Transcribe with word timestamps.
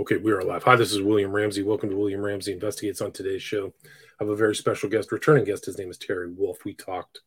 Okay, 0.00 0.16
we 0.16 0.30
are 0.30 0.44
live. 0.44 0.62
Hi, 0.62 0.76
this 0.76 0.92
is 0.92 1.02
William 1.02 1.32
Ramsey. 1.32 1.64
Welcome 1.64 1.90
to 1.90 1.96
William 1.96 2.20
Ramsey 2.20 2.52
Investigates. 2.52 3.00
On 3.00 3.10
today's 3.10 3.42
show, 3.42 3.74
I 3.84 4.22
have 4.22 4.28
a 4.28 4.36
very 4.36 4.54
special 4.54 4.88
guest, 4.88 5.10
returning 5.10 5.42
guest. 5.42 5.66
His 5.66 5.76
name 5.76 5.90
is 5.90 5.98
Terry 5.98 6.30
Wolfe. 6.30 6.64
We 6.64 6.72
talked 6.74 7.22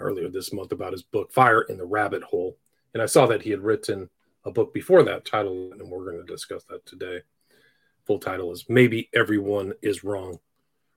earlier 0.00 0.30
this 0.30 0.50
month 0.50 0.72
about 0.72 0.92
his 0.92 1.02
book, 1.02 1.30
Fire 1.30 1.60
in 1.60 1.76
the 1.76 1.84
Rabbit 1.84 2.22
Hole. 2.22 2.56
And 2.94 3.02
I 3.02 3.06
saw 3.06 3.26
that 3.26 3.42
he 3.42 3.50
had 3.50 3.60
written 3.60 4.08
a 4.46 4.50
book 4.50 4.72
before 4.72 5.02
that 5.02 5.26
title, 5.26 5.72
and 5.72 5.90
we're 5.90 6.10
going 6.10 6.26
to 6.26 6.32
discuss 6.32 6.64
that 6.70 6.86
today. 6.86 7.20
Full 8.06 8.18
title 8.18 8.50
is 8.50 8.64
Maybe 8.66 9.10
Everyone 9.14 9.74
is 9.82 10.02
Wrong 10.02 10.38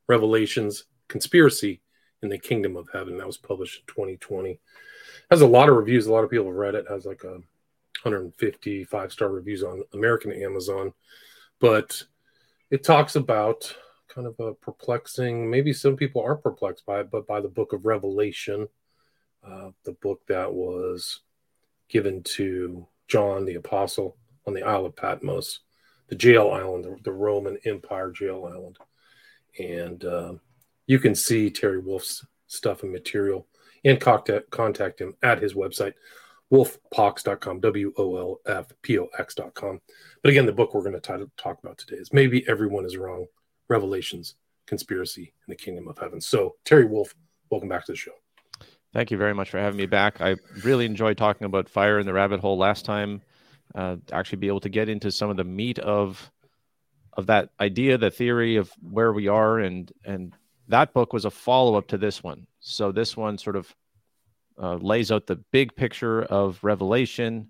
Revelations, 0.07 0.85
Conspiracy 1.09 1.81
in 2.23 2.29
the 2.29 2.39
Kingdom 2.39 2.77
of 2.77 2.87
Heaven. 2.93 3.17
That 3.17 3.27
was 3.27 3.37
published 3.37 3.81
in 3.81 3.93
2020. 3.93 4.57
Has 5.29 5.41
a 5.41 5.47
lot 5.47 5.67
of 5.67 5.75
reviews. 5.75 6.07
A 6.07 6.13
lot 6.13 6.23
of 6.23 6.29
people 6.29 6.45
have 6.45 6.55
read 6.55 6.75
it. 6.75 6.85
Has 6.89 7.05
like 7.05 7.25
a 7.25 7.41
150 8.03 8.83
five 8.85 9.11
star 9.11 9.29
reviews 9.29 9.63
on 9.63 9.83
American 9.93 10.31
Amazon, 10.31 10.93
but 11.59 12.03
it 12.71 12.83
talks 12.83 13.15
about 13.15 13.75
kind 14.07 14.27
of 14.27 14.39
a 14.39 14.53
perplexing. 14.53 15.49
Maybe 15.49 15.73
some 15.73 15.95
people 15.95 16.21
are 16.21 16.35
perplexed 16.35 16.85
by 16.85 17.01
it, 17.01 17.11
but 17.11 17.27
by 17.27 17.41
the 17.41 17.47
Book 17.47 17.73
of 17.73 17.85
Revelation, 17.85 18.67
uh, 19.45 19.69
the 19.83 19.93
book 19.93 20.21
that 20.27 20.51
was 20.53 21.21
given 21.87 22.23
to 22.23 22.87
John 23.07 23.45
the 23.45 23.55
Apostle 23.55 24.17
on 24.45 24.53
the 24.53 24.63
Isle 24.63 24.87
of 24.87 24.95
Patmos, 24.95 25.59
the 26.07 26.15
jail 26.15 26.51
island, 26.51 26.85
the, 26.85 26.97
the 27.03 27.11
Roman 27.11 27.57
Empire 27.65 28.11
jail 28.11 28.49
island, 28.51 28.77
and 29.57 30.03
uh, 30.05 30.33
you 30.87 30.99
can 30.99 31.15
see 31.15 31.49
Terry 31.49 31.79
Wolfe's 31.79 32.25
stuff 32.47 32.83
and 32.83 32.91
material 32.91 33.47
and 33.85 33.99
contact, 33.99 34.49
contact 34.49 34.99
him 34.99 35.15
at 35.23 35.41
his 35.41 35.53
website 35.53 35.93
wolfpox.com, 36.51 37.59
W 37.59 37.93
O 37.97 38.17
L 38.17 38.39
F 38.45 38.67
P 38.81 38.99
O 38.99 39.07
X.com. 39.17 39.79
But 40.21 40.29
again, 40.29 40.45
the 40.45 40.53
book 40.53 40.73
we're 40.73 40.81
going 40.81 40.99
to 40.99 41.29
talk 41.37 41.59
about 41.63 41.77
today 41.77 41.97
is 41.97 42.11
Maybe 42.13 42.47
Everyone 42.47 42.85
is 42.85 42.97
Wrong 42.97 43.25
Revelations, 43.67 44.35
Conspiracy 44.65 45.33
in 45.47 45.51
the 45.51 45.55
Kingdom 45.55 45.87
of 45.87 45.97
Heaven. 45.97 46.19
So, 46.19 46.55
Terry 46.65 46.85
Wolfe, 46.85 47.15
welcome 47.49 47.69
back 47.69 47.85
to 47.85 47.91
the 47.91 47.97
show. 47.97 48.11
Thank 48.93 49.11
you 49.11 49.17
very 49.17 49.35
much 49.35 49.51
for 49.51 49.59
having 49.59 49.77
me 49.77 49.85
back. 49.85 50.19
I 50.19 50.35
really 50.63 50.85
enjoyed 50.85 51.17
talking 51.17 51.45
about 51.45 51.69
fire 51.69 51.99
in 51.99 52.07
the 52.07 52.13
rabbit 52.13 52.39
hole 52.39 52.57
last 52.57 52.85
time. 52.85 53.21
Uh, 53.75 53.97
actually, 54.11 54.39
be 54.39 54.47
able 54.47 54.61
to 54.61 54.69
get 54.69 54.89
into 54.89 55.11
some 55.11 55.29
of 55.29 55.37
the 55.37 55.43
meat 55.43 55.77
of 55.79 56.31
of 57.13 57.27
that 57.27 57.49
idea, 57.59 57.97
the 57.97 58.09
theory 58.09 58.55
of 58.55 58.71
where 58.81 59.13
we 59.13 59.27
are, 59.27 59.59
and 59.59 59.91
and 60.05 60.33
that 60.67 60.93
book 60.93 61.13
was 61.13 61.25
a 61.25 61.31
follow 61.31 61.75
up 61.75 61.87
to 61.87 61.97
this 61.97 62.23
one. 62.23 62.47
So 62.59 62.91
this 62.91 63.15
one 63.15 63.37
sort 63.37 63.55
of 63.55 63.75
uh, 64.61 64.75
lays 64.75 65.11
out 65.11 65.27
the 65.27 65.37
big 65.51 65.75
picture 65.75 66.23
of 66.23 66.59
Revelation, 66.63 67.49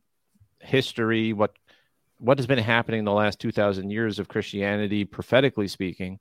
history, 0.60 1.34
what 1.34 1.56
what 2.18 2.38
has 2.38 2.48
been 2.48 2.60
happening 2.60 3.00
in 3.00 3.06
the 3.06 3.14
last 3.14 3.40
2000 3.40 3.90
years 3.90 4.20
of 4.20 4.28
Christianity 4.28 5.06
prophetically 5.06 5.70
speaking 5.70 6.20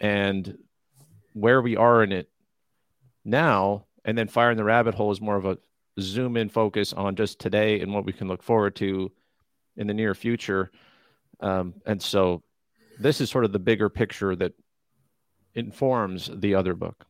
and 0.00 0.56
where 1.32 1.60
we 1.60 1.76
are 1.76 2.04
in 2.04 2.12
it 2.12 2.30
now. 3.24 3.86
And 4.04 4.16
then 4.16 4.28
fire 4.28 4.52
in 4.52 4.56
the 4.56 4.62
rabbit 4.62 4.94
hole 4.94 5.10
is 5.10 5.20
more 5.20 5.34
of 5.36 5.46
a 5.46 5.58
zoom 5.98 6.36
in 6.36 6.48
focus 6.48 6.92
on 6.92 7.16
just 7.16 7.40
today 7.40 7.80
and 7.80 7.92
what 7.92 8.04
we 8.04 8.12
can 8.12 8.28
look 8.28 8.40
forward 8.40 8.76
to 8.76 9.10
in 9.76 9.88
the 9.88 9.94
near 9.94 10.14
future. 10.14 10.70
Um, 11.40 11.74
and 11.86 12.00
so 12.00 12.44
this 13.00 13.20
is 13.20 13.30
sort 13.30 13.44
of 13.44 13.52
the 13.52 13.58
bigger 13.58 13.88
picture 13.88 14.36
that 14.36 14.52
informs 15.54 16.30
the 16.32 16.54
other 16.54 16.74
book 16.74 17.04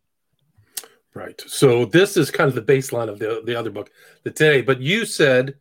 Right. 1.14 1.42
So 1.46 1.84
this 1.86 2.16
is 2.16 2.30
kind 2.30 2.48
of 2.48 2.54
the 2.54 2.72
baseline 2.72 3.08
of 3.08 3.18
the 3.18 3.42
the 3.44 3.56
other 3.56 3.70
book, 3.70 3.90
the 4.22 4.30
today. 4.30 4.62
But 4.62 4.80
you 4.80 5.04
said 5.04 5.56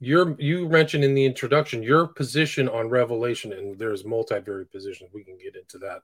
your 0.00 0.36
you 0.38 0.68
mentioned 0.68 1.04
in 1.04 1.14
the 1.14 1.24
introduction 1.24 1.82
your 1.82 2.06
position 2.06 2.68
on 2.68 2.88
Revelation, 2.88 3.52
and 3.52 3.78
there's 3.78 4.02
multivariate 4.02 4.70
positions. 4.70 5.10
We 5.12 5.24
can 5.24 5.38
get 5.38 5.56
into 5.56 5.78
that, 5.78 6.02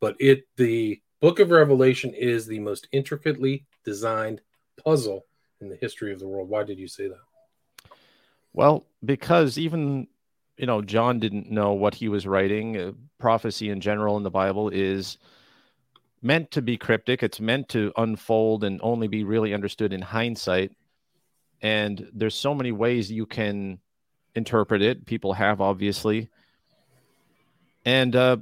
but 0.00 0.16
it 0.18 0.46
the 0.56 1.00
book 1.20 1.40
of 1.40 1.50
Revelation 1.50 2.14
is 2.14 2.46
the 2.46 2.58
most 2.58 2.88
intricately 2.90 3.66
designed 3.84 4.40
puzzle 4.82 5.26
in 5.60 5.68
the 5.68 5.76
history 5.76 6.12
of 6.12 6.18
the 6.18 6.26
world. 6.26 6.48
Why 6.48 6.62
did 6.62 6.78
you 6.78 6.88
say 6.88 7.08
that? 7.08 7.20
Well, 8.52 8.86
because 9.04 9.58
even 9.58 10.08
you 10.56 10.66
know 10.66 10.80
John 10.80 11.20
didn't 11.20 11.50
know 11.50 11.74
what 11.74 11.94
he 11.94 12.08
was 12.08 12.26
writing. 12.26 12.76
Uh, 12.76 12.92
prophecy 13.18 13.70
in 13.70 13.80
general 13.80 14.16
in 14.16 14.22
the 14.22 14.30
Bible 14.30 14.68
is 14.68 15.18
meant 16.22 16.50
to 16.52 16.62
be 16.62 16.76
cryptic. 16.76 17.22
It's 17.22 17.40
meant 17.40 17.68
to 17.70 17.92
unfold 17.96 18.64
and 18.64 18.80
only 18.82 19.08
be 19.08 19.24
really 19.24 19.54
understood 19.54 19.92
in 19.92 20.02
hindsight. 20.02 20.72
And 21.62 22.08
there's 22.12 22.34
so 22.34 22.54
many 22.54 22.72
ways 22.72 23.10
you 23.10 23.26
can 23.26 23.78
interpret 24.34 24.82
it. 24.82 25.06
People 25.06 25.32
have 25.32 25.60
obviously. 25.60 26.28
And 27.84 28.14
uh, 28.16 28.38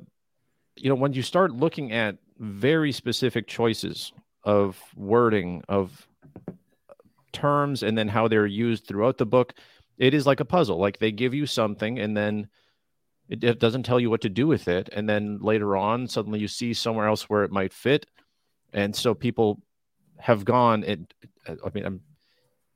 you 0.77 0.89
know, 0.89 0.95
when 0.95 1.13
you 1.13 1.23
start 1.23 1.53
looking 1.53 1.93
at 1.93 2.17
very 2.39 2.93
specific 2.93 3.47
choices 3.47 4.13
of 4.43 4.81
wording, 4.97 5.63
of 5.69 6.07
terms, 7.33 7.83
and 7.83 7.97
then 7.97 8.09
how 8.09 8.29
they're 8.29 8.47
used 8.47 8.87
throughout 8.87 9.19
the 9.19 9.27
book, 9.27 9.55
it 9.99 10.15
is 10.15 10.27
like 10.27 10.41
a 10.41 10.45
puzzle. 10.45 10.79
Like 10.79 10.99
they 10.99 11.13
give 11.13 11.35
you 11.35 11.47
something 11.47 11.99
and 11.99 12.17
then 12.17 12.49
it, 13.29 13.43
it 13.43 13.59
doesn't 13.59 13.85
tell 13.85 14.01
you 14.01 14.11
what 14.11 14.21
to 14.23 14.29
do 14.29 14.47
with 14.47 14.69
it 14.69 14.89
and 14.93 15.09
then 15.09 15.39
later 15.41 15.77
on 15.77 16.07
suddenly 16.07 16.39
you 16.39 16.49
see 16.49 16.75
somewhere 16.75 17.09
else 17.09 17.29
where 17.29 17.45
it 17.45 17.51
might 17.51 17.73
fit 17.73 18.07
and 18.73 18.95
so 18.95 19.15
people 19.15 19.61
have 20.19 20.45
gone 20.45 20.85
and 20.85 21.13
uh, 21.47 21.55
i 21.65 21.71
mean 21.75 21.85
I'm, 21.87 22.01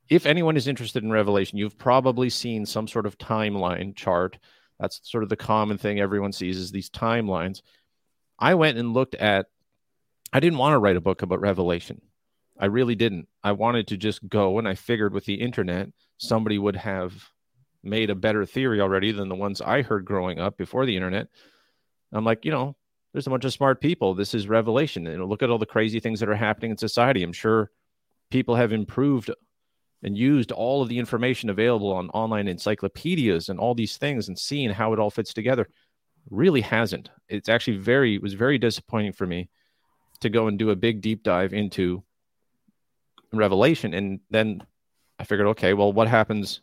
if 0.08 0.26
anyone 0.26 0.56
is 0.56 0.68
interested 0.68 1.02
in 1.02 1.10
revelation 1.10 1.58
you've 1.58 1.78
probably 1.78 2.30
seen 2.30 2.64
some 2.66 2.88
sort 2.88 3.06
of 3.06 3.18
timeline 3.18 3.94
chart. 3.94 4.38
That's 4.80 5.00
sort 5.02 5.22
of 5.22 5.28
the 5.28 5.36
common 5.36 5.76
thing 5.76 6.00
everyone 6.00 6.32
sees 6.32 6.56
is 6.56 6.70
these 6.70 6.88
timelines. 6.88 7.62
I 8.38 8.54
went 8.54 8.78
and 8.78 8.94
looked 8.94 9.14
at 9.16 9.46
i 10.32 10.40
didn't 10.40 10.58
want 10.58 10.74
to 10.74 10.78
write 10.78 10.96
a 10.96 11.00
book 11.00 11.22
about 11.22 11.40
revelation. 11.40 12.00
I 12.60 12.66
really 12.66 12.94
didn't. 12.94 13.28
I 13.44 13.52
wanted 13.52 13.88
to 13.88 13.96
just 13.96 14.26
go 14.28 14.58
and 14.58 14.68
i 14.68 14.74
figured 14.74 15.12
with 15.12 15.24
the 15.24 15.34
internet 15.34 15.90
somebody 16.16 16.58
would 16.58 16.76
have 16.76 17.14
made 17.88 18.10
a 18.10 18.14
better 18.14 18.44
theory 18.44 18.80
already 18.80 19.12
than 19.12 19.28
the 19.28 19.34
ones 19.34 19.60
I 19.60 19.82
heard 19.82 20.04
growing 20.04 20.38
up 20.38 20.56
before 20.56 20.86
the 20.86 20.96
internet. 20.96 21.28
I'm 22.12 22.24
like, 22.24 22.44
you 22.44 22.50
know, 22.50 22.76
there's 23.12 23.26
a 23.26 23.30
bunch 23.30 23.44
of 23.44 23.52
smart 23.52 23.80
people. 23.80 24.14
This 24.14 24.34
is 24.34 24.48
revelation. 24.48 25.06
And 25.06 25.24
look 25.24 25.42
at 25.42 25.50
all 25.50 25.58
the 25.58 25.66
crazy 25.66 26.00
things 26.00 26.20
that 26.20 26.28
are 26.28 26.34
happening 26.34 26.70
in 26.72 26.76
society. 26.76 27.22
I'm 27.22 27.32
sure 27.32 27.70
people 28.30 28.56
have 28.56 28.72
improved 28.72 29.30
and 30.02 30.16
used 30.16 30.52
all 30.52 30.82
of 30.82 30.88
the 30.88 30.98
information 30.98 31.50
available 31.50 31.92
on 31.92 32.10
online 32.10 32.48
encyclopedias 32.48 33.48
and 33.48 33.58
all 33.58 33.74
these 33.74 33.96
things 33.96 34.28
and 34.28 34.38
seeing 34.38 34.70
how 34.70 34.92
it 34.92 34.98
all 34.98 35.10
fits 35.10 35.34
together. 35.34 35.68
Really 36.30 36.60
hasn't. 36.60 37.10
It's 37.28 37.48
actually 37.48 37.78
very, 37.78 38.14
it 38.14 38.22
was 38.22 38.34
very 38.34 38.58
disappointing 38.58 39.12
for 39.12 39.26
me 39.26 39.48
to 40.20 40.28
go 40.28 40.46
and 40.46 40.58
do 40.58 40.70
a 40.70 40.76
big 40.76 41.00
deep 41.00 41.22
dive 41.22 41.52
into 41.52 42.02
Revelation. 43.32 43.94
And 43.94 44.20
then 44.30 44.62
I 45.18 45.24
figured, 45.24 45.48
okay, 45.48 45.74
well, 45.74 45.92
what 45.92 46.08
happens 46.08 46.60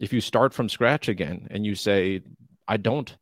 if 0.00 0.12
you 0.14 0.20
start 0.20 0.54
from 0.54 0.68
scratch 0.68 1.08
again 1.08 1.46
and 1.50 1.64
you 1.64 1.74
say, 1.74 2.22
I 2.66 2.78
don't 2.78 3.14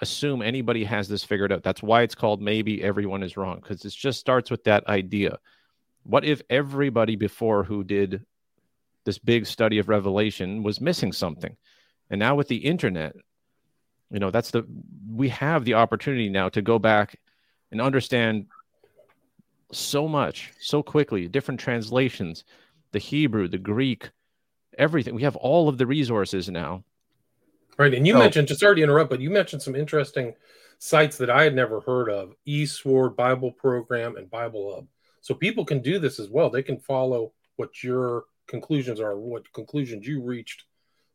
assume 0.00 0.40
anybody 0.40 0.84
has 0.84 1.08
this 1.08 1.24
figured 1.24 1.52
out. 1.52 1.64
That's 1.64 1.82
why 1.82 2.02
it's 2.02 2.14
called 2.14 2.40
maybe 2.40 2.82
everyone 2.82 3.22
is 3.22 3.36
wrong 3.36 3.60
because 3.60 3.84
it 3.84 3.92
just 3.92 4.20
starts 4.20 4.50
with 4.50 4.64
that 4.64 4.86
idea. 4.86 5.38
What 6.04 6.24
if 6.24 6.40
everybody 6.48 7.16
before 7.16 7.64
who 7.64 7.84
did 7.84 8.24
this 9.04 9.18
big 9.18 9.46
study 9.46 9.78
of 9.78 9.88
revelation 9.88 10.62
was 10.62 10.80
missing 10.80 11.12
something? 11.12 11.56
And 12.08 12.20
now 12.20 12.36
with 12.36 12.48
the 12.48 12.56
internet, 12.56 13.14
you 14.10 14.20
know, 14.20 14.30
that's 14.30 14.50
the 14.50 14.64
we 15.10 15.28
have 15.30 15.64
the 15.64 15.74
opportunity 15.74 16.28
now 16.28 16.48
to 16.50 16.62
go 16.62 16.78
back 16.78 17.18
and 17.70 17.80
understand 17.80 18.46
so 19.72 20.06
much 20.06 20.52
so 20.60 20.82
quickly, 20.82 21.26
different 21.28 21.58
translations, 21.58 22.44
the 22.92 22.98
Hebrew, 22.98 23.48
the 23.48 23.58
Greek, 23.58 24.10
everything. 24.78 25.14
We 25.14 25.22
have 25.22 25.36
all 25.36 25.68
of 25.68 25.78
the 25.78 25.86
resources 25.86 26.48
now. 26.48 26.84
Right. 27.78 27.94
And 27.94 28.06
you 28.06 28.14
mentioned, 28.14 28.48
just 28.48 28.60
sorry 28.60 28.76
to 28.76 28.82
interrupt, 28.82 29.10
but 29.10 29.20
you 29.20 29.30
mentioned 29.30 29.62
some 29.62 29.74
interesting 29.74 30.34
sites 30.78 31.16
that 31.18 31.30
I 31.30 31.44
had 31.44 31.54
never 31.54 31.80
heard 31.80 32.10
of 32.10 32.34
e-Sword 32.44 33.16
Bible 33.16 33.52
Program 33.52 34.16
and 34.16 34.30
Bible 34.30 34.74
Hub. 34.74 34.86
So 35.20 35.34
people 35.34 35.64
can 35.64 35.80
do 35.80 35.98
this 35.98 36.18
as 36.18 36.28
well. 36.28 36.50
They 36.50 36.62
can 36.62 36.78
follow 36.78 37.32
what 37.56 37.82
your 37.82 38.24
conclusions 38.46 39.00
are, 39.00 39.16
what 39.16 39.50
conclusions 39.52 40.06
you 40.06 40.20
reached 40.20 40.64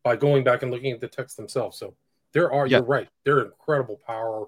by 0.03 0.15
going 0.15 0.43
back 0.43 0.63
and 0.63 0.71
looking 0.71 0.91
at 0.91 1.01
the 1.01 1.07
text 1.07 1.37
themselves. 1.37 1.77
So 1.77 1.95
there 2.31 2.51
are, 2.51 2.65
yeah. 2.65 2.77
you're 2.77 2.85
right, 2.85 3.09
there 3.25 3.37
are 3.37 3.45
incredible 3.45 3.99
power, 4.07 4.45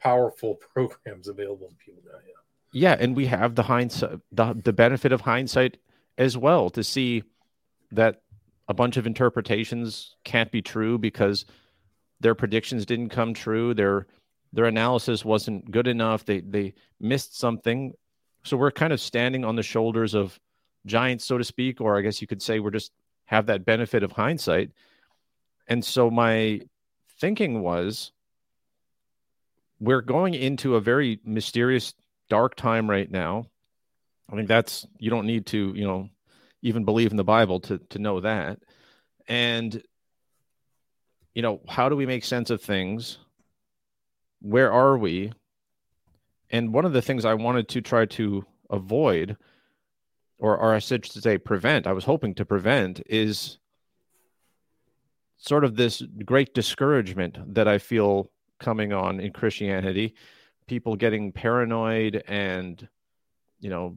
powerful 0.00 0.54
programs 0.74 1.28
available 1.28 1.68
to 1.68 1.74
people 1.74 2.02
now. 2.06 2.18
Yeah. 2.24 2.32
Yeah, 2.74 2.96
and 2.98 3.14
we 3.14 3.26
have 3.26 3.54
the 3.54 3.64
hindsight, 3.64 4.20
the, 4.30 4.54
the 4.54 4.72
benefit 4.72 5.12
of 5.12 5.20
hindsight 5.20 5.76
as 6.16 6.38
well 6.38 6.70
to 6.70 6.82
see 6.82 7.24
that 7.90 8.21
a 8.72 8.74
bunch 8.74 8.96
of 8.96 9.06
interpretations 9.06 10.16
can't 10.24 10.50
be 10.50 10.62
true 10.62 10.96
because 10.96 11.44
their 12.20 12.34
predictions 12.34 12.86
didn't 12.86 13.10
come 13.10 13.34
true. 13.34 13.74
Their 13.74 14.06
their 14.54 14.64
analysis 14.64 15.26
wasn't 15.26 15.70
good 15.70 15.86
enough. 15.86 16.24
They 16.24 16.40
they 16.40 16.72
missed 16.98 17.38
something. 17.38 17.92
So 18.44 18.56
we're 18.56 18.70
kind 18.70 18.94
of 18.94 18.98
standing 18.98 19.44
on 19.44 19.56
the 19.56 19.62
shoulders 19.62 20.14
of 20.14 20.40
giants, 20.86 21.26
so 21.26 21.36
to 21.36 21.44
speak, 21.44 21.82
or 21.82 21.98
I 21.98 22.00
guess 22.00 22.22
you 22.22 22.26
could 22.26 22.40
say 22.40 22.60
we're 22.60 22.70
just 22.70 22.92
have 23.26 23.44
that 23.44 23.66
benefit 23.66 24.02
of 24.02 24.12
hindsight. 24.12 24.70
And 25.68 25.84
so 25.84 26.10
my 26.10 26.62
thinking 27.20 27.60
was 27.60 28.10
we're 29.80 30.00
going 30.00 30.32
into 30.32 30.76
a 30.76 30.80
very 30.80 31.20
mysterious, 31.26 31.92
dark 32.30 32.54
time 32.54 32.88
right 32.88 33.10
now. 33.10 33.48
I 34.32 34.36
think 34.36 34.48
that's 34.48 34.86
you 34.98 35.10
don't 35.10 35.26
need 35.26 35.44
to, 35.48 35.74
you 35.76 35.86
know, 35.86 36.08
even 36.62 36.84
believe 36.84 37.10
in 37.10 37.16
the 37.16 37.24
Bible 37.24 37.60
to 37.60 37.78
to 37.90 37.98
know 37.98 38.20
that. 38.20 38.58
And 39.28 39.82
you 41.34 41.42
know, 41.42 41.60
how 41.68 41.88
do 41.88 41.96
we 41.96 42.06
make 42.06 42.24
sense 42.24 42.50
of 42.50 42.62
things? 42.62 43.18
Where 44.40 44.72
are 44.72 44.98
we? 44.98 45.32
And 46.50 46.74
one 46.74 46.84
of 46.84 46.92
the 46.92 47.02
things 47.02 47.24
I 47.24 47.34
wanted 47.34 47.68
to 47.70 47.80
try 47.80 48.04
to 48.06 48.44
avoid, 48.68 49.36
or, 50.38 50.56
or 50.58 50.74
I 50.74 50.78
should 50.78 51.06
say 51.06 51.38
prevent, 51.38 51.86
I 51.86 51.92
was 51.92 52.04
hoping 52.04 52.34
to 52.34 52.44
prevent, 52.44 53.02
is 53.06 53.58
sort 55.38 55.64
of 55.64 55.76
this 55.76 56.02
great 56.24 56.54
discouragement 56.54 57.54
that 57.54 57.66
I 57.66 57.78
feel 57.78 58.30
coming 58.60 58.92
on 58.92 59.18
in 59.18 59.32
Christianity. 59.32 60.14
People 60.66 60.96
getting 60.96 61.32
paranoid 61.32 62.22
and, 62.28 62.86
you 63.60 63.70
know, 63.70 63.96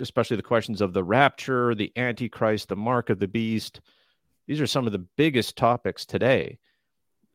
especially 0.00 0.36
the 0.36 0.42
questions 0.42 0.80
of 0.80 0.92
the 0.92 1.04
rapture, 1.04 1.74
the 1.74 1.92
Antichrist, 1.96 2.68
the 2.68 2.76
mark 2.76 3.10
of 3.10 3.18
the 3.18 3.28
beast. 3.28 3.80
These 4.46 4.60
are 4.60 4.66
some 4.66 4.86
of 4.86 4.92
the 4.92 5.06
biggest 5.16 5.56
topics 5.56 6.04
today. 6.04 6.58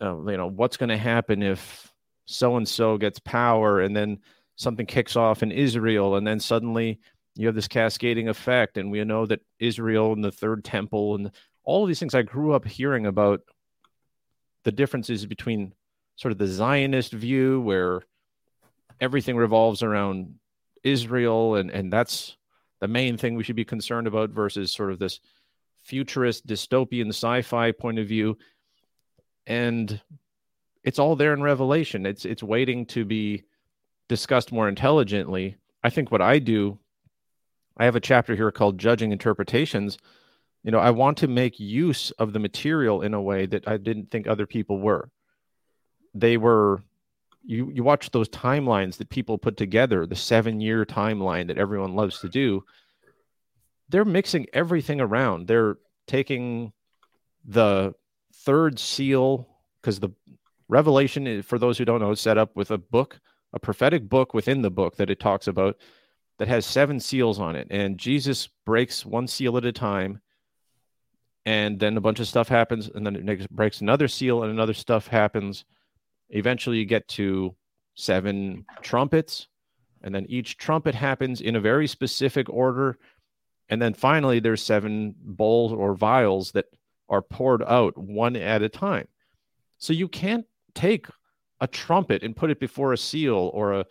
Uh, 0.01 0.17
you 0.25 0.38
know, 0.38 0.47
what's 0.47 0.77
going 0.77 0.89
to 0.89 0.97
happen 0.97 1.41
if 1.41 1.91
so 2.25 2.57
and 2.57 2.67
so 2.67 2.97
gets 2.97 3.19
power 3.19 3.81
and 3.81 3.95
then 3.95 4.19
something 4.55 4.85
kicks 4.85 5.15
off 5.15 5.44
in 5.44 5.51
Israel 5.51 6.15
and 6.15 6.27
then 6.27 6.39
suddenly 6.39 6.99
you 7.35 7.45
have 7.45 7.55
this 7.55 7.67
cascading 7.67 8.27
effect 8.27 8.77
and 8.77 8.91
we 8.91 9.03
know 9.03 9.25
that 9.25 9.41
Israel 9.59 10.13
and 10.13 10.23
the 10.23 10.31
third 10.31 10.63
temple 10.63 11.15
and 11.15 11.31
all 11.63 11.83
of 11.83 11.88
these 11.88 11.99
things 11.99 12.15
I 12.15 12.23
grew 12.23 12.53
up 12.53 12.65
hearing 12.65 13.05
about 13.05 13.41
the 14.63 14.71
differences 14.71 15.25
between 15.25 15.73
sort 16.15 16.31
of 16.31 16.38
the 16.38 16.47
Zionist 16.47 17.13
view 17.13 17.61
where 17.61 18.01
everything 18.99 19.38
revolves 19.38 19.83
around 19.83 20.35
Israel 20.83 21.55
and 21.55 21.69
and 21.69 21.91
that's 21.91 22.36
the 22.79 22.88
main 22.88 23.18
thing 23.18 23.35
we 23.35 23.44
should 23.44 23.56
be 23.56 23.65
concerned 23.65 24.07
about 24.07 24.29
versus 24.29 24.71
sort 24.71 24.91
of 24.91 25.00
this 25.00 25.19
futurist 25.83 26.45
dystopian 26.45 27.09
sci-fi 27.09 27.71
point 27.71 28.00
of 28.00 28.07
view. 28.07 28.38
And 29.45 30.01
it's 30.83 31.00
all 31.00 31.15
there 31.15 31.33
in 31.33 31.41
revelation. 31.41 32.06
It's 32.06 32.25
it's 32.25 32.44
waiting 32.44 32.85
to 32.88 33.06
be 33.06 33.44
discussed 34.07 34.51
more 34.51 34.69
intelligently. 34.69 35.57
I 35.83 35.89
think 35.89 36.12
what 36.12 36.21
i 36.21 36.39
do 36.39 36.79
i 37.77 37.85
have 37.85 37.95
a 37.95 38.01
chapter 38.01 38.35
here 38.35 38.51
called 38.51 38.77
judging 38.77 39.12
interpretations. 39.12 39.97
You 40.63 40.71
know 40.71 40.80
i 40.80 40.91
want 40.91 41.18
to 41.19 41.27
make 41.27 41.59
use 41.59 42.12
of 42.12 42.33
the 42.33 42.39
material 42.39 43.01
in 43.01 43.13
a 43.13 43.21
way 43.21 43.45
that 43.45 43.68
i 43.68 43.77
didn't 43.77 44.12
think 44.12 44.27
other 44.27 44.45
people 44.45 44.80
were. 44.80 45.09
They 46.13 46.38
were 46.38 46.83
you 47.47 47.71
you 47.73 47.81
watch 47.81 48.11
those 48.11 48.27
timelines 48.27 48.97
that 48.97 49.09
people 49.09 49.38
put 49.38 49.55
together, 49.55 50.05
the 50.05 50.15
seven 50.15 50.59
year 50.59 50.85
timeline 50.85 51.47
that 51.47 51.57
everyone 51.57 51.95
loves 51.95 52.19
to 52.19 52.29
do. 52.29 52.63
They're 53.89 54.05
mixing 54.05 54.47
everything 54.51 54.99
around. 54.99 55.47
They're 55.47 55.77
taking 56.07 56.73
the 57.45 57.95
third 58.33 58.77
seal 58.77 59.47
because 59.81 60.01
the 60.01 60.09
revelation, 60.67 61.25
eh, 61.25 61.41
for 61.41 61.57
those 61.57 61.77
who 61.77 61.85
don't 61.85 62.01
know, 62.01 62.11
is 62.11 62.19
set 62.19 62.38
up 62.38 62.53
with 62.53 62.69
a 62.71 62.77
book, 62.77 63.21
a 63.53 63.59
prophetic 63.59 64.09
book 64.09 64.33
within 64.33 64.61
the 64.61 64.69
book 64.69 64.97
that 64.97 65.09
it 65.09 65.21
talks 65.21 65.47
about 65.47 65.77
that 66.39 66.49
has 66.49 66.65
seven 66.65 66.99
seals 66.99 67.39
on 67.39 67.55
it. 67.55 67.67
And 67.71 67.97
Jesus 67.97 68.49
breaks 68.65 69.05
one 69.05 69.25
seal 69.25 69.55
at 69.55 69.65
a 69.65 69.71
time. 69.71 70.19
And 71.45 71.79
then 71.79 71.95
a 71.95 72.01
bunch 72.01 72.19
of 72.19 72.27
stuff 72.27 72.49
happens, 72.49 72.89
and 72.94 73.05
then 73.05 73.15
it 73.15 73.49
breaks 73.49 73.79
another 73.79 74.09
seal, 74.09 74.44
and 74.44 74.51
another 74.51 74.73
stuff 74.73 75.07
happens 75.07 75.63
Eventually, 76.29 76.77
you 76.77 76.85
get 76.85 77.07
to 77.09 77.56
seven 77.95 78.65
trumpets, 78.81 79.47
and 80.01 80.13
then 80.13 80.25
each 80.29 80.57
trumpet 80.57 80.95
happens 80.95 81.41
in 81.41 81.56
a 81.56 81.62
very 81.62 81.88
specific 81.88 82.50
order. 82.50 82.97
And 83.69 83.81
then 83.81 83.94
finally, 83.94 84.39
there's 84.39 84.62
seven 84.62 85.15
bowls 85.19 85.74
or 85.74 85.95
vials 85.95 86.51
that 86.51 86.65
are 87.09 87.21
poured 87.21 87.63
out 87.63 87.97
one 87.97 88.35
at 88.35 88.62
a 88.62 88.69
time. 88.69 89.07
So 89.77 89.94
you 89.94 90.07
can't 90.07 90.45
take 90.74 91.07
a 91.59 91.68
trumpet 91.68 92.24
and 92.24 92.35
put 92.35 92.51
it 92.51 92.59
before 92.59 92.94
a 92.94 92.97
seal 92.97 93.51
or 93.53 93.73
a, 93.73 93.85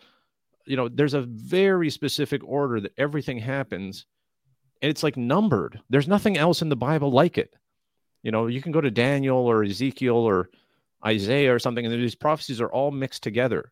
you 0.65 0.75
know, 0.75 0.87
there's 0.87 1.13
a 1.13 1.21
very 1.21 1.89
specific 1.89 2.43
order 2.43 2.79
that 2.79 2.93
everything 2.97 3.39
happens. 3.39 4.05
And 4.81 4.89
it's 4.89 5.03
like 5.03 5.17
numbered. 5.17 5.79
There's 5.89 6.07
nothing 6.07 6.37
else 6.37 6.61
in 6.61 6.69
the 6.69 6.75
Bible 6.75 7.11
like 7.11 7.37
it. 7.37 7.53
You 8.23 8.31
know, 8.31 8.47
you 8.47 8.61
can 8.61 8.71
go 8.71 8.81
to 8.81 8.91
Daniel 8.91 9.37
or 9.37 9.63
Ezekiel 9.63 10.15
or 10.15 10.49
Isaiah 11.05 11.53
or 11.53 11.59
something, 11.59 11.85
and 11.85 11.93
these 11.93 12.15
prophecies 12.15 12.61
are 12.61 12.71
all 12.71 12.91
mixed 12.91 13.23
together. 13.23 13.71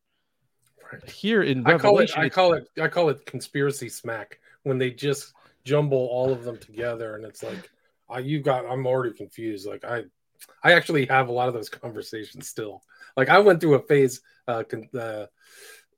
Right. 0.92 1.10
Here 1.10 1.42
in 1.42 1.66
I 1.66 1.78
call 1.78 2.00
it 2.00 2.12
I 2.16 2.30
call 2.30 2.54
it 2.54 2.68
I 2.82 2.88
call 2.88 3.10
it 3.10 3.26
conspiracy 3.26 3.90
smack 3.90 4.40
when 4.64 4.78
they 4.78 4.92
just 4.92 5.34
jumble 5.64 6.08
all 6.12 6.32
of 6.32 6.44
them 6.44 6.58
together, 6.58 7.16
and 7.16 7.26
it's 7.26 7.44
like, 7.44 7.70
I, 8.10 8.20
you 8.20 8.42
got 8.42 8.66
I'm 8.66 8.86
already 8.86 9.16
confused. 9.16 9.68
Like 9.68 9.84
I 9.84 10.04
I 10.64 10.74
actually 10.74 11.06
have 11.08 11.30
a 11.30 11.32
lot 11.32 11.48
of 11.48 11.54
those 11.54 11.70
conversations 11.70 12.48
still. 12.48 12.84
Like 13.18 13.30
I 13.30 13.40
went 13.40 13.62
through 13.62 13.76
a 13.76 13.80
phase. 13.80 14.22
Uh, 14.48 14.64
uh, 14.96 15.26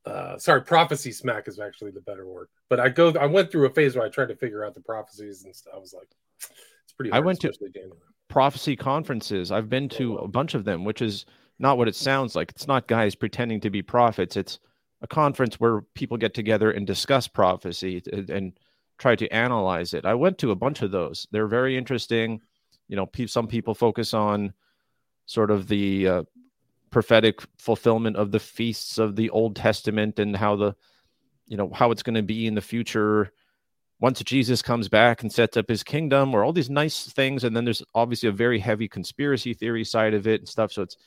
uh, 0.06 0.38
sorry, 0.38 0.62
prophecy 0.62 1.12
smack 1.12 1.50
is 1.50 1.60
actually 1.60 1.92
the 1.92 2.02
better 2.02 2.26
word. 2.26 2.48
But 2.70 2.80
I 2.80 2.88
go, 2.88 3.12
I 3.20 3.26
went 3.26 3.52
through 3.52 3.66
a 3.66 3.70
phase 3.70 3.96
where 3.96 4.06
I 4.06 4.10
tried 4.10 4.30
to 4.30 4.38
figure 4.38 4.64
out 4.64 4.74
the 4.74 4.82
prophecies 4.82 5.44
and 5.44 5.54
stuff. 5.54 5.74
I 5.76 5.80
was 5.80 5.94
like, 5.94 6.08
it's 6.40 6.94
pretty. 6.94 7.10
Hard, 7.10 7.24
I 7.24 7.26
went 7.26 7.42
to 7.42 7.52
Daniel 7.74 7.98
prophecy 8.28 8.76
conferences. 8.76 9.52
I've 9.52 9.70
been 9.70 9.90
to 9.90 10.18
a 10.18 10.28
bunch 10.28 10.54
of 10.54 10.66
them, 10.66 10.84
which 10.84 11.02
is 11.02 11.26
not 11.60 11.78
what 11.78 11.88
it 11.88 11.96
sounds 11.96 12.36
like. 12.36 12.52
It's 12.52 12.68
not 12.68 12.88
guys 12.88 13.16
pretending 13.16 13.62
to 13.62 13.70
be 13.70 13.82
prophets. 13.82 14.38
It's 14.38 14.60
a 15.02 15.08
conference 15.08 15.60
where 15.60 15.82
people 15.82 16.18
get 16.18 16.34
together 16.34 16.72
and 16.72 16.86
discuss 16.86 17.28
prophecy 17.28 18.02
and 18.12 18.54
try 18.98 19.16
to 19.16 19.28
analyze 19.30 19.94
it. 19.94 20.06
I 20.06 20.16
went 20.16 20.40
to 20.40 20.52
a 20.52 20.56
bunch 20.56 20.82
of 20.82 20.92
those. 20.92 21.28
They're 21.32 21.48
very 21.48 21.78
interesting. 21.78 22.42
You 22.88 22.96
know, 22.96 23.10
some 23.28 23.48
people 23.48 23.74
focus 23.74 24.14
on 24.14 24.54
sort 25.26 25.52
of 25.52 25.68
the 25.68 26.08
uh, 26.08 26.24
prophetic 26.90 27.42
fulfillment 27.58 28.16
of 28.16 28.32
the 28.32 28.40
feasts 28.40 28.98
of 28.98 29.16
the 29.16 29.30
Old 29.30 29.56
Testament 29.56 30.20
and 30.20 30.36
how 30.36 30.56
the, 30.56 30.76
you 31.48 31.58
know, 31.58 31.70
how 31.74 31.92
it's 31.92 32.04
going 32.04 32.16
to 32.16 32.24
be 32.24 32.48
in 32.48 32.56
the 32.56 32.62
future 32.62 33.32
once 34.00 34.22
Jesus 34.24 34.62
comes 34.62 34.90
back 34.90 35.22
and 35.22 35.32
sets 35.32 35.58
up 35.58 35.70
his 35.70 35.84
kingdom, 35.84 36.36
or 36.36 36.44
all 36.44 36.54
these 36.54 36.70
nice 36.70 37.08
things, 37.08 37.44
and 37.44 37.56
then 37.56 37.66
there's 37.66 37.84
obviously 37.96 38.30
a 38.30 38.34
very 38.34 38.60
heavy 38.60 38.88
conspiracy 38.88 39.54
theory 39.54 39.84
side 39.84 40.14
of 40.14 40.28
it 40.28 40.42
and 40.42 40.50
stuff. 40.50 40.72
So 40.72 40.84
it's 40.84 40.98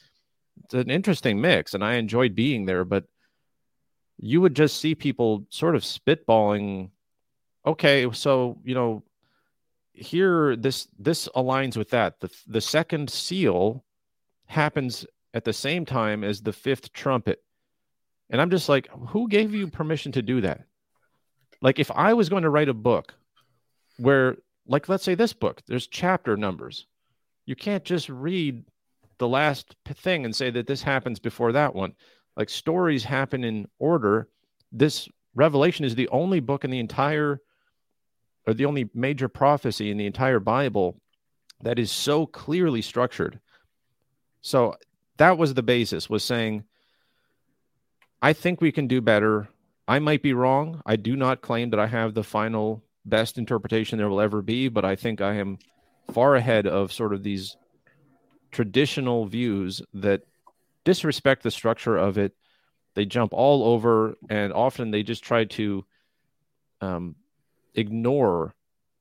it's 0.65 0.75
an 0.75 0.91
interesting 0.91 1.41
mix, 1.41 1.75
and 1.75 1.85
I 1.85 1.94
enjoyed 1.94 2.35
being 2.35 2.67
there. 2.67 2.85
But 2.85 3.05
you 4.19 4.41
would 4.41 4.55
just 4.55 4.81
see 4.81 4.94
people 4.94 5.47
sort 5.51 5.77
of 5.77 5.82
spitballing. 5.82 6.91
Okay, 7.65 8.11
so 8.13 8.59
you 8.65 8.75
know, 8.75 9.05
here 9.93 10.56
this 10.56 10.89
this 10.99 11.29
aligns 11.37 11.77
with 11.77 11.91
that. 11.91 12.20
The 12.20 12.31
the 12.47 12.61
second 12.61 13.09
seal 13.09 13.85
happens 14.47 15.06
at 15.32 15.44
the 15.44 15.53
same 15.53 15.85
time 15.85 16.25
as 16.25 16.43
the 16.43 16.53
fifth 16.53 16.93
trumpet, 16.93 17.41
and 18.31 18.41
I'm 18.41 18.51
just 18.51 18.69
like, 18.69 18.89
who 19.09 19.29
gave 19.29 19.55
you 19.55 19.69
permission 19.69 20.11
to 20.13 20.23
do 20.23 20.41
that? 20.41 20.67
Like 21.62 21.79
if 21.79 21.90
I 21.90 22.14
was 22.14 22.29
going 22.29 22.43
to 22.43 22.50
write 22.50 22.69
a 22.69 22.74
book 22.74 23.14
where, 23.98 24.36
like, 24.67 24.88
let's 24.88 25.05
say 25.05 25.14
this 25.14 25.32
book, 25.32 25.62
there's 25.67 25.86
chapter 25.86 26.36
numbers. 26.36 26.86
You 27.44 27.56
can't 27.56 27.84
just 27.84 28.08
read 28.08 28.64
the 29.19 29.29
last 29.29 29.76
thing 29.86 30.24
and 30.24 30.34
say 30.34 30.50
that 30.50 30.67
this 30.67 30.82
happens 30.82 31.19
before 31.19 31.52
that 31.52 31.74
one. 31.74 31.94
Like 32.36 32.48
stories 32.48 33.05
happen 33.05 33.44
in 33.44 33.69
order. 33.79 34.29
This 34.72 35.08
Revelation 35.34 35.84
is 35.84 35.94
the 35.94 36.08
only 36.08 36.40
book 36.40 36.64
in 36.64 36.70
the 36.70 36.79
entire, 36.79 37.40
or 38.46 38.55
the 38.55 38.64
only 38.64 38.88
major 38.94 39.29
prophecy 39.29 39.90
in 39.90 39.96
the 39.96 40.06
entire 40.06 40.40
Bible 40.40 40.96
that 41.62 41.79
is 41.79 41.90
so 41.90 42.26
clearly 42.26 42.82
structured. 42.82 43.38
So 44.40 44.76
that 45.19 45.36
was 45.36 45.55
the 45.55 45.62
basis, 45.62 46.08
was 46.08 46.24
saying, 46.24 46.64
I 48.22 48.32
think 48.32 48.60
we 48.60 48.72
can 48.72 48.86
do 48.86 49.00
better 49.00 49.48
I 49.91 49.99
might 49.99 50.23
be 50.23 50.35
wrong. 50.35 50.81
I 50.87 50.94
do 50.94 51.17
not 51.17 51.43
claim 51.43 51.70
that 51.70 51.81
I 51.81 51.89
have 51.89 52.15
the 52.15 52.23
final 52.23 52.85
best 53.05 53.39
interpretation 53.39 53.99
there 53.99 54.09
will 54.09 54.20
ever 54.20 54.41
be, 54.41 54.69
but 54.69 54.85
I 54.85 54.94
think 54.94 55.20
I 55.20 55.35
am 55.35 55.59
far 56.13 56.37
ahead 56.37 56.69
of 56.69 56.93
sort 56.93 57.13
of 57.13 57.25
these 57.25 57.56
traditional 58.53 59.27
views 59.27 59.82
that 59.94 60.23
disrespect 60.85 61.43
the 61.43 61.51
structure 61.51 61.97
of 61.97 62.19
it. 62.19 62.37
They 62.94 63.05
jump 63.05 63.32
all 63.32 63.65
over, 63.65 64.15
and 64.29 64.53
often 64.53 64.93
they 64.93 65.03
just 65.03 65.25
try 65.25 65.47
to 65.47 65.85
um, 66.81 67.17
ignore 67.75 68.55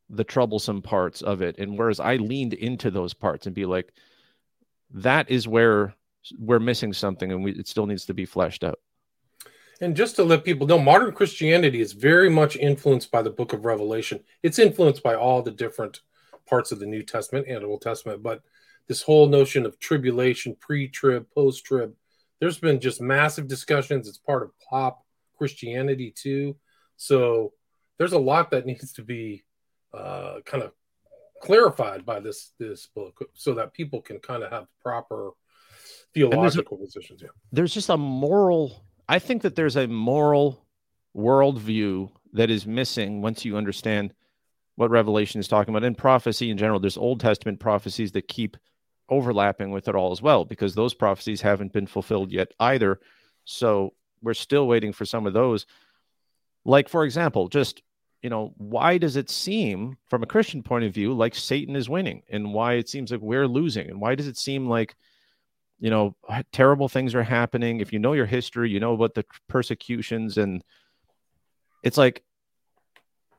the 0.09 0.23
troublesome 0.23 0.81
parts 0.81 1.21
of 1.21 1.43
it. 1.43 1.59
And 1.59 1.77
whereas 1.77 1.99
I 1.99 2.15
leaned 2.15 2.55
into 2.55 2.89
those 2.89 3.13
parts 3.13 3.45
and 3.45 3.53
be 3.53 3.67
like, 3.67 3.93
that 4.89 5.29
is 5.29 5.47
where 5.47 5.93
we're 6.39 6.57
missing 6.57 6.93
something, 6.93 7.31
and 7.31 7.43
we, 7.43 7.51
it 7.51 7.67
still 7.67 7.85
needs 7.85 8.05
to 8.05 8.15
be 8.15 8.25
fleshed 8.25 8.63
out. 8.63 8.79
And 9.81 9.95
just 9.95 10.15
to 10.17 10.23
let 10.23 10.43
people 10.43 10.67
know, 10.67 10.79
modern 10.79 11.13
Christianity 11.13 11.79
is 11.79 11.93
very 11.93 12.29
much 12.29 12.57
influenced 12.57 13.11
by 13.11 13.21
the 13.21 13.29
book 13.29 13.53
of 13.53 13.65
Revelation. 13.65 14.19
It's 14.43 14.59
influenced 14.59 15.03
by 15.03 15.15
all 15.15 15.41
the 15.41 15.51
different 15.51 16.01
parts 16.45 16.71
of 16.71 16.79
the 16.79 16.85
New 16.85 17.03
Testament 17.03 17.47
and 17.47 17.63
Old 17.63 17.81
Testament, 17.81 18.21
but 18.21 18.41
this 18.87 19.01
whole 19.01 19.27
notion 19.27 19.65
of 19.65 19.79
tribulation, 19.79 20.55
pre-trib, 20.59 21.27
post-trib. 21.33 21.93
There's 22.39 22.57
been 22.57 22.79
just 22.79 22.99
massive 22.99 23.47
discussions. 23.47 24.07
It's 24.07 24.17
part 24.17 24.43
of 24.43 24.51
pop 24.59 25.05
Christianity 25.37 26.11
too. 26.15 26.57
So 26.97 27.53
there's 27.97 28.13
a 28.13 28.19
lot 28.19 28.51
that 28.51 28.65
needs 28.65 28.93
to 28.93 29.03
be 29.03 29.43
uh, 29.93 30.39
kind 30.45 30.63
of 30.63 30.73
clarified 31.41 32.05
by 32.05 32.19
this 32.19 32.51
this 32.59 32.87
book 32.87 33.17
so 33.33 33.53
that 33.53 33.73
people 33.73 34.01
can 34.01 34.19
kind 34.19 34.43
of 34.43 34.51
have 34.51 34.67
proper 34.81 35.31
theological 36.13 36.77
there's 36.77 36.93
positions. 36.93 37.21
Yeah. 37.21 37.29
There's 37.51 37.73
just 37.73 37.89
a 37.89 37.97
moral 37.97 38.83
I 39.09 39.19
think 39.19 39.41
that 39.41 39.55
there's 39.55 39.75
a 39.75 39.87
moral 39.87 40.63
worldview 41.17 42.11
that 42.33 42.51
is 42.51 42.67
missing 42.67 43.21
once 43.21 43.43
you 43.43 43.57
understand 43.57 44.13
what 44.75 44.91
Revelation 44.91 45.39
is 45.39 45.47
talking 45.47 45.73
about. 45.73 45.85
and 45.85 45.97
prophecy 45.97 46.51
in 46.51 46.57
general, 46.57 46.79
there's 46.79 46.95
Old 46.95 47.19
Testament 47.19 47.59
prophecies 47.59 48.11
that 48.13 48.27
keep 48.27 48.55
overlapping 49.09 49.71
with 49.71 49.87
it 49.87 49.95
all 49.95 50.11
as 50.11 50.21
well, 50.21 50.45
because 50.45 50.75
those 50.75 50.93
prophecies 50.93 51.41
haven't 51.41 51.73
been 51.73 51.87
fulfilled 51.87 52.31
yet 52.31 52.53
either. 52.59 52.99
So 53.45 53.93
we're 54.21 54.35
still 54.35 54.67
waiting 54.67 54.93
for 54.93 55.05
some 55.05 55.25
of 55.25 55.33
those. 55.33 55.65
Like, 56.63 56.87
for 56.87 57.03
example, 57.03 57.47
just 57.47 57.81
you 58.21 58.29
know, 58.29 58.53
why 58.57 58.97
does 58.97 59.15
it 59.15 59.29
seem 59.29 59.97
from 60.07 60.23
a 60.23 60.27
Christian 60.27 60.61
point 60.61 60.83
of 60.83 60.93
view 60.93 61.13
like 61.13 61.33
Satan 61.33 61.75
is 61.75 61.89
winning 61.89 62.21
and 62.29 62.53
why 62.53 62.73
it 62.73 62.89
seems 62.89 63.11
like 63.11 63.21
we're 63.21 63.47
losing? 63.47 63.89
And 63.89 64.01
why 64.01 64.15
does 64.15 64.27
it 64.27 64.37
seem 64.37 64.67
like, 64.67 64.95
you 65.79 65.89
know, 65.89 66.15
terrible 66.51 66.89
things 66.89 67.15
are 67.15 67.23
happening? 67.23 67.79
If 67.79 67.93
you 67.93 67.99
know 67.99 68.13
your 68.13 68.25
history, 68.25 68.69
you 68.69 68.79
know 68.79 68.93
about 68.93 69.13
the 69.13 69.25
persecutions, 69.47 70.37
and 70.37 70.63
it's 71.83 71.97
like 71.97 72.23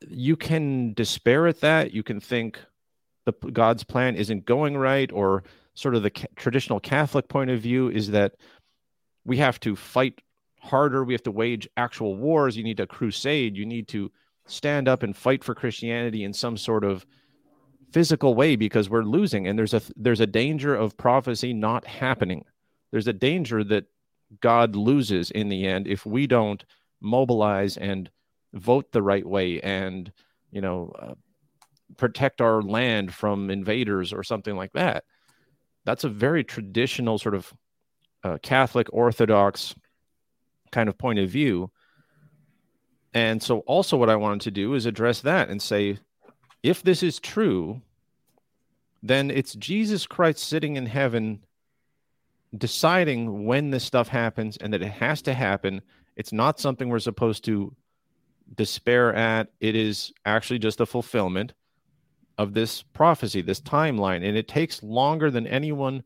you 0.08 0.36
can 0.36 0.94
despair 0.94 1.46
at 1.46 1.60
that. 1.60 1.92
You 1.92 2.02
can 2.02 2.20
think 2.20 2.58
the 3.26 3.32
God's 3.50 3.84
plan 3.84 4.16
isn't 4.16 4.46
going 4.46 4.76
right, 4.76 5.10
or 5.12 5.44
sort 5.74 5.94
of 5.94 6.02
the 6.02 6.10
ca- 6.10 6.26
traditional 6.36 6.80
Catholic 6.80 7.28
point 7.28 7.50
of 7.50 7.60
view 7.60 7.90
is 7.90 8.10
that 8.10 8.34
we 9.24 9.36
have 9.36 9.60
to 9.60 9.76
fight 9.76 10.20
harder. 10.60 11.04
We 11.04 11.14
have 11.14 11.22
to 11.24 11.30
wage 11.30 11.68
actual 11.76 12.16
wars. 12.16 12.56
You 12.56 12.64
need 12.64 12.80
a 12.80 12.86
crusade. 12.86 13.56
You 13.56 13.66
need 13.66 13.88
to 13.88 14.10
stand 14.46 14.88
up 14.88 15.02
and 15.02 15.16
fight 15.16 15.44
for 15.44 15.54
Christianity 15.54 16.24
in 16.24 16.32
some 16.32 16.56
sort 16.56 16.84
of 16.84 17.06
physical 17.92 18.34
way 18.34 18.56
because 18.56 18.88
we're 18.88 19.02
losing 19.02 19.46
and 19.46 19.58
there's 19.58 19.74
a 19.74 19.82
there's 19.96 20.20
a 20.20 20.26
danger 20.26 20.74
of 20.74 20.96
prophecy 20.96 21.52
not 21.52 21.86
happening. 21.86 22.44
There's 22.90 23.08
a 23.08 23.12
danger 23.12 23.64
that 23.64 23.86
god 24.40 24.76
loses 24.76 25.30
in 25.32 25.48
the 25.48 25.66
end 25.66 25.88
if 25.88 26.06
we 26.06 26.26
don't 26.26 26.64
mobilize 27.00 27.76
and 27.76 28.08
vote 28.52 28.92
the 28.92 29.02
right 29.02 29.26
way 29.26 29.60
and 29.60 30.12
you 30.52 30.60
know 30.60 30.92
uh, 31.00 31.14
protect 31.96 32.40
our 32.40 32.62
land 32.62 33.12
from 33.12 33.50
invaders 33.50 34.12
or 34.12 34.22
something 34.22 34.56
like 34.56 34.72
that. 34.72 35.04
That's 35.84 36.04
a 36.04 36.08
very 36.08 36.44
traditional 36.44 37.18
sort 37.18 37.34
of 37.34 37.52
uh, 38.22 38.38
catholic 38.42 38.86
orthodox 38.92 39.74
kind 40.70 40.88
of 40.88 40.98
point 40.98 41.18
of 41.18 41.30
view. 41.30 41.70
And 43.12 43.42
so, 43.42 43.60
also, 43.60 43.96
what 43.96 44.10
I 44.10 44.16
wanted 44.16 44.42
to 44.42 44.50
do 44.52 44.74
is 44.74 44.86
address 44.86 45.20
that 45.22 45.48
and 45.48 45.60
say, 45.60 45.98
if 46.62 46.82
this 46.82 47.02
is 47.02 47.18
true, 47.18 47.80
then 49.02 49.30
it's 49.30 49.54
Jesus 49.54 50.06
Christ 50.06 50.44
sitting 50.44 50.76
in 50.76 50.86
heaven 50.86 51.40
deciding 52.56 53.46
when 53.46 53.70
this 53.70 53.84
stuff 53.84 54.08
happens 54.08 54.56
and 54.56 54.72
that 54.72 54.82
it 54.82 54.92
has 54.92 55.22
to 55.22 55.34
happen. 55.34 55.80
It's 56.16 56.32
not 56.32 56.60
something 56.60 56.88
we're 56.88 56.98
supposed 56.98 57.44
to 57.44 57.74
despair 58.56 59.14
at. 59.14 59.48
It 59.60 59.76
is 59.76 60.12
actually 60.26 60.58
just 60.58 60.80
a 60.80 60.86
fulfillment 60.86 61.52
of 62.38 62.54
this 62.54 62.82
prophecy, 62.82 63.42
this 63.42 63.60
timeline. 63.60 64.26
And 64.26 64.36
it 64.36 64.48
takes 64.48 64.82
longer 64.82 65.30
than 65.30 65.46
anyone 65.46 66.02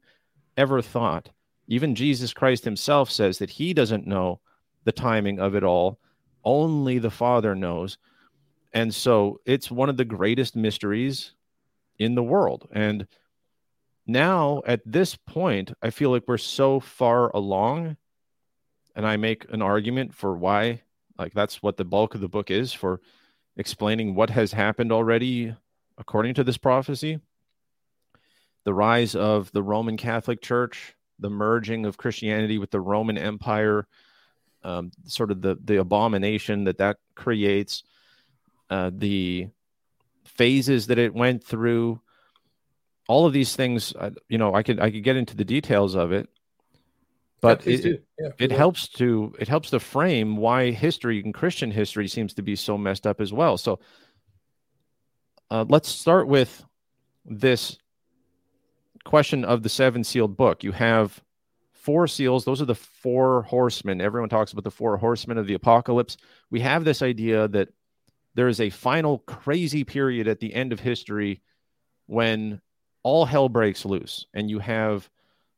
ever 0.57 0.83
thought. 0.83 1.31
Even 1.67 1.95
Jesus 1.95 2.33
Christ 2.33 2.65
himself 2.65 3.11
says 3.11 3.39
that 3.39 3.51
he 3.51 3.73
doesn't 3.73 4.07
know 4.07 4.41
the 4.85 4.93
timing 4.93 5.41
of 5.41 5.55
it 5.55 5.65
all 5.65 5.99
only 6.45 6.99
the 6.99 7.11
Father 7.11 7.55
knows. 7.55 7.97
And 8.75 8.95
so 8.95 9.41
it's 9.47 9.71
one 9.71 9.89
of 9.89 9.97
the 9.97 10.05
greatest 10.05 10.57
mysteries 10.57 11.33
in 11.99 12.17
the 12.17 12.23
world. 12.23 12.69
And 12.73 13.07
now 14.07 14.63
at 14.67 14.83
this 14.85 15.15
point, 15.17 15.73
I 15.81 15.91
feel 15.91 16.11
like 16.11 16.25
we're 16.27 16.39
so 16.39 16.81
far 16.81 17.31
along. 17.31 17.97
And 18.97 19.07
I 19.07 19.17
make 19.17 19.47
an 19.51 19.63
argument 19.63 20.15
for 20.15 20.37
why, 20.37 20.83
like, 21.19 21.33
that's 21.35 21.63
what 21.63 21.77
the 21.77 21.85
bulk 21.85 22.15
of 22.15 22.21
the 22.21 22.29
book 22.29 22.51
is 22.51 22.73
for 22.73 23.01
explaining 23.57 24.15
what 24.15 24.31
has 24.31 24.53
happened 24.53 24.93
already 24.93 25.55
according 25.97 26.35
to 26.35 26.45
this 26.45 26.59
prophecy 26.59 27.21
the 28.65 28.75
rise 28.75 29.15
of 29.15 29.53
the 29.53 29.63
Roman 29.63 29.97
Catholic 29.97 30.41
Church, 30.41 30.95
the 31.19 31.31
merging 31.31 31.85
of 31.85 31.99
Christianity 31.99 32.59
with 32.59 32.71
the 32.71 32.81
Roman 32.81 33.19
Empire, 33.19 33.87
um, 34.63 34.91
sort 35.05 35.31
of 35.31 35.43
the 35.43 35.59
the 35.63 35.77
abomination 35.77 36.65
that 36.65 36.79
that 36.79 36.97
creates, 37.15 37.85
uh, 38.75 38.91
the 38.93 39.47
phases 40.25 40.89
that 40.89 40.99
it 40.99 41.15
went 41.15 41.45
through, 41.45 42.01
all 43.09 43.25
of 43.25 43.33
these 43.33 43.55
things. 43.55 43.95
Uh, 43.95 44.11
you 44.29 44.37
know, 44.37 44.53
I 44.53 44.65
could 44.65 44.81
I 44.81 44.91
could 44.91 45.05
get 45.05 45.15
into 45.15 45.37
the 45.37 45.45
details 45.45 45.95
of 45.95 46.11
it, 46.11 46.29
but 47.41 47.65
yeah, 47.65 47.77
it, 47.77 48.05
yeah, 48.19 48.29
it 48.41 48.51
helps 48.51 48.89
to 49.01 49.33
it 49.39 49.47
helps 49.47 49.71
to 49.71 49.79
frame 49.79 50.37
why 50.37 50.73
history 50.73 51.23
and 51.23 51.33
Christian 51.33 51.71
history 51.71 52.09
seems 52.09 52.35
to 52.35 52.43
be 52.43 52.57
so 52.57 52.77
messed 52.77 53.07
up 53.07 53.21
as 53.21 53.33
well. 53.33 53.57
So 53.57 53.79
uh, 55.53 55.65
let's 55.69 55.89
start 55.89 56.27
with 56.27 56.65
this 57.25 57.79
question 59.05 59.45
of 59.45 59.63
the 59.63 59.69
seven 59.69 60.03
sealed 60.03 60.37
book. 60.37 60.65
You 60.65 60.73
have 60.73 61.23
four 61.75 62.09
seals. 62.09 62.45
Those 62.45 62.61
are 62.61 62.67
the 62.67 62.75
four 62.75 63.43
horsemen. 63.43 64.01
Everyone 64.01 64.31
talks 64.31 64.51
about 64.51 64.65
the 64.65 64.73
four 64.73 64.97
horsemen 64.97 65.39
of 65.39 65.47
the 65.47 65.55
apocalypse. 65.55 66.17
We 66.51 66.59
have 66.59 66.85
this 66.85 67.03
idea 67.03 67.47
that 67.49 67.69
there 68.35 68.49
is 68.49 68.61
a 68.61 68.71
final 68.71 69.19
crazy 69.19 69.85
period 69.85 70.29
at 70.29 70.41
the 70.41 70.55
end 70.55 70.73
of 70.73 70.81
history 70.81 71.43
when 72.07 72.61
all 73.03 73.25
hell 73.25 73.49
breaks 73.49 73.85
loose 73.85 74.27
and 74.35 74.51
you 74.51 74.59
have 74.59 75.09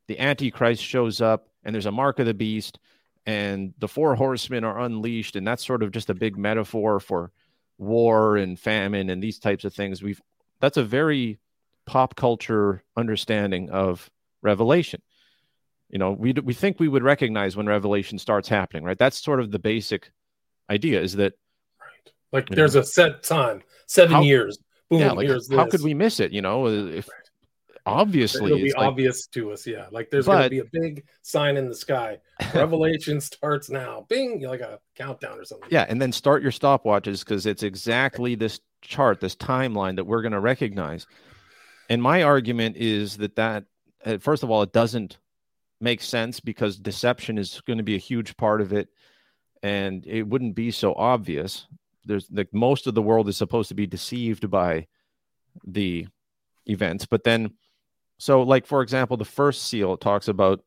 the 0.08 0.18
antichrist 0.18 0.82
shows 0.82 1.20
up 1.20 1.48
and 1.64 1.74
there's 1.74 1.86
a 1.86 1.92
mark 1.92 2.18
of 2.18 2.26
the 2.26 2.34
beast 2.34 2.78
and 3.26 3.74
the 3.78 3.88
four 3.88 4.14
horsemen 4.14 4.64
are 4.64 4.80
unleashed. 4.80 5.36
And 5.36 5.46
that's 5.46 5.66
sort 5.66 5.82
of 5.82 5.90
just 5.90 6.10
a 6.10 6.14
big 6.14 6.38
metaphor 6.38 7.00
for 7.00 7.32
war 7.78 8.36
and 8.36 8.58
famine 8.58 9.10
and 9.10 9.22
these 9.22 9.38
types 9.38 9.64
of 9.64 9.74
things. 9.74 10.02
We've 10.02 10.20
that's 10.60 10.76
a 10.76 10.84
very 10.84 11.38
pop 11.84 12.16
culture 12.16 12.82
understanding 12.96 13.70
of 13.70 14.10
revelation. 14.42 15.02
You 15.88 15.98
know 15.98 16.12
we 16.12 16.32
we 16.32 16.54
think 16.54 16.78
we 16.78 16.88
would 16.88 17.02
recognize 17.02 17.56
when 17.56 17.66
revelation 17.66 18.18
starts 18.18 18.48
happening 18.48 18.84
right? 18.84 18.98
That's 18.98 19.22
sort 19.22 19.40
of 19.40 19.50
the 19.50 19.58
basic 19.58 20.10
idea 20.70 21.00
is 21.00 21.14
that 21.14 21.34
like 22.36 22.48
there's 22.50 22.74
a 22.74 22.84
set 22.84 23.22
time 23.22 23.62
seven 23.86 24.16
how, 24.16 24.22
years. 24.22 24.58
Boom 24.90 25.00
yeah, 25.00 25.12
like, 25.12 25.28
how 25.50 25.66
could 25.66 25.82
we 25.82 25.94
miss 25.94 26.20
it 26.20 26.32
you 26.32 26.42
know? 26.42 26.66
If 26.68 27.08
right. 27.08 27.80
obviously 27.86 28.46
it'll 28.46 28.58
be 28.58 28.72
like, 28.72 28.86
obvious 28.86 29.26
to 29.28 29.52
us 29.52 29.66
yeah. 29.66 29.86
Like 29.90 30.10
there's 30.10 30.26
but, 30.26 30.36
gonna 30.36 30.50
be 30.50 30.60
a 30.60 30.64
big 30.70 31.04
sign 31.22 31.56
in 31.56 31.68
the 31.68 31.74
sky. 31.74 32.18
Revelation 32.54 33.20
starts 33.32 33.70
now. 33.70 34.06
Bing 34.08 34.42
like 34.42 34.60
a 34.60 34.78
countdown 34.94 35.38
or 35.38 35.44
something. 35.44 35.68
Yeah 35.70 35.86
and 35.88 36.00
then 36.00 36.12
start 36.12 36.42
your 36.42 36.52
stopwatches 36.52 37.20
because 37.20 37.46
it's 37.46 37.62
exactly 37.62 38.34
this 38.34 38.60
chart 38.82 39.20
this 39.20 39.34
timeline 39.34 39.96
that 39.96 40.04
we're 40.04 40.22
going 40.22 40.32
to 40.32 40.40
recognize. 40.40 41.06
And 41.88 42.02
my 42.02 42.22
argument 42.22 42.76
is 42.76 43.16
that 43.16 43.36
that 43.36 43.64
uh, 44.04 44.18
first 44.18 44.42
of 44.42 44.50
all 44.50 44.62
it 44.62 44.72
doesn't 44.72 45.18
make 45.80 46.02
sense 46.02 46.40
because 46.40 46.76
deception 46.76 47.38
is 47.38 47.60
going 47.66 47.78
to 47.78 47.84
be 47.84 47.94
a 47.94 47.98
huge 47.98 48.36
part 48.36 48.60
of 48.60 48.72
it 48.72 48.88
and 49.62 50.06
it 50.06 50.22
wouldn't 50.22 50.54
be 50.54 50.70
so 50.70 50.94
obvious 50.94 51.66
there's 52.06 52.28
like 52.30 52.52
most 52.52 52.86
of 52.86 52.94
the 52.94 53.02
world 53.02 53.28
is 53.28 53.36
supposed 53.36 53.68
to 53.68 53.74
be 53.74 53.86
deceived 53.86 54.48
by 54.50 54.86
the 55.66 56.06
events 56.66 57.06
but 57.06 57.24
then 57.24 57.50
so 58.18 58.42
like 58.42 58.66
for 58.66 58.82
example 58.82 59.16
the 59.16 59.24
first 59.24 59.64
seal 59.64 59.96
talks 59.96 60.28
about 60.28 60.62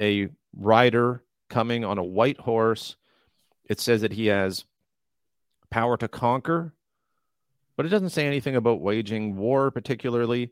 a 0.00 0.28
rider 0.56 1.22
coming 1.48 1.84
on 1.84 1.98
a 1.98 2.04
white 2.04 2.38
horse. 2.38 2.96
It 3.66 3.80
says 3.80 4.02
that 4.02 4.12
he 4.12 4.26
has 4.26 4.64
power 5.70 5.96
to 5.96 6.08
conquer 6.08 6.72
but 7.76 7.86
it 7.86 7.88
doesn't 7.88 8.10
say 8.10 8.26
anything 8.26 8.54
about 8.54 8.80
waging 8.80 9.36
war 9.36 9.70
particularly. 9.70 10.50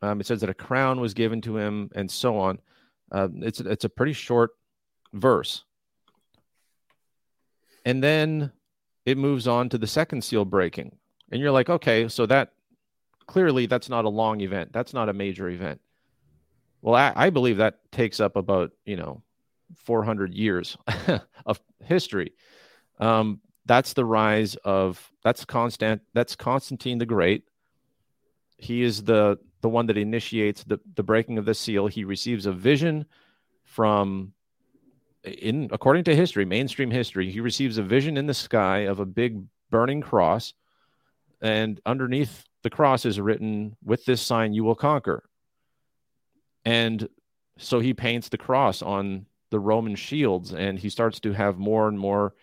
Um, 0.00 0.20
it 0.20 0.26
says 0.26 0.40
that 0.40 0.50
a 0.50 0.54
crown 0.54 1.00
was 1.00 1.14
given 1.14 1.40
to 1.42 1.56
him 1.56 1.90
and 1.94 2.10
so 2.10 2.36
on. 2.36 2.58
Uh, 3.12 3.28
it's 3.36 3.60
it's 3.60 3.84
a 3.84 3.88
pretty 3.88 4.12
short 4.12 4.50
verse, 5.12 5.62
and 7.84 8.02
then 8.02 8.50
it 9.04 9.18
moves 9.18 9.46
on 9.48 9.68
to 9.70 9.78
the 9.78 9.86
second 9.86 10.22
seal 10.22 10.44
breaking, 10.44 10.96
and 11.30 11.40
you're 11.40 11.50
like, 11.50 11.68
okay, 11.68 12.08
so 12.08 12.26
that 12.26 12.52
clearly 13.26 13.66
that's 13.66 13.88
not 13.88 14.04
a 14.04 14.08
long 14.08 14.40
event. 14.40 14.72
That's 14.72 14.92
not 14.94 15.08
a 15.08 15.12
major 15.12 15.48
event. 15.48 15.80
Well, 16.80 16.94
I, 16.94 17.12
I 17.14 17.30
believe 17.30 17.58
that 17.58 17.80
takes 17.92 18.20
up 18.20 18.36
about 18.36 18.72
you 18.84 18.96
know 18.96 19.22
400 19.76 20.34
years 20.34 20.76
of 21.46 21.60
history. 21.84 22.34
Um, 22.98 23.40
that's 23.64 23.92
the 23.92 24.04
rise 24.04 24.56
of 24.56 25.10
that's 25.22 25.44
constant 25.44 26.02
that's 26.14 26.36
Constantine 26.36 26.98
the 26.98 27.06
Great. 27.06 27.44
He 28.56 28.82
is 28.82 29.04
the 29.04 29.38
the 29.60 29.68
one 29.68 29.86
that 29.86 29.96
initiates 29.96 30.64
the, 30.64 30.80
the 30.94 31.04
breaking 31.04 31.38
of 31.38 31.44
the 31.44 31.54
seal. 31.54 31.86
He 31.86 32.04
receives 32.04 32.46
a 32.46 32.52
vision 32.52 33.06
from 33.64 34.32
in 35.24 35.68
according 35.72 36.04
to 36.04 36.16
history, 36.16 36.44
mainstream 36.44 36.90
history, 36.90 37.30
he 37.30 37.40
receives 37.40 37.78
a 37.78 37.82
vision 37.82 38.16
in 38.16 38.26
the 38.26 38.34
sky 38.34 38.80
of 38.80 39.00
a 39.00 39.06
big 39.06 39.42
burning 39.70 40.00
cross, 40.00 40.54
and 41.40 41.80
underneath 41.86 42.44
the 42.62 42.70
cross 42.70 43.04
is 43.04 43.20
written, 43.20 43.76
"With 43.84 44.04
this 44.04 44.20
sign 44.20 44.52
you 44.52 44.64
will 44.64 44.74
conquer." 44.74 45.24
And 46.64 47.08
so 47.58 47.80
he 47.80 47.94
paints 47.94 48.28
the 48.28 48.38
cross 48.38 48.82
on 48.82 49.26
the 49.50 49.60
Roman 49.60 49.94
shields, 49.94 50.52
and 50.52 50.78
he 50.78 50.88
starts 50.88 51.20
to 51.20 51.32
have 51.32 51.58
more 51.58 51.88
and 51.88 51.98
more 51.98 52.34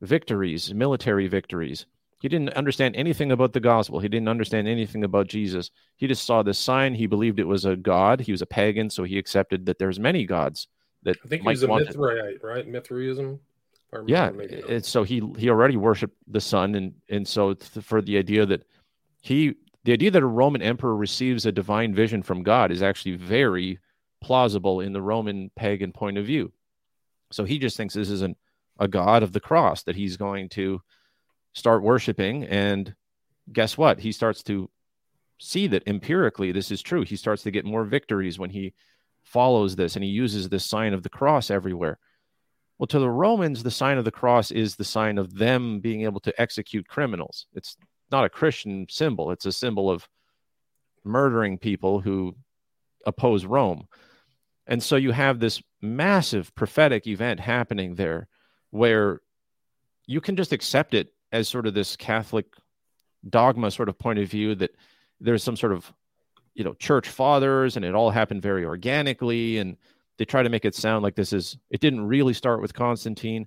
victories, 0.00 0.74
military 0.74 1.28
victories. 1.28 1.86
He 2.20 2.28
didn't 2.28 2.50
understand 2.50 2.96
anything 2.96 3.32
about 3.32 3.52
the 3.54 3.60
gospel. 3.60 4.00
He 4.00 4.08
didn't 4.08 4.28
understand 4.28 4.68
anything 4.68 5.04
about 5.04 5.28
Jesus. 5.28 5.70
He 5.96 6.06
just 6.06 6.26
saw 6.26 6.42
this 6.42 6.58
sign. 6.58 6.94
He 6.94 7.06
believed 7.06 7.40
it 7.40 7.44
was 7.44 7.64
a 7.64 7.76
god. 7.76 8.20
He 8.20 8.32
was 8.32 8.42
a 8.42 8.46
pagan, 8.46 8.90
so 8.90 9.04
he 9.04 9.16
accepted 9.18 9.66
that 9.66 9.78
there's 9.78 9.98
many 9.98 10.26
gods 10.26 10.68
that 11.02 11.16
I 11.24 11.28
think 11.28 11.42
he 11.42 11.48
was 11.48 11.62
a 11.62 11.68
Mithraite, 11.68 12.42
right? 12.42 12.66
Mithraism. 12.66 13.40
Yeah, 14.06 14.28
and 14.28 14.70
eh, 14.70 14.80
so 14.82 15.02
he 15.02 15.20
he 15.36 15.50
already 15.50 15.76
worshipped 15.76 16.16
the 16.28 16.40
sun, 16.40 16.76
and 16.76 16.94
and 17.08 17.26
so 17.26 17.54
for 17.54 18.00
the 18.00 18.18
idea 18.18 18.46
that 18.46 18.64
he 19.20 19.54
the 19.84 19.92
idea 19.92 20.10
that 20.12 20.22
a 20.22 20.26
Roman 20.26 20.62
emperor 20.62 20.96
receives 20.96 21.44
a 21.44 21.52
divine 21.52 21.94
vision 21.94 22.22
from 22.22 22.42
God 22.42 22.70
is 22.70 22.82
actually 22.82 23.16
very 23.16 23.80
plausible 24.20 24.80
in 24.80 24.92
the 24.92 25.02
Roman 25.02 25.50
pagan 25.56 25.92
point 25.92 26.18
of 26.18 26.26
view. 26.26 26.52
So 27.32 27.44
he 27.44 27.58
just 27.58 27.76
thinks 27.76 27.94
this 27.94 28.10
is 28.10 28.22
an, 28.22 28.36
a 28.78 28.86
god 28.86 29.22
of 29.22 29.32
the 29.32 29.40
cross 29.40 29.82
that 29.84 29.96
he's 29.96 30.16
going 30.16 30.50
to 30.50 30.80
start 31.52 31.82
worshiping, 31.82 32.44
and 32.44 32.94
guess 33.52 33.76
what? 33.76 33.98
He 33.98 34.12
starts 34.12 34.42
to 34.44 34.70
see 35.38 35.66
that 35.68 35.82
empirically 35.88 36.52
this 36.52 36.70
is 36.70 36.82
true. 36.82 37.02
He 37.02 37.16
starts 37.16 37.42
to 37.42 37.50
get 37.50 37.64
more 37.64 37.84
victories 37.84 38.38
when 38.38 38.50
he 38.50 38.74
follows 39.22 39.76
this 39.76 39.96
and 39.96 40.04
he 40.04 40.10
uses 40.10 40.48
this 40.48 40.64
sign 40.64 40.92
of 40.92 41.02
the 41.02 41.08
cross 41.08 41.50
everywhere. 41.50 41.98
Well, 42.78 42.86
to 42.88 42.98
the 42.98 43.10
Romans, 43.10 43.62
the 43.62 43.70
sign 43.70 43.98
of 43.98 44.04
the 44.04 44.10
cross 44.10 44.50
is 44.50 44.76
the 44.76 44.84
sign 44.84 45.18
of 45.18 45.36
them 45.36 45.80
being 45.80 46.02
able 46.02 46.20
to 46.20 46.40
execute 46.40 46.88
criminals. 46.88 47.46
It's 47.52 47.76
not 48.10 48.24
a 48.24 48.30
Christian 48.30 48.86
symbol, 48.88 49.30
it's 49.30 49.46
a 49.46 49.52
symbol 49.52 49.90
of 49.90 50.08
murdering 51.04 51.58
people 51.58 52.00
who 52.00 52.34
oppose 53.06 53.44
Rome. 53.44 53.86
And 54.66 54.82
so 54.82 54.96
you 54.96 55.12
have 55.12 55.40
this 55.40 55.62
massive 55.80 56.54
prophetic 56.54 57.06
event 57.06 57.40
happening 57.40 57.94
there 57.94 58.28
where 58.70 59.20
you 60.06 60.20
can 60.20 60.36
just 60.36 60.52
accept 60.52 60.94
it 60.94 61.12
as 61.32 61.48
sort 61.48 61.66
of 61.66 61.74
this 61.74 61.96
Catholic 61.96 62.46
dogma 63.28 63.70
sort 63.70 63.88
of 63.88 63.98
point 63.98 64.18
of 64.18 64.28
view 64.28 64.54
that 64.54 64.70
there's 65.20 65.42
some 65.42 65.56
sort 65.56 65.72
of 65.72 65.92
you 66.54 66.64
know 66.64 66.74
church 66.74 67.08
fathers 67.08 67.76
and 67.76 67.84
it 67.84 67.94
all 67.94 68.10
happened 68.10 68.42
very 68.42 68.64
organically 68.64 69.58
and 69.58 69.76
they 70.18 70.24
try 70.24 70.42
to 70.42 70.48
make 70.48 70.64
it 70.64 70.74
sound 70.74 71.02
like 71.02 71.14
this 71.14 71.32
is 71.32 71.56
it 71.70 71.80
didn't 71.80 72.06
really 72.06 72.34
start 72.34 72.60
with 72.60 72.74
Constantine 72.74 73.46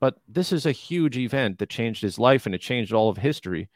but 0.00 0.20
this 0.28 0.52
is 0.52 0.66
a 0.66 0.72
huge 0.72 1.16
event 1.16 1.58
that 1.58 1.68
changed 1.68 2.02
his 2.02 2.18
life 2.18 2.46
and 2.46 2.54
it 2.54 2.60
changed 2.60 2.92
all 2.92 3.08
of 3.08 3.16
history. 3.16 3.68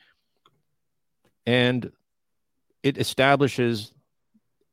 And 1.47 1.91
it 2.83 2.99
establishes 2.99 3.93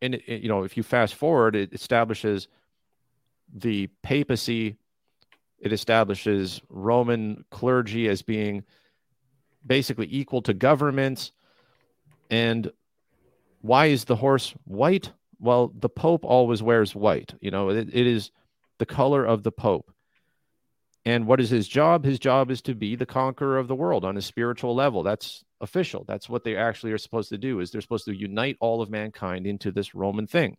and 0.01 0.15
it, 0.15 0.43
you 0.43 0.47
know 0.47 0.63
if 0.63 0.77
you 0.77 0.83
fast 0.83 1.15
forward 1.15 1.55
it 1.55 1.73
establishes 1.73 2.47
the 3.53 3.87
papacy 4.01 4.77
it 5.59 5.73
establishes 5.73 6.61
roman 6.69 7.43
clergy 7.51 8.07
as 8.07 8.21
being 8.21 8.63
basically 9.65 10.07
equal 10.09 10.41
to 10.41 10.53
governments 10.53 11.33
and 12.29 12.71
why 13.61 13.87
is 13.87 14.05
the 14.05 14.15
horse 14.15 14.53
white? 14.65 15.11
Well, 15.39 15.71
the 15.75 15.89
Pope 15.89 16.25
always 16.25 16.61
wears 16.61 16.95
white. 16.95 17.33
You 17.39 17.51
know, 17.51 17.69
it, 17.69 17.89
it 17.93 18.07
is 18.07 18.31
the 18.77 18.85
color 18.85 19.25
of 19.25 19.43
the 19.43 19.51
Pope. 19.51 19.91
And 21.05 21.25
what 21.25 21.39
is 21.39 21.49
his 21.49 21.67
job? 21.67 22.03
His 22.03 22.19
job 22.19 22.51
is 22.51 22.61
to 22.63 22.75
be 22.75 22.95
the 22.95 23.05
conqueror 23.05 23.57
of 23.57 23.67
the 23.67 23.75
world 23.75 24.03
on 24.03 24.17
a 24.17 24.21
spiritual 24.21 24.75
level. 24.75 25.01
That's 25.01 25.43
official. 25.61 26.03
That's 26.07 26.29
what 26.29 26.43
they 26.43 26.55
actually 26.55 26.91
are 26.91 26.97
supposed 26.97 27.29
to 27.29 27.37
do. 27.37 27.59
Is 27.59 27.71
they're 27.71 27.81
supposed 27.81 28.05
to 28.05 28.15
unite 28.15 28.57
all 28.59 28.81
of 28.81 28.89
mankind 28.89 29.47
into 29.47 29.71
this 29.71 29.95
Roman 29.95 30.27
thing. 30.27 30.57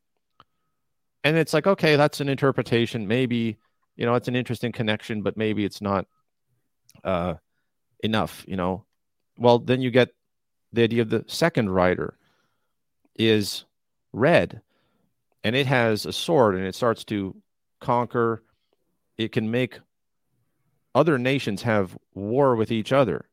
And 1.23 1.37
it's 1.37 1.53
like, 1.53 1.67
okay, 1.67 1.97
that's 1.97 2.21
an 2.21 2.29
interpretation. 2.29 3.07
Maybe, 3.07 3.59
you 3.97 4.07
know, 4.07 4.15
it's 4.15 4.29
an 4.29 4.37
interesting 4.37 4.73
connection, 4.73 5.23
but 5.23 5.37
maybe 5.37 5.65
it's 5.65 5.83
not 5.83 6.07
uh, 7.05 7.35
enough, 8.03 8.45
you 8.49 8.57
know. 8.57 8.87
Well, 9.37 9.59
then 9.59 9.83
you 9.83 9.91
get 9.91 10.09
the 10.73 10.83
idea 10.83 11.03
of 11.03 11.11
the 11.11 11.25
second 11.27 11.71
rider, 11.71 12.17
is 13.21 13.65
red 14.13 14.63
and 15.45 15.55
it 15.55 15.67
has 15.67 16.07
a 16.07 16.13
sword 16.13 16.55
and 16.55 16.65
it 16.65 16.75
starts 16.75 17.05
to 17.05 17.37
conquer. 17.81 18.43
It 19.19 19.33
can 19.33 19.51
make 19.51 19.79
other 20.95 21.19
nations 21.19 21.63
have 21.63 21.97
war 22.15 22.57
with 22.57 22.73
each 22.73 22.93
other. 22.93 23.27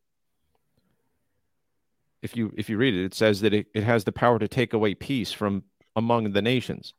If 2.21 2.35
you 2.35 2.53
if 2.57 2.69
you 2.69 2.77
read 2.77 2.95
it 2.95 3.05
it 3.05 3.13
says 3.13 3.41
that 3.41 3.53
it, 3.53 3.67
it 3.73 3.83
has 3.83 4.03
the 4.03 4.11
power 4.11 4.39
to 4.39 4.47
take 4.47 4.73
away 4.73 4.95
peace 4.95 5.31
from 5.31 5.63
among 5.95 6.31
the 6.31 6.41
nations. 6.41 6.93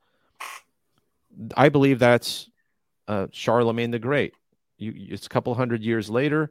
I 1.57 1.69
believe 1.69 1.99
that's 1.99 2.49
uh, 3.07 3.27
charlemagne 3.31 3.91
the 3.91 3.99
great. 3.99 4.35
You, 4.79 4.93
it's 4.97 5.27
a 5.27 5.29
couple 5.29 5.55
hundred 5.55 5.83
years 5.83 6.09
later 6.09 6.51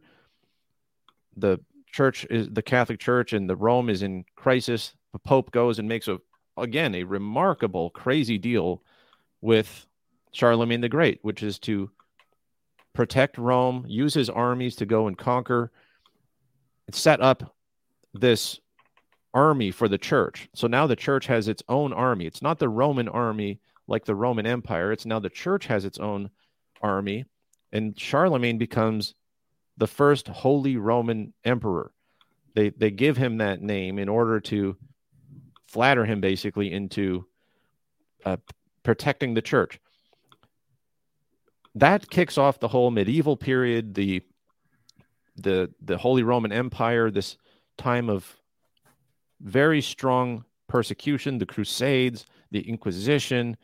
the 1.38 1.60
church 1.91 2.26
is 2.30 2.50
the 2.50 2.62
catholic 2.62 3.00
church 3.00 3.34
and 3.34 3.50
the 3.50 3.56
rome 3.56 3.89
is 3.89 4.02
in 4.04 4.26
crisis. 4.36 4.93
The 5.13 5.19
pope 5.19 5.52
goes 5.52 5.80
and 5.80 5.88
makes 5.88 6.08
a 6.08 6.19
again 6.58 6.96
a 6.96 7.04
remarkable 7.04 7.89
crazy 7.89 8.38
deal 8.38 8.82
with 9.41 9.88
charlemagne 10.32 10.82
the 10.82 10.89
great 10.89 11.20
which 11.22 11.43
is 11.43 11.60
to 11.60 11.89
protect 12.93 13.38
rome 13.38 13.86
use 13.88 14.13
his 14.13 14.30
armies 14.30 14.76
to 14.76 14.86
go 14.86 15.08
and 15.08 15.17
conquer 15.17 15.72
and 16.88 16.96
set 16.96 17.22
up 17.22 17.56
this 18.13 18.60
army 19.34 19.72
for 19.72 19.88
the 19.88 19.98
church. 19.98 20.50
So 20.56 20.67
now 20.67 20.88
the 20.88 20.96
church 20.96 21.28
has 21.28 21.48
its 21.48 21.62
own 21.70 21.93
army. 21.93 22.26
It's 22.26 22.41
not 22.41 22.60
the 22.60 22.70
roman 22.70 23.08
army 23.08 23.60
like 23.88 24.06
the 24.06 24.15
roman 24.15 24.48
empire. 24.48 24.91
It's 24.91 25.06
now 25.06 25.20
the 25.20 25.30
church 25.30 25.67
has 25.67 25.86
its 25.86 26.00
own 26.00 26.30
army 26.82 27.26
and 27.72 28.00
charlemagne 28.00 28.58
becomes 28.58 29.13
the 29.78 29.88
first 29.88 30.28
holy 30.28 30.78
roman 30.78 31.34
emperor. 31.43 31.91
They 32.56 32.70
they 32.70 32.89
give 32.89 33.17
him 33.17 33.38
that 33.38 33.62
name 33.62 34.00
in 34.00 34.10
order 34.10 34.39
to 34.39 34.76
flatter 35.67 36.06
him 36.06 36.21
basically 36.21 36.71
into 36.71 37.25
uh, 38.25 38.38
protecting 38.84 39.34
the 39.34 39.41
church. 39.41 39.80
That 41.75 42.10
kicks 42.10 42.38
off 42.38 42.60
the 42.60 42.67
whole 42.69 42.89
medieval 42.91 43.38
period, 43.38 43.93
the 43.93 44.23
the 45.36 45.69
the 45.82 45.97
Holy 45.97 46.23
Roman 46.23 46.51
Empire, 46.51 47.12
this 47.12 47.38
time 47.77 48.10
of 48.10 48.36
very 49.39 49.82
strong 49.82 50.43
persecution, 50.67 51.38
the 51.38 51.45
Crusades, 51.45 52.25
the 52.49 52.67
Inquisition, 52.67 53.56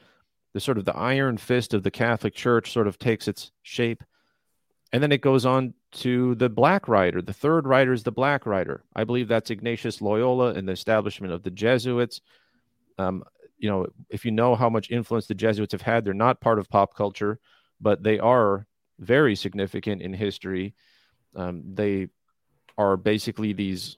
the 0.54 0.60
sort 0.60 0.78
of 0.78 0.86
the 0.86 0.96
iron 0.96 1.38
fist 1.38 1.74
of 1.74 1.84
the 1.84 1.92
Catholic 1.92 2.36
Church 2.36 2.72
sort 2.72 2.88
of 2.88 3.00
takes 3.00 3.28
its 3.28 3.52
shape. 3.64 4.04
And 4.92 5.02
then 5.02 5.12
it 5.12 5.22
goes 5.22 5.46
on 5.46 5.74
to 5.94 6.36
the 6.36 6.50
Black 6.50 6.88
Rider. 6.88 7.22
The 7.22 7.34
third 7.34 7.68
rider 7.68 7.94
is 7.94 8.04
the 8.04 8.12
Black 8.12 8.46
Rider. 8.46 8.84
I 8.96 9.04
believe 9.04 9.28
that's 9.28 9.52
Ignatius 9.52 10.02
Loyola 10.02 10.54
and 10.54 10.68
the 10.68 10.74
establishment 10.74 11.34
of 11.34 11.44
the 11.44 11.52
Jesuits. 11.52 12.22
Um, 12.98 13.24
you 13.58 13.70
know, 13.70 13.88
if 14.10 14.26
you 14.26 14.32
know 14.32 14.56
how 14.56 14.70
much 14.70 14.92
influence 14.92 15.28
the 15.28 15.36
Jesuits 15.36 15.72
have 15.72 15.82
had, 15.82 16.04
they're 16.04 16.14
not 16.14 16.42
part 16.42 16.60
of 16.60 16.70
pop 16.70 16.96
culture, 16.96 17.40
but 17.80 18.04
they 18.04 18.20
are 18.20 18.66
very 19.00 19.36
significant 19.36 20.02
in 20.02 20.14
history. 20.14 20.74
Um, 21.36 21.64
they 21.74 22.08
are 22.78 22.98
basically 22.98 23.54
these 23.54 23.98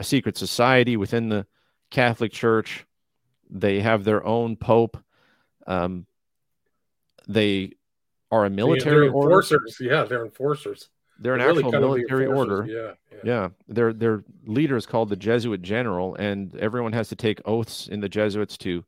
a 0.00 0.04
secret 0.04 0.36
society 0.36 0.96
within 0.96 1.28
the 1.28 1.46
Catholic 1.90 2.32
Church. 2.32 2.86
They 3.50 3.80
have 3.80 4.04
their 4.04 4.24
own 4.24 4.56
pope. 4.56 4.96
Um, 5.66 6.06
they 7.26 7.72
are 8.30 8.44
a 8.44 8.50
military 8.50 8.96
they're 8.96 9.06
enforcers. 9.06 9.80
Order. 9.80 9.94
Yeah, 9.94 10.04
they're 10.04 10.24
enforcers. 10.24 10.88
They're 11.18 11.34
an 11.34 11.40
they're 11.40 11.50
actual 11.50 11.70
really 11.70 12.00
military 12.02 12.26
order. 12.26 12.66
Yeah, 12.66 12.92
yeah, 13.12 13.18
yeah. 13.24 13.48
Their 13.68 13.92
their 13.92 14.24
leader 14.46 14.76
is 14.76 14.86
called 14.86 15.08
the 15.08 15.16
Jesuit 15.16 15.62
General, 15.62 16.14
and 16.16 16.54
everyone 16.56 16.92
has 16.92 17.08
to 17.08 17.16
take 17.16 17.40
oaths 17.44 17.88
in 17.88 18.00
the 18.00 18.08
Jesuits 18.08 18.56
to 18.58 18.84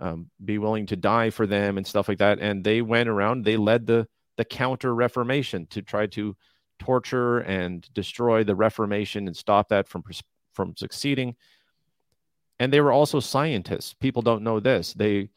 um, 0.00 0.30
be 0.44 0.58
willing 0.58 0.86
to 0.86 0.96
die 0.96 1.30
for 1.30 1.46
them 1.46 1.78
and 1.78 1.86
stuff 1.86 2.08
like 2.08 2.18
that. 2.18 2.38
And 2.40 2.62
they 2.62 2.82
went 2.82 3.08
around. 3.08 3.44
They 3.44 3.56
led 3.56 3.86
the 3.86 4.06
the 4.36 4.44
Counter 4.44 4.94
Reformation 4.94 5.66
to 5.68 5.80
try 5.80 6.06
to 6.08 6.36
torture 6.78 7.38
and 7.38 7.88
destroy 7.94 8.44
the 8.44 8.54
Reformation 8.54 9.26
and 9.26 9.36
stop 9.36 9.68
that 9.70 9.88
from 9.88 10.04
from 10.52 10.76
succeeding. 10.76 11.36
And 12.58 12.72
they 12.72 12.80
were 12.80 12.92
also 12.92 13.20
scientists. 13.20 13.94
People 13.94 14.22
don't 14.22 14.42
know 14.42 14.60
this. 14.60 14.94
They 14.94 15.30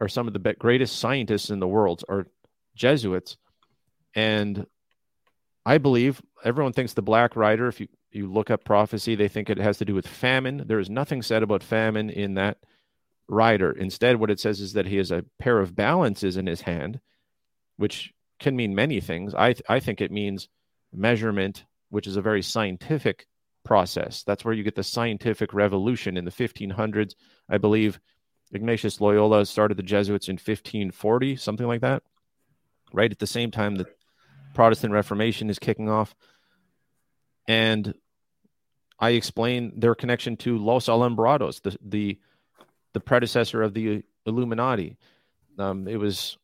are 0.00 0.08
some 0.08 0.26
of 0.26 0.32
the 0.32 0.54
greatest 0.58 0.98
scientists 0.98 1.50
in 1.50 1.60
the 1.60 1.68
world. 1.68 2.04
Are 2.08 2.26
Jesuits. 2.74 3.36
And 4.14 4.66
I 5.64 5.78
believe 5.78 6.20
everyone 6.44 6.72
thinks 6.72 6.92
the 6.92 7.02
Black 7.02 7.36
Rider, 7.36 7.68
if 7.68 7.80
you, 7.80 7.88
you 8.10 8.30
look 8.30 8.50
up 8.50 8.64
prophecy, 8.64 9.14
they 9.14 9.28
think 9.28 9.48
it 9.48 9.58
has 9.58 9.78
to 9.78 9.84
do 9.84 9.94
with 9.94 10.06
famine. 10.06 10.64
There 10.66 10.80
is 10.80 10.90
nothing 10.90 11.22
said 11.22 11.42
about 11.42 11.62
famine 11.62 12.10
in 12.10 12.34
that 12.34 12.58
rider. 13.28 13.70
Instead, 13.70 14.16
what 14.16 14.30
it 14.30 14.40
says 14.40 14.60
is 14.60 14.72
that 14.72 14.86
he 14.86 14.96
has 14.96 15.10
a 15.10 15.24
pair 15.38 15.60
of 15.60 15.76
balances 15.76 16.36
in 16.36 16.46
his 16.46 16.62
hand, 16.62 17.00
which 17.76 18.12
can 18.40 18.56
mean 18.56 18.74
many 18.74 19.00
things. 19.00 19.34
I, 19.34 19.52
th- 19.52 19.62
I 19.68 19.80
think 19.80 20.00
it 20.00 20.10
means 20.10 20.48
measurement, 20.92 21.64
which 21.90 22.06
is 22.06 22.16
a 22.16 22.22
very 22.22 22.42
scientific 22.42 23.26
process. 23.64 24.24
That's 24.24 24.44
where 24.44 24.54
you 24.54 24.64
get 24.64 24.74
the 24.74 24.82
scientific 24.82 25.54
revolution 25.54 26.16
in 26.16 26.24
the 26.24 26.30
1500s. 26.30 27.14
I 27.48 27.58
believe 27.58 28.00
Ignatius 28.52 29.00
Loyola 29.00 29.46
started 29.46 29.76
the 29.76 29.82
Jesuits 29.82 30.28
in 30.28 30.34
1540, 30.34 31.36
something 31.36 31.66
like 31.66 31.80
that, 31.80 32.02
right 32.92 33.10
at 33.10 33.18
the 33.18 33.26
same 33.26 33.50
time 33.50 33.76
that 33.76 33.86
Protestant 34.54 34.92
Reformation 34.92 35.50
is 35.50 35.58
kicking 35.58 35.88
off. 35.88 36.14
And 37.48 37.94
I 38.98 39.10
explain 39.10 39.80
their 39.80 39.94
connection 39.94 40.36
to 40.38 40.58
Los 40.58 40.86
Alumbrados, 40.86 41.60
the 41.62 41.76
the, 41.82 42.18
the 42.92 43.00
predecessor 43.00 43.62
of 43.62 43.74
the 43.74 44.04
Illuminati. 44.26 44.96
Um, 45.58 45.88
it 45.88 45.96
was 45.96 46.38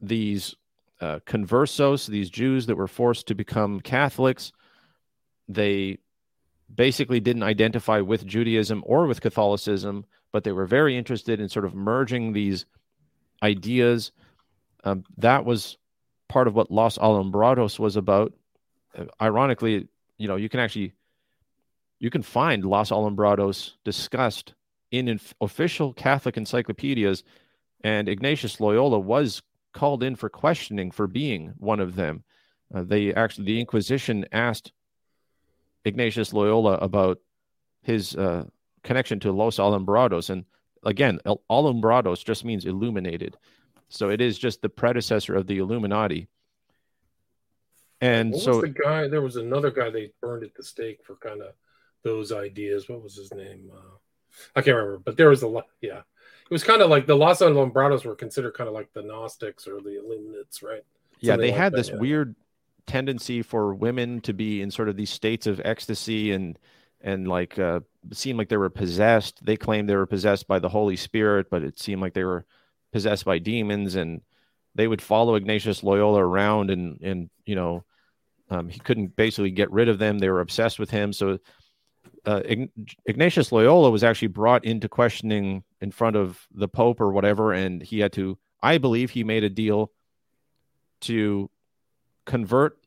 these 0.00 0.54
uh, 1.00 1.20
conversos, 1.26 2.06
these 2.06 2.30
Jews 2.30 2.66
that 2.66 2.76
were 2.76 2.88
forced 2.88 3.26
to 3.28 3.34
become 3.34 3.80
Catholics. 3.80 4.52
They 5.48 5.98
basically 6.74 7.20
didn't 7.20 7.42
identify 7.42 8.00
with 8.00 8.26
Judaism 8.26 8.82
or 8.86 9.06
with 9.06 9.20
Catholicism, 9.20 10.06
but 10.32 10.44
they 10.44 10.52
were 10.52 10.66
very 10.66 10.96
interested 10.96 11.40
in 11.40 11.48
sort 11.48 11.64
of 11.64 11.74
merging 11.74 12.32
these 12.32 12.64
ideas. 13.42 14.12
Um, 14.84 15.04
that 15.18 15.44
was 15.44 15.76
part 16.30 16.46
of 16.46 16.54
what 16.54 16.70
Los 16.70 16.96
Alumbrados 16.96 17.78
was 17.78 17.96
about. 17.96 18.32
Uh, 18.96 19.04
ironically, 19.20 19.88
you 20.16 20.28
know, 20.28 20.36
you 20.36 20.48
can 20.48 20.60
actually 20.60 20.94
you 21.98 22.08
can 22.08 22.22
find 22.22 22.64
Los 22.64 22.90
Alumbrados 22.90 23.72
discussed 23.84 24.54
in 24.90 25.08
inf- 25.08 25.34
official 25.40 25.92
Catholic 25.92 26.36
encyclopedias, 26.36 27.24
and 27.84 28.08
Ignatius 28.08 28.60
Loyola 28.60 28.98
was 28.98 29.42
called 29.74 30.02
in 30.02 30.16
for 30.16 30.28
questioning 30.28 30.90
for 30.90 31.06
being 31.06 31.52
one 31.58 31.80
of 31.80 31.96
them. 31.96 32.24
Uh, 32.74 32.82
they 32.82 33.12
actually, 33.12 33.44
the 33.44 33.60
Inquisition 33.60 34.24
asked 34.32 34.72
Ignatius 35.84 36.32
Loyola 36.32 36.74
about 36.74 37.18
his 37.82 38.14
uh, 38.14 38.44
connection 38.84 39.20
to 39.20 39.32
Los 39.32 39.56
Alumbrados. 39.56 40.30
And 40.30 40.44
again, 40.84 41.18
Alumbrados 41.50 42.24
just 42.24 42.44
means 42.44 42.64
illuminated. 42.64 43.36
So 43.90 44.08
it 44.08 44.20
is 44.20 44.38
just 44.38 44.62
the 44.62 44.68
predecessor 44.68 45.34
of 45.34 45.46
the 45.46 45.58
Illuminati. 45.58 46.28
And 48.00 48.32
what 48.32 48.42
so 48.42 48.60
the 48.60 48.68
guy, 48.68 49.08
there 49.08 49.20
was 49.20 49.36
another 49.36 49.70
guy 49.70 49.90
they 49.90 50.12
burned 50.22 50.42
at 50.42 50.54
the 50.54 50.62
stake 50.62 51.00
for 51.04 51.16
kind 51.16 51.42
of 51.42 51.52
those 52.02 52.32
ideas. 52.32 52.88
What 52.88 53.02
was 53.02 53.14
his 53.14 53.34
name? 53.34 53.70
Uh, 53.72 53.96
I 54.56 54.62
can't 54.62 54.76
remember, 54.76 55.02
but 55.04 55.16
there 55.16 55.28
was 55.28 55.42
a 55.42 55.48
lot. 55.48 55.66
Yeah, 55.82 55.98
it 55.98 56.50
was 56.50 56.64
kind 56.64 56.80
of 56.80 56.88
like 56.88 57.06
the 57.06 57.16
Los 57.16 57.40
Alumbrados 57.40 58.04
were 58.04 58.14
considered 58.14 58.54
kind 58.54 58.68
of 58.68 58.74
like 58.74 58.90
the 58.94 59.02
Gnostics 59.02 59.66
or 59.66 59.80
the 59.80 59.98
Illuminates, 59.98 60.62
right? 60.62 60.82
Yeah, 61.18 61.32
Something 61.32 61.46
they 61.46 61.52
like 61.52 61.60
had 61.60 61.72
that, 61.72 61.76
this 61.76 61.88
yeah. 61.90 61.98
weird 61.98 62.36
tendency 62.86 63.42
for 63.42 63.74
women 63.74 64.20
to 64.22 64.32
be 64.32 64.62
in 64.62 64.70
sort 64.70 64.88
of 64.88 64.96
these 64.96 65.10
states 65.10 65.46
of 65.46 65.60
ecstasy 65.64 66.32
and 66.32 66.58
and 67.02 67.28
like 67.28 67.58
uh, 67.58 67.80
seemed 68.12 68.38
like 68.38 68.48
they 68.48 68.56
were 68.56 68.70
possessed. 68.70 69.44
They 69.44 69.56
claimed 69.56 69.88
they 69.88 69.96
were 69.96 70.06
possessed 70.06 70.46
by 70.46 70.58
the 70.58 70.68
Holy 70.68 70.96
Spirit, 70.96 71.48
but 71.50 71.62
it 71.62 71.78
seemed 71.78 72.00
like 72.00 72.14
they 72.14 72.24
were 72.24 72.46
possessed 72.92 73.24
by 73.24 73.38
demons, 73.38 73.94
and 73.94 74.20
they 74.74 74.86
would 74.86 75.02
follow 75.02 75.34
Ignatius 75.34 75.82
Loyola 75.82 76.24
around, 76.24 76.70
and 76.70 77.00
and 77.00 77.30
you 77.44 77.54
know 77.54 77.84
um, 78.50 78.68
he 78.68 78.80
couldn't 78.80 79.16
basically 79.16 79.50
get 79.50 79.70
rid 79.70 79.88
of 79.88 79.98
them. 79.98 80.18
They 80.18 80.30
were 80.30 80.40
obsessed 80.40 80.78
with 80.78 80.90
him. 80.90 81.12
So 81.12 81.38
uh, 82.26 82.42
Ignatius 83.06 83.52
Loyola 83.52 83.90
was 83.90 84.04
actually 84.04 84.28
brought 84.28 84.64
into 84.64 84.88
questioning 84.88 85.64
in 85.80 85.90
front 85.90 86.16
of 86.16 86.46
the 86.52 86.68
Pope 86.68 87.00
or 87.00 87.12
whatever, 87.12 87.52
and 87.52 87.82
he 87.82 88.00
had 88.00 88.12
to. 88.14 88.38
I 88.62 88.78
believe 88.78 89.10
he 89.10 89.24
made 89.24 89.44
a 89.44 89.48
deal 89.48 89.90
to 91.02 91.50
convert 92.26 92.78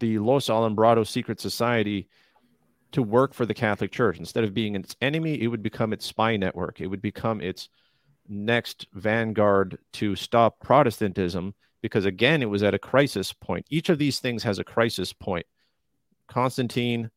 the 0.00 0.18
Los 0.18 0.48
Alumbrados 0.48 1.06
secret 1.06 1.40
society 1.40 2.08
to 2.92 3.02
work 3.02 3.34
for 3.34 3.46
the 3.46 3.54
Catholic 3.54 3.92
Church. 3.92 4.18
Instead 4.18 4.44
of 4.44 4.54
being 4.54 4.74
its 4.74 4.96
enemy, 5.00 5.40
it 5.40 5.46
would 5.46 5.62
become 5.62 5.92
its 5.92 6.06
spy 6.06 6.36
network. 6.36 6.80
It 6.80 6.88
would 6.88 7.02
become 7.02 7.40
its 7.40 7.68
next 8.28 8.86
vanguard 8.92 9.78
to 9.94 10.16
stop 10.16 10.60
Protestantism 10.60 11.54
because, 11.82 12.04
again, 12.04 12.42
it 12.42 12.50
was 12.50 12.62
at 12.62 12.74
a 12.74 12.78
crisis 12.78 13.32
point. 13.32 13.66
Each 13.70 13.88
of 13.88 13.98
these 13.98 14.20
things 14.20 14.42
has 14.42 14.58
a 14.58 14.64
crisis 14.64 15.12
point. 15.12 15.46
Constantine, 16.26 17.10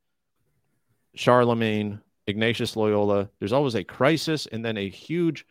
Charlemagne, 1.16 2.02
Ignatius 2.28 2.76
Loyola, 2.76 3.30
there's 3.40 3.54
always 3.54 3.76
a 3.76 3.84
crisis 3.84 4.46
and 4.46 4.64
then 4.64 4.78
a 4.78 4.90
huge 4.90 5.46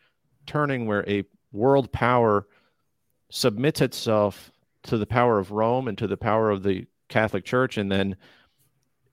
turning 0.45 0.85
where 0.85 1.07
a 1.09 1.25
world 1.51 1.91
power 1.91 2.47
submits 3.29 3.81
itself 3.81 4.51
to 4.83 4.97
the 4.97 5.05
power 5.05 5.37
of 5.37 5.51
Rome 5.51 5.87
and 5.87 5.97
to 5.97 6.07
the 6.07 6.17
power 6.17 6.49
of 6.49 6.63
the 6.63 6.85
Catholic 7.09 7.43
Church, 7.43 7.77
and 7.77 7.91
then 7.91 8.15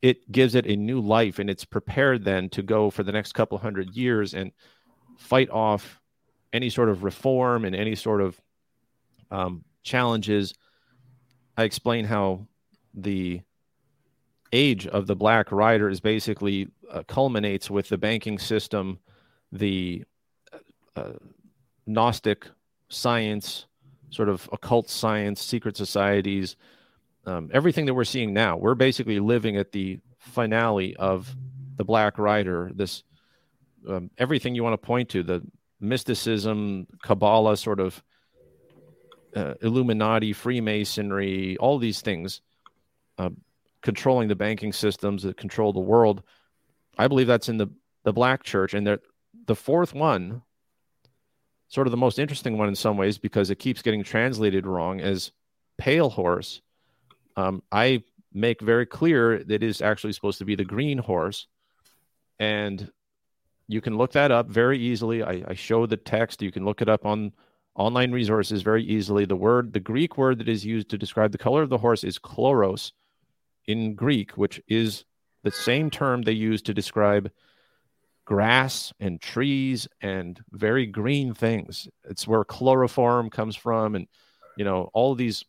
it 0.02 0.30
gives 0.30 0.54
it 0.54 0.66
a 0.66 0.76
new 0.76 1.00
life, 1.00 1.38
and 1.38 1.50
it's 1.50 1.64
prepared 1.64 2.24
then 2.24 2.48
to 2.50 2.62
go 2.62 2.90
for 2.90 3.02
the 3.02 3.12
next 3.12 3.32
couple 3.32 3.58
hundred 3.58 3.96
years 3.96 4.34
and 4.34 4.52
fight 5.18 5.50
off 5.50 6.00
any 6.52 6.70
sort 6.70 6.88
of 6.88 7.04
reform 7.04 7.64
and 7.64 7.74
any 7.74 7.94
sort 7.94 8.20
of 8.20 8.40
um, 9.30 9.64
challenges. 9.82 10.54
I 11.56 11.64
explain 11.64 12.04
how 12.04 12.46
the 12.94 13.40
age 14.52 14.86
of 14.86 15.06
the 15.06 15.16
Black 15.16 15.52
Rider 15.52 15.88
is 15.88 16.00
basically 16.00 16.68
uh, 16.90 17.02
culminates 17.08 17.70
with 17.70 17.88
the 17.88 17.98
banking 17.98 18.38
system, 18.38 18.98
the 19.52 20.04
uh, 20.94 21.12
Gnostic 21.86 22.46
science, 22.88 23.66
sort 24.10 24.28
of 24.28 24.48
occult 24.52 24.88
science, 24.88 25.42
secret 25.42 25.76
societies, 25.76 26.56
um, 27.26 27.50
everything 27.52 27.86
that 27.86 27.94
we're 27.94 28.04
seeing 28.04 28.32
now. 28.32 28.56
We're 28.56 28.74
basically 28.74 29.18
living 29.18 29.56
at 29.56 29.72
the 29.72 29.98
finale 30.18 30.94
of 30.96 31.34
the 31.76 31.84
Black 31.84 32.18
Rider. 32.18 32.70
This 32.74 33.02
um, 33.88 34.10
everything 34.18 34.54
you 34.54 34.64
want 34.64 34.80
to 34.80 34.86
point 34.86 35.08
to 35.10 35.22
the 35.22 35.42
mysticism, 35.80 36.86
Kabbalah, 37.02 37.56
sort 37.56 37.80
of 37.80 38.02
uh, 39.34 39.54
Illuminati, 39.60 40.32
Freemasonry, 40.32 41.56
all 41.58 41.78
these 41.78 42.00
things, 42.00 42.40
uh, 43.18 43.30
controlling 43.82 44.28
the 44.28 44.36
banking 44.36 44.72
systems 44.72 45.22
that 45.22 45.36
control 45.36 45.72
the 45.72 45.80
world. 45.80 46.22
I 46.98 47.08
believe 47.08 47.26
that's 47.26 47.48
in 47.48 47.58
the 47.58 47.68
the 48.04 48.12
Black 48.12 48.44
Church, 48.44 48.72
and 48.72 48.98
the 49.46 49.56
fourth 49.56 49.92
one 49.92 50.42
sort 51.68 51.86
of 51.86 51.90
the 51.90 51.96
most 51.96 52.18
interesting 52.18 52.58
one 52.58 52.68
in 52.68 52.74
some 52.74 52.96
ways 52.96 53.18
because 53.18 53.50
it 53.50 53.58
keeps 53.58 53.82
getting 53.82 54.04
translated 54.04 54.66
wrong 54.66 55.00
as 55.00 55.32
pale 55.78 56.10
horse. 56.10 56.62
Um, 57.36 57.62
I 57.72 58.04
make 58.32 58.60
very 58.60 58.86
clear 58.86 59.38
that 59.38 59.50
it 59.50 59.62
is 59.62 59.82
actually 59.82 60.12
supposed 60.12 60.38
to 60.38 60.44
be 60.44 60.54
the 60.54 60.64
green 60.64 60.98
horse. 60.98 61.46
And 62.38 62.90
you 63.68 63.80
can 63.80 63.96
look 63.96 64.12
that 64.12 64.30
up 64.30 64.48
very 64.48 64.78
easily. 64.78 65.22
I, 65.22 65.42
I 65.48 65.54
show 65.54 65.86
the 65.86 65.96
text. 65.96 66.42
You 66.42 66.52
can 66.52 66.64
look 66.64 66.82
it 66.82 66.88
up 66.88 67.04
on 67.04 67.32
online 67.74 68.12
resources 68.12 68.62
very 68.62 68.84
easily. 68.84 69.24
The 69.24 69.36
word, 69.36 69.72
the 69.72 69.80
Greek 69.80 70.16
word 70.16 70.38
that 70.38 70.48
is 70.48 70.64
used 70.64 70.88
to 70.90 70.98
describe 70.98 71.32
the 71.32 71.38
color 71.38 71.62
of 71.62 71.68
the 71.68 71.78
horse 71.78 72.04
is 72.04 72.18
chloros 72.18 72.92
in 73.66 73.94
Greek, 73.94 74.32
which 74.32 74.60
is 74.68 75.04
the 75.42 75.50
same 75.50 75.90
term 75.90 76.22
they 76.22 76.32
use 76.32 76.62
to 76.62 76.74
describe 76.74 77.30
grass 78.24 78.92
and 78.98 79.20
trees 79.20 79.86
and 80.00 80.40
very 80.52 80.86
green 80.86 81.34
things. 81.34 81.88
It's 82.04 82.26
where 82.26 82.44
chloroform 82.44 83.30
comes 83.30 83.56
from, 83.56 83.94
and 83.94 84.06
you 84.56 84.64
know 84.64 84.90
all 84.92 85.14
these 85.14 85.44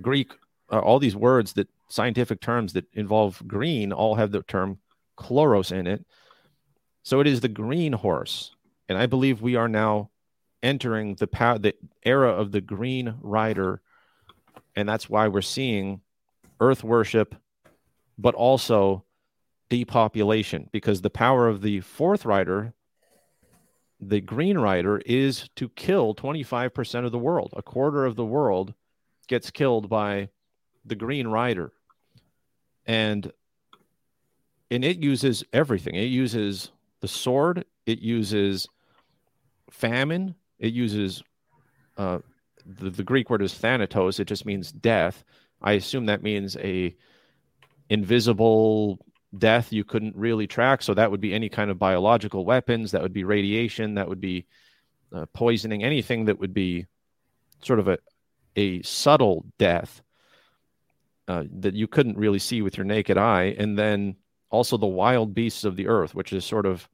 Greek, 0.00 0.32
uh, 0.72 0.80
all 0.80 0.98
these 0.98 1.16
words 1.16 1.52
that 1.54 1.68
scientific 1.88 2.40
terms 2.40 2.72
that 2.72 2.86
involve 2.94 3.42
green 3.46 3.92
all 3.92 4.14
have 4.14 4.30
the 4.30 4.42
term 4.42 4.78
chloros 5.18 5.72
in 5.72 5.86
it. 5.86 6.04
So 7.02 7.20
it 7.20 7.26
is 7.26 7.40
the 7.40 7.48
green 7.48 7.92
horse, 7.92 8.54
and 8.88 8.98
I 8.98 9.06
believe 9.06 9.40
we 9.40 9.56
are 9.56 9.68
now 9.68 10.10
entering 10.62 11.14
the 11.14 11.26
power, 11.26 11.58
the 11.58 11.74
era 12.04 12.30
of 12.30 12.52
the 12.52 12.60
green 12.60 13.14
rider, 13.20 13.80
and 14.76 14.88
that's 14.88 15.08
why 15.08 15.28
we're 15.28 15.42
seeing 15.42 16.02
earth 16.60 16.84
worship, 16.84 17.34
but 18.18 18.34
also 18.34 19.04
depopulation 19.70 20.68
because 20.72 21.00
the 21.00 21.10
power 21.10 21.48
of 21.48 21.62
the 21.62 21.80
fourth 21.80 22.24
rider, 22.26 22.74
the 24.00 24.20
green 24.20 24.58
rider, 24.58 24.98
is 25.06 25.48
to 25.56 25.68
kill 25.70 26.14
25% 26.14 27.04
of 27.06 27.12
the 27.12 27.18
world. 27.18 27.54
A 27.56 27.62
quarter 27.62 28.04
of 28.04 28.16
the 28.16 28.24
world 28.24 28.74
gets 29.28 29.50
killed 29.50 29.88
by 29.88 30.28
the 30.84 30.94
green 30.94 31.26
rider. 31.28 31.72
And 32.86 33.32
and 34.72 34.84
it 34.84 34.98
uses 34.98 35.42
everything. 35.52 35.96
It 35.96 36.04
uses 36.04 36.70
the 37.00 37.08
sword, 37.08 37.64
it 37.86 38.00
uses 38.00 38.68
famine, 39.70 40.34
it 40.58 40.72
uses 40.72 41.22
uh, 41.96 42.18
the, 42.66 42.90
the 42.90 43.04
Greek 43.04 43.30
word 43.30 43.42
is 43.42 43.54
thanatos, 43.54 44.20
it 44.20 44.26
just 44.26 44.46
means 44.46 44.72
death. 44.72 45.24
I 45.62 45.72
assume 45.72 46.06
that 46.06 46.22
means 46.22 46.56
a 46.56 46.94
invisible 47.88 48.98
death 49.36 49.72
you 49.72 49.84
couldn't 49.84 50.16
really 50.16 50.46
track. 50.46 50.82
So 50.82 50.94
that 50.94 51.10
would 51.10 51.20
be 51.20 51.34
any 51.34 51.48
kind 51.48 51.70
of 51.70 51.78
biological 51.78 52.44
weapons, 52.44 52.92
that 52.92 53.02
would 53.02 53.12
be 53.12 53.24
radiation, 53.24 53.94
that 53.94 54.08
would 54.08 54.20
be 54.20 54.46
uh, 55.12 55.26
poisoning, 55.32 55.82
anything 55.82 56.26
that 56.26 56.38
would 56.38 56.54
be 56.54 56.86
sort 57.62 57.78
of 57.78 57.88
a, 57.88 57.98
a 58.56 58.82
subtle 58.82 59.44
death 59.58 60.02
uh, 61.28 61.44
that 61.60 61.74
you 61.74 61.86
couldn't 61.86 62.16
really 62.16 62.38
see 62.38 62.62
with 62.62 62.76
your 62.76 62.84
naked 62.84 63.16
eye. 63.16 63.54
And 63.58 63.78
then 63.78 64.16
also 64.50 64.76
the 64.76 64.86
wild 64.86 65.34
beasts 65.34 65.64
of 65.64 65.76
the 65.76 65.88
earth, 65.88 66.14
which 66.14 66.32
is 66.32 66.44
sort 66.44 66.66
of 66.66 66.88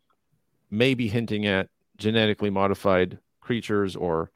maybe 0.71 1.09
hinting 1.09 1.47
at 1.47 1.69
genetically 1.97 2.51
modified 2.51 3.19
creatures, 3.41 3.97
or 3.97 4.31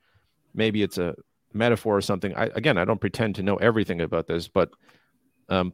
maybe 0.54 0.82
it's 0.82 0.98
a 0.98 1.14
metaphor 1.52 1.96
or 1.96 2.00
something. 2.00 2.34
I, 2.34 2.46
again, 2.54 2.78
I 2.78 2.84
don't 2.84 3.00
pretend 3.00 3.34
to 3.36 3.42
know 3.42 3.56
everything 3.56 4.00
about 4.00 4.26
this, 4.26 4.48
but 4.48 4.70
um, 5.48 5.72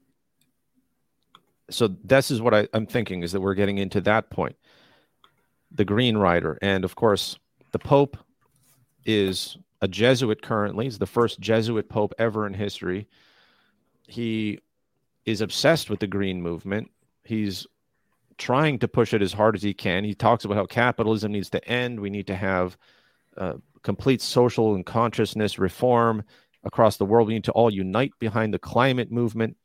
so 1.70 1.88
this 2.04 2.30
is 2.30 2.40
what 2.40 2.54
I, 2.54 2.68
I'm 2.72 2.86
thinking 2.86 3.22
is 3.22 3.32
that 3.32 3.40
we're 3.40 3.54
getting 3.54 3.78
into 3.78 4.00
that 4.02 4.30
point. 4.30 4.56
The 5.72 5.84
Green 5.84 6.16
Rider, 6.16 6.58
and 6.62 6.84
of 6.84 6.94
course, 6.94 7.38
the 7.72 7.78
Pope 7.78 8.16
is 9.04 9.58
a 9.80 9.88
Jesuit 9.88 10.42
currently. 10.42 10.86
He's 10.86 10.98
the 10.98 11.06
first 11.06 11.40
Jesuit 11.40 11.88
Pope 11.88 12.14
ever 12.18 12.46
in 12.46 12.54
history. 12.54 13.06
He 14.06 14.60
is 15.24 15.40
obsessed 15.40 15.90
with 15.90 16.00
the 16.00 16.06
Green 16.06 16.40
movement. 16.40 16.90
He's 17.26 17.66
trying 18.38 18.78
to 18.80 18.88
push 18.88 19.14
it 19.14 19.22
as 19.22 19.32
hard 19.32 19.54
as 19.54 19.62
he 19.62 19.74
can. 19.74 20.04
He 20.04 20.14
talks 20.14 20.44
about 20.44 20.56
how 20.56 20.66
capitalism 20.66 21.32
needs 21.32 21.50
to 21.50 21.68
end. 21.68 22.00
We 22.00 22.10
need 22.10 22.26
to 22.26 22.36
have 22.36 22.76
uh, 23.36 23.54
complete 23.82 24.20
social 24.20 24.74
and 24.74 24.84
consciousness 24.84 25.58
reform 25.58 26.24
across 26.64 26.96
the 26.96 27.06
world. 27.06 27.28
We 27.28 27.34
need 27.34 27.44
to 27.44 27.52
all 27.52 27.70
unite 27.70 28.12
behind 28.18 28.52
the 28.52 28.58
climate 28.58 29.10
movement. 29.10 29.56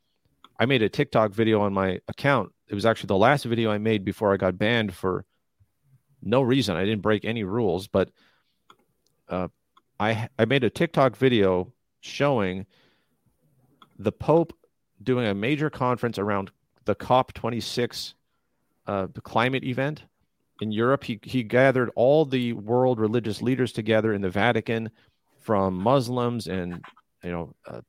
I 0.58 0.66
made 0.66 0.82
a 0.82 0.88
TikTok 0.88 1.32
video 1.32 1.60
on 1.60 1.72
my 1.72 2.00
account. 2.08 2.52
It 2.68 2.74
was 2.74 2.86
actually 2.86 3.08
the 3.08 3.16
last 3.16 3.44
video 3.44 3.70
I 3.70 3.78
made 3.78 4.04
before 4.04 4.32
I 4.32 4.36
got 4.36 4.58
banned 4.58 4.94
for 4.94 5.24
no 6.22 6.40
reason. 6.40 6.76
I 6.76 6.84
didn't 6.84 7.02
break 7.02 7.24
any 7.24 7.42
rules, 7.44 7.88
but 7.88 8.10
uh, 9.28 9.48
I 9.98 10.28
I 10.38 10.44
made 10.44 10.64
a 10.64 10.70
TikTok 10.70 11.16
video 11.16 11.72
showing 12.00 12.66
the 13.98 14.12
Pope 14.12 14.52
doing 15.02 15.26
a 15.26 15.34
major 15.34 15.68
conference 15.68 16.18
around 16.18 16.50
the 16.84 16.94
COP26 16.94 18.14
uh, 18.86 19.06
climate 19.22 19.64
event 19.64 20.04
in 20.60 20.72
Europe. 20.72 21.04
He, 21.04 21.20
he 21.22 21.42
gathered 21.42 21.90
all 21.94 22.24
the 22.24 22.52
world 22.52 22.98
religious 22.98 23.42
leaders 23.42 23.72
together 23.72 24.12
in 24.12 24.22
the 24.22 24.30
Vatican 24.30 24.90
from 25.40 25.74
Muslims 25.74 26.46
and, 26.46 26.82
you 27.22 27.30
know, 27.30 27.54
uh, 27.66 27.80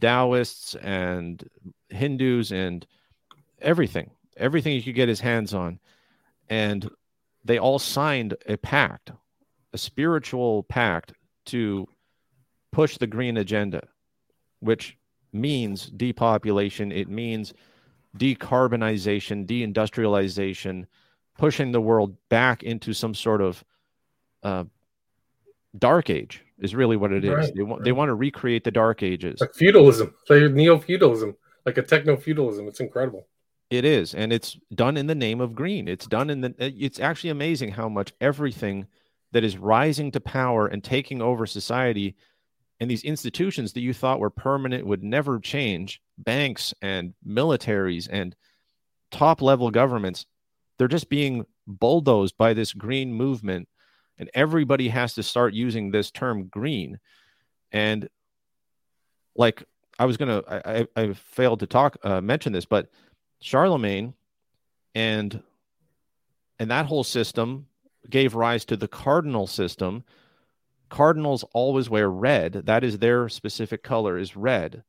Taoists 0.00 0.74
and 0.76 1.48
Hindus 1.88 2.52
and 2.52 2.86
everything, 3.60 4.10
everything 4.36 4.72
he 4.72 4.82
could 4.82 4.94
get 4.94 5.08
his 5.08 5.20
hands 5.20 5.54
on. 5.54 5.78
And 6.48 6.88
they 7.44 7.58
all 7.58 7.78
signed 7.78 8.34
a 8.46 8.56
pact, 8.56 9.12
a 9.72 9.78
spiritual 9.78 10.64
pact 10.64 11.12
to 11.46 11.86
push 12.72 12.98
the 12.98 13.06
green 13.06 13.38
agenda, 13.38 13.86
which 14.60 14.96
means 15.32 15.86
depopulation. 15.86 16.92
It 16.92 17.08
means 17.08 17.54
decarbonization, 18.16 19.46
deindustrialization, 19.46 20.86
pushing 21.36 21.72
the 21.72 21.80
world 21.80 22.16
back 22.28 22.62
into 22.62 22.92
some 22.92 23.14
sort 23.14 23.40
of 23.40 23.64
uh, 24.42 24.64
dark 25.78 26.10
age 26.10 26.44
is 26.58 26.74
really 26.74 26.96
what 26.96 27.12
it 27.12 27.24
is. 27.24 27.30
Right, 27.30 27.52
they 27.54 27.62
want 27.62 27.80
right. 27.80 27.84
they 27.84 27.92
want 27.92 28.08
to 28.08 28.14
recreate 28.14 28.64
the 28.64 28.70
dark 28.70 29.02
ages, 29.02 29.40
like 29.40 29.54
feudalism, 29.54 30.14
like 30.28 30.52
neo 30.52 30.78
feudalism, 30.78 31.36
like 31.64 31.78
a 31.78 31.82
techno 31.82 32.16
feudalism. 32.16 32.68
It's 32.68 32.80
incredible. 32.80 33.26
It 33.70 33.84
is, 33.84 34.14
and 34.14 34.32
it's 34.32 34.56
done 34.74 34.96
in 34.96 35.06
the 35.06 35.14
name 35.14 35.40
of 35.40 35.54
green. 35.54 35.88
It's 35.88 36.06
done 36.06 36.30
in 36.30 36.40
the. 36.40 36.54
It's 36.58 37.00
actually 37.00 37.30
amazing 37.30 37.72
how 37.72 37.88
much 37.88 38.12
everything 38.20 38.86
that 39.32 39.44
is 39.44 39.58
rising 39.58 40.10
to 40.12 40.20
power 40.20 40.66
and 40.66 40.82
taking 40.82 41.20
over 41.20 41.46
society 41.46 42.16
and 42.80 42.90
these 42.90 43.02
institutions 43.02 43.72
that 43.72 43.80
you 43.80 43.92
thought 43.92 44.20
were 44.20 44.30
permanent 44.30 44.86
would 44.86 45.02
never 45.02 45.40
change 45.40 46.00
banks 46.16 46.72
and 46.80 47.14
militaries 47.26 48.08
and 48.10 48.36
top 49.10 49.40
level 49.42 49.70
governments 49.70 50.26
they're 50.78 50.88
just 50.88 51.08
being 51.08 51.44
bulldozed 51.66 52.36
by 52.38 52.54
this 52.54 52.72
green 52.72 53.12
movement 53.12 53.68
and 54.18 54.30
everybody 54.34 54.88
has 54.88 55.14
to 55.14 55.22
start 55.22 55.54
using 55.54 55.90
this 55.90 56.10
term 56.10 56.46
green. 56.46 56.98
And 57.72 58.08
like 59.38 59.62
i 59.98 60.04
was 60.04 60.16
gonna 60.16 60.42
i 60.48 60.86
i, 60.96 61.02
I 61.02 61.12
failed 61.14 61.60
to 61.60 61.66
talk 61.66 61.96
uh, 62.02 62.20
mention 62.20 62.52
this 62.52 62.66
but 62.66 62.90
charlemagne 63.40 64.14
and 64.94 65.42
and 66.58 66.70
that 66.70 66.86
whole 66.86 67.04
system 67.04 67.66
gave 68.10 68.34
rise 68.34 68.64
to 68.66 68.76
the 68.76 68.88
cardinal 68.88 69.46
system 69.46 70.04
Cardinals 70.88 71.44
always 71.52 71.90
wear 71.90 72.10
red. 72.10 72.52
That 72.66 72.84
is 72.84 72.98
their 72.98 73.28
specific 73.28 73.82
color 73.82 74.18
is 74.18 74.36
red. 74.36 74.82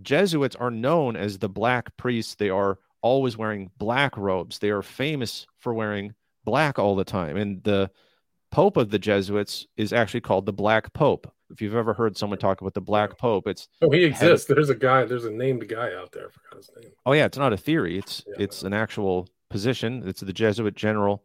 Jesuits 0.00 0.56
are 0.56 0.70
known 0.70 1.16
as 1.16 1.38
the 1.38 1.48
black 1.48 1.96
priests. 1.96 2.34
They 2.34 2.50
are 2.50 2.78
always 3.02 3.36
wearing 3.36 3.70
black 3.78 4.16
robes. 4.16 4.58
They 4.58 4.70
are 4.70 4.82
famous 4.82 5.46
for 5.58 5.74
wearing 5.74 6.14
black 6.44 6.78
all 6.78 6.96
the 6.96 7.04
time. 7.04 7.36
And 7.36 7.62
the 7.62 7.90
Pope 8.50 8.76
of 8.76 8.90
the 8.90 8.98
Jesuits 8.98 9.66
is 9.76 9.92
actually 9.92 10.20
called 10.20 10.44
the 10.44 10.52
Black 10.52 10.92
Pope. 10.92 11.32
If 11.50 11.62
you've 11.62 11.74
ever 11.74 11.94
heard 11.94 12.16
someone 12.16 12.38
talk 12.38 12.60
about 12.60 12.74
the 12.74 12.80
Black 12.80 13.18
Pope, 13.18 13.46
it's 13.46 13.68
oh 13.80 13.90
he 13.90 14.04
exists. 14.04 14.46
There's 14.46 14.70
a 14.70 14.74
guy. 14.74 15.04
There's 15.04 15.24
a 15.24 15.30
named 15.30 15.68
guy 15.68 15.94
out 15.94 16.12
there. 16.12 16.26
I 16.26 16.30
forgot 16.30 16.56
his 16.56 16.70
name. 16.80 16.92
Oh 17.04 17.12
yeah, 17.12 17.24
it's 17.24 17.38
not 17.38 17.52
a 17.52 17.56
theory. 17.56 17.98
It's 17.98 18.24
yeah, 18.26 18.44
it's 18.44 18.62
an 18.62 18.72
actual 18.72 19.28
position. 19.48 20.02
It's 20.06 20.20
the 20.20 20.32
Jesuit 20.32 20.74
general. 20.74 21.24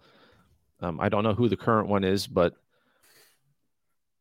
Um, 0.80 1.00
I 1.00 1.10
don't 1.10 1.24
know 1.24 1.34
who 1.34 1.50
the 1.50 1.58
current 1.58 1.88
one 1.88 2.04
is, 2.04 2.28
but 2.28 2.56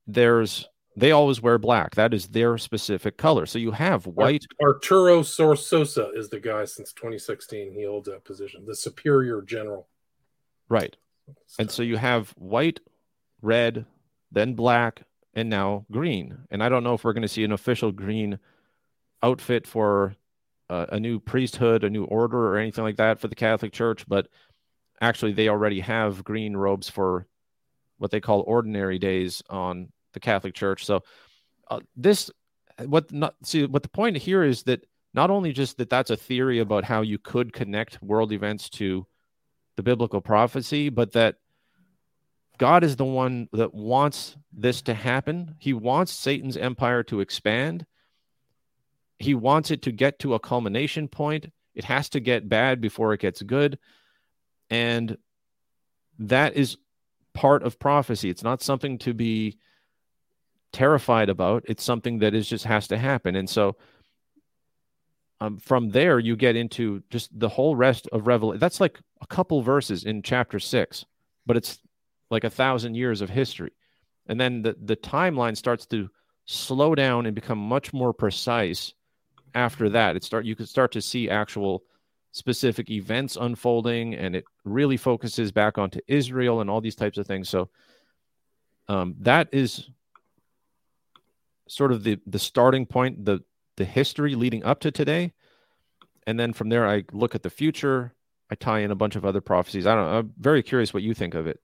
there's 0.06 0.68
they 0.96 1.10
always 1.10 1.42
wear 1.42 1.58
black. 1.58 1.94
That 1.94 2.14
is 2.14 2.28
their 2.28 2.56
specific 2.56 3.18
color. 3.18 3.44
So 3.44 3.58
you 3.58 3.70
have 3.72 4.06
white. 4.06 4.46
Arturo 4.62 5.22
Sosa 5.22 6.10
is 6.14 6.30
the 6.30 6.40
guy 6.40 6.64
since 6.64 6.92
2016. 6.94 7.72
He 7.72 7.84
holds 7.84 8.08
that 8.08 8.24
position, 8.24 8.64
the 8.64 8.74
superior 8.74 9.42
general. 9.42 9.88
Right. 10.70 10.96
And 11.58 11.70
so 11.70 11.82
you 11.82 11.98
have 11.98 12.30
white, 12.38 12.80
red, 13.42 13.84
then 14.32 14.54
black, 14.54 15.02
and 15.34 15.50
now 15.50 15.84
green. 15.92 16.38
And 16.50 16.62
I 16.62 16.70
don't 16.70 16.82
know 16.82 16.94
if 16.94 17.04
we're 17.04 17.12
going 17.12 17.22
to 17.22 17.28
see 17.28 17.44
an 17.44 17.52
official 17.52 17.92
green 17.92 18.38
outfit 19.22 19.66
for 19.66 20.16
uh, 20.70 20.86
a 20.88 20.98
new 20.98 21.20
priesthood, 21.20 21.84
a 21.84 21.90
new 21.90 22.04
order, 22.04 22.38
or 22.38 22.56
anything 22.56 22.84
like 22.84 22.96
that 22.96 23.20
for 23.20 23.28
the 23.28 23.34
Catholic 23.34 23.72
Church, 23.72 24.06
but 24.08 24.28
actually 25.00 25.32
they 25.32 25.48
already 25.48 25.80
have 25.80 26.24
green 26.24 26.56
robes 26.56 26.88
for 26.88 27.26
what 27.98 28.10
they 28.10 28.20
call 28.20 28.44
ordinary 28.46 28.98
days 28.98 29.42
on 29.48 29.92
the 30.16 30.20
Catholic 30.20 30.54
Church. 30.54 30.86
So 30.86 31.02
uh, 31.68 31.80
this 31.94 32.30
what 32.86 33.12
not 33.12 33.34
see 33.42 33.66
what 33.66 33.82
the 33.82 33.88
point 33.88 34.16
here 34.16 34.42
is 34.42 34.62
that 34.62 34.86
not 35.12 35.30
only 35.30 35.52
just 35.52 35.76
that 35.76 35.90
that's 35.90 36.10
a 36.10 36.16
theory 36.16 36.58
about 36.58 36.84
how 36.84 37.02
you 37.02 37.18
could 37.18 37.52
connect 37.52 38.02
world 38.02 38.32
events 38.32 38.70
to 38.70 39.06
the 39.76 39.82
biblical 39.82 40.22
prophecy, 40.22 40.88
but 40.88 41.12
that 41.12 41.36
God 42.58 42.82
is 42.82 42.96
the 42.96 43.04
one 43.04 43.48
that 43.52 43.74
wants 43.74 44.36
this 44.52 44.80
to 44.82 44.94
happen. 44.94 45.54
He 45.58 45.74
wants 45.74 46.12
Satan's 46.12 46.56
empire 46.56 47.02
to 47.04 47.20
expand. 47.20 47.84
He 49.18 49.34
wants 49.34 49.70
it 49.70 49.82
to 49.82 49.92
get 49.92 50.18
to 50.20 50.32
a 50.32 50.40
culmination 50.40 51.08
point. 51.08 51.52
It 51.74 51.84
has 51.84 52.08
to 52.10 52.20
get 52.20 52.48
bad 52.48 52.80
before 52.80 53.12
it 53.12 53.20
gets 53.20 53.42
good. 53.42 53.78
And 54.70 55.18
that 56.18 56.56
is 56.56 56.78
part 57.34 57.62
of 57.62 57.78
prophecy. 57.78 58.30
It's 58.30 58.42
not 58.42 58.62
something 58.62 58.96
to 58.98 59.12
be 59.12 59.58
terrified 60.72 61.28
about. 61.28 61.64
It's 61.66 61.84
something 61.84 62.18
that 62.20 62.34
is 62.34 62.48
just 62.48 62.64
has 62.64 62.88
to 62.88 62.98
happen. 62.98 63.36
And 63.36 63.48
so 63.48 63.76
um, 65.40 65.58
from 65.58 65.90
there, 65.90 66.18
you 66.18 66.36
get 66.36 66.56
into 66.56 67.02
just 67.10 67.38
the 67.38 67.48
whole 67.48 67.76
rest 67.76 68.08
of 68.12 68.26
Revelation. 68.26 68.60
That's 68.60 68.80
like 68.80 68.98
a 69.20 69.26
couple 69.26 69.62
verses 69.62 70.04
in 70.04 70.22
chapter 70.22 70.58
six, 70.58 71.04
but 71.44 71.56
it's 71.56 71.78
like 72.30 72.44
a 72.44 72.50
thousand 72.50 72.94
years 72.94 73.20
of 73.20 73.30
history. 73.30 73.72
And 74.26 74.40
then 74.40 74.62
the, 74.62 74.76
the 74.82 74.96
timeline 74.96 75.56
starts 75.56 75.86
to 75.86 76.08
slow 76.46 76.94
down 76.94 77.26
and 77.26 77.34
become 77.34 77.58
much 77.58 77.92
more 77.92 78.12
precise 78.12 78.94
after 79.54 79.90
that. 79.90 80.16
It 80.16 80.24
start 80.24 80.44
you 80.44 80.56
can 80.56 80.66
start 80.66 80.92
to 80.92 81.02
see 81.02 81.28
actual 81.28 81.82
specific 82.32 82.90
events 82.90 83.36
unfolding 83.40 84.14
and 84.14 84.36
it 84.36 84.44
really 84.64 84.96
focuses 84.96 85.52
back 85.52 85.78
onto 85.78 86.00
Israel 86.06 86.60
and 86.60 86.68
all 86.68 86.80
these 86.80 86.94
types 86.94 87.18
of 87.18 87.26
things. 87.26 87.48
So 87.48 87.70
um, 88.88 89.14
that 89.20 89.48
is 89.52 89.88
sort 91.68 91.92
of 91.92 92.04
the 92.04 92.18
the 92.26 92.38
starting 92.38 92.86
point, 92.86 93.24
the 93.24 93.42
the 93.76 93.84
history 93.84 94.34
leading 94.34 94.64
up 94.64 94.80
to 94.80 94.90
today, 94.90 95.32
and 96.26 96.38
then 96.38 96.52
from 96.52 96.68
there 96.68 96.86
I 96.86 97.04
look 97.12 97.34
at 97.34 97.42
the 97.42 97.50
future. 97.50 98.12
I 98.50 98.54
tie 98.54 98.80
in 98.80 98.92
a 98.92 98.96
bunch 98.96 99.16
of 99.16 99.24
other 99.24 99.40
prophecies. 99.40 99.86
I 99.86 99.94
don't. 99.94 100.06
I'm 100.06 100.32
very 100.38 100.62
curious 100.62 100.94
what 100.94 101.02
you 101.02 101.14
think 101.14 101.34
of 101.34 101.46
it. 101.46 101.60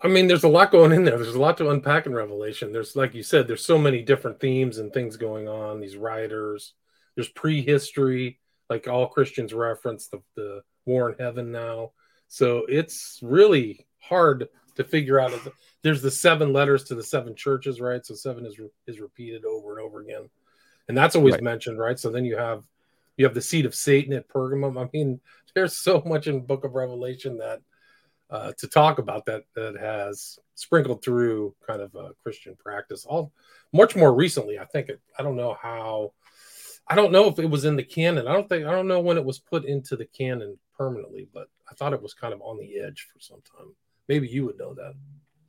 I 0.00 0.08
mean, 0.08 0.26
there's 0.26 0.42
a 0.42 0.48
lot 0.48 0.72
going 0.72 0.90
in 0.90 1.04
there. 1.04 1.16
There's 1.16 1.34
a 1.34 1.40
lot 1.40 1.58
to 1.58 1.70
unpack 1.70 2.06
in 2.06 2.14
Revelation. 2.14 2.72
There's, 2.72 2.96
like 2.96 3.14
you 3.14 3.22
said, 3.22 3.46
there's 3.46 3.64
so 3.64 3.78
many 3.78 4.02
different 4.02 4.40
themes 4.40 4.78
and 4.78 4.92
things 4.92 5.16
going 5.16 5.48
on. 5.48 5.80
These 5.80 5.96
riders. 5.96 6.74
There's 7.14 7.28
prehistory. 7.28 8.40
like 8.68 8.88
all 8.88 9.06
Christians 9.06 9.52
reference 9.52 10.08
the, 10.08 10.22
the 10.34 10.62
war 10.86 11.10
in 11.10 11.18
heaven 11.18 11.52
now. 11.52 11.92
So 12.28 12.64
it's 12.68 13.20
really 13.22 13.86
hard 14.00 14.48
to 14.76 14.84
figure 14.84 15.20
out. 15.20 15.32
There's 15.82 16.02
the 16.02 16.10
seven 16.10 16.52
letters 16.52 16.84
to 16.84 16.94
the 16.94 17.02
seven 17.02 17.34
churches, 17.34 17.80
right? 17.80 18.04
So 18.04 18.14
seven 18.14 18.46
is 18.46 18.58
is 18.86 19.00
repeated 19.00 19.44
over 19.44 19.76
and 19.76 19.84
over 19.84 20.00
again, 20.00 20.28
and 20.88 20.96
that's 20.96 21.16
always 21.16 21.34
right. 21.34 21.42
mentioned, 21.42 21.78
right? 21.78 21.98
So 21.98 22.10
then 22.10 22.24
you 22.24 22.36
have 22.36 22.64
you 23.16 23.24
have 23.24 23.34
the 23.34 23.42
seat 23.42 23.66
of 23.66 23.74
Satan 23.74 24.12
at 24.12 24.28
Pergamum. 24.28 24.80
I 24.82 24.88
mean, 24.92 25.20
there's 25.54 25.76
so 25.76 26.02
much 26.06 26.26
in 26.26 26.46
Book 26.46 26.64
of 26.64 26.74
Revelation 26.74 27.38
that 27.38 27.60
uh, 28.30 28.52
to 28.58 28.66
talk 28.66 28.98
about 28.98 29.26
that 29.26 29.44
that 29.54 29.76
has 29.78 30.38
sprinkled 30.54 31.02
through 31.04 31.54
kind 31.66 31.82
of 31.82 31.94
a 31.94 32.12
Christian 32.22 32.56
practice. 32.56 33.04
All 33.04 33.32
much 33.72 33.96
more 33.96 34.14
recently, 34.14 34.58
I 34.58 34.64
think. 34.64 34.88
It, 34.88 35.00
I 35.18 35.22
don't 35.22 35.36
know 35.36 35.56
how. 35.60 36.12
I 36.88 36.94
don't 36.94 37.12
know 37.12 37.28
if 37.28 37.38
it 37.38 37.48
was 37.48 37.64
in 37.64 37.76
the 37.76 37.82
canon. 37.82 38.26
I 38.26 38.32
don't 38.32 38.48
think. 38.48 38.66
I 38.66 38.72
don't 38.72 38.88
know 38.88 39.00
when 39.00 39.16
it 39.16 39.24
was 39.24 39.38
put 39.38 39.64
into 39.64 39.96
the 39.96 40.06
canon 40.06 40.58
permanently, 40.76 41.28
but 41.32 41.48
I 41.70 41.74
thought 41.74 41.92
it 41.92 42.02
was 42.02 42.14
kind 42.14 42.32
of 42.32 42.40
on 42.42 42.58
the 42.58 42.80
edge 42.80 43.08
for 43.12 43.20
some 43.20 43.40
time. 43.56 43.74
Maybe 44.08 44.28
you 44.28 44.44
would 44.46 44.58
know 44.58 44.74
that. 44.74 44.94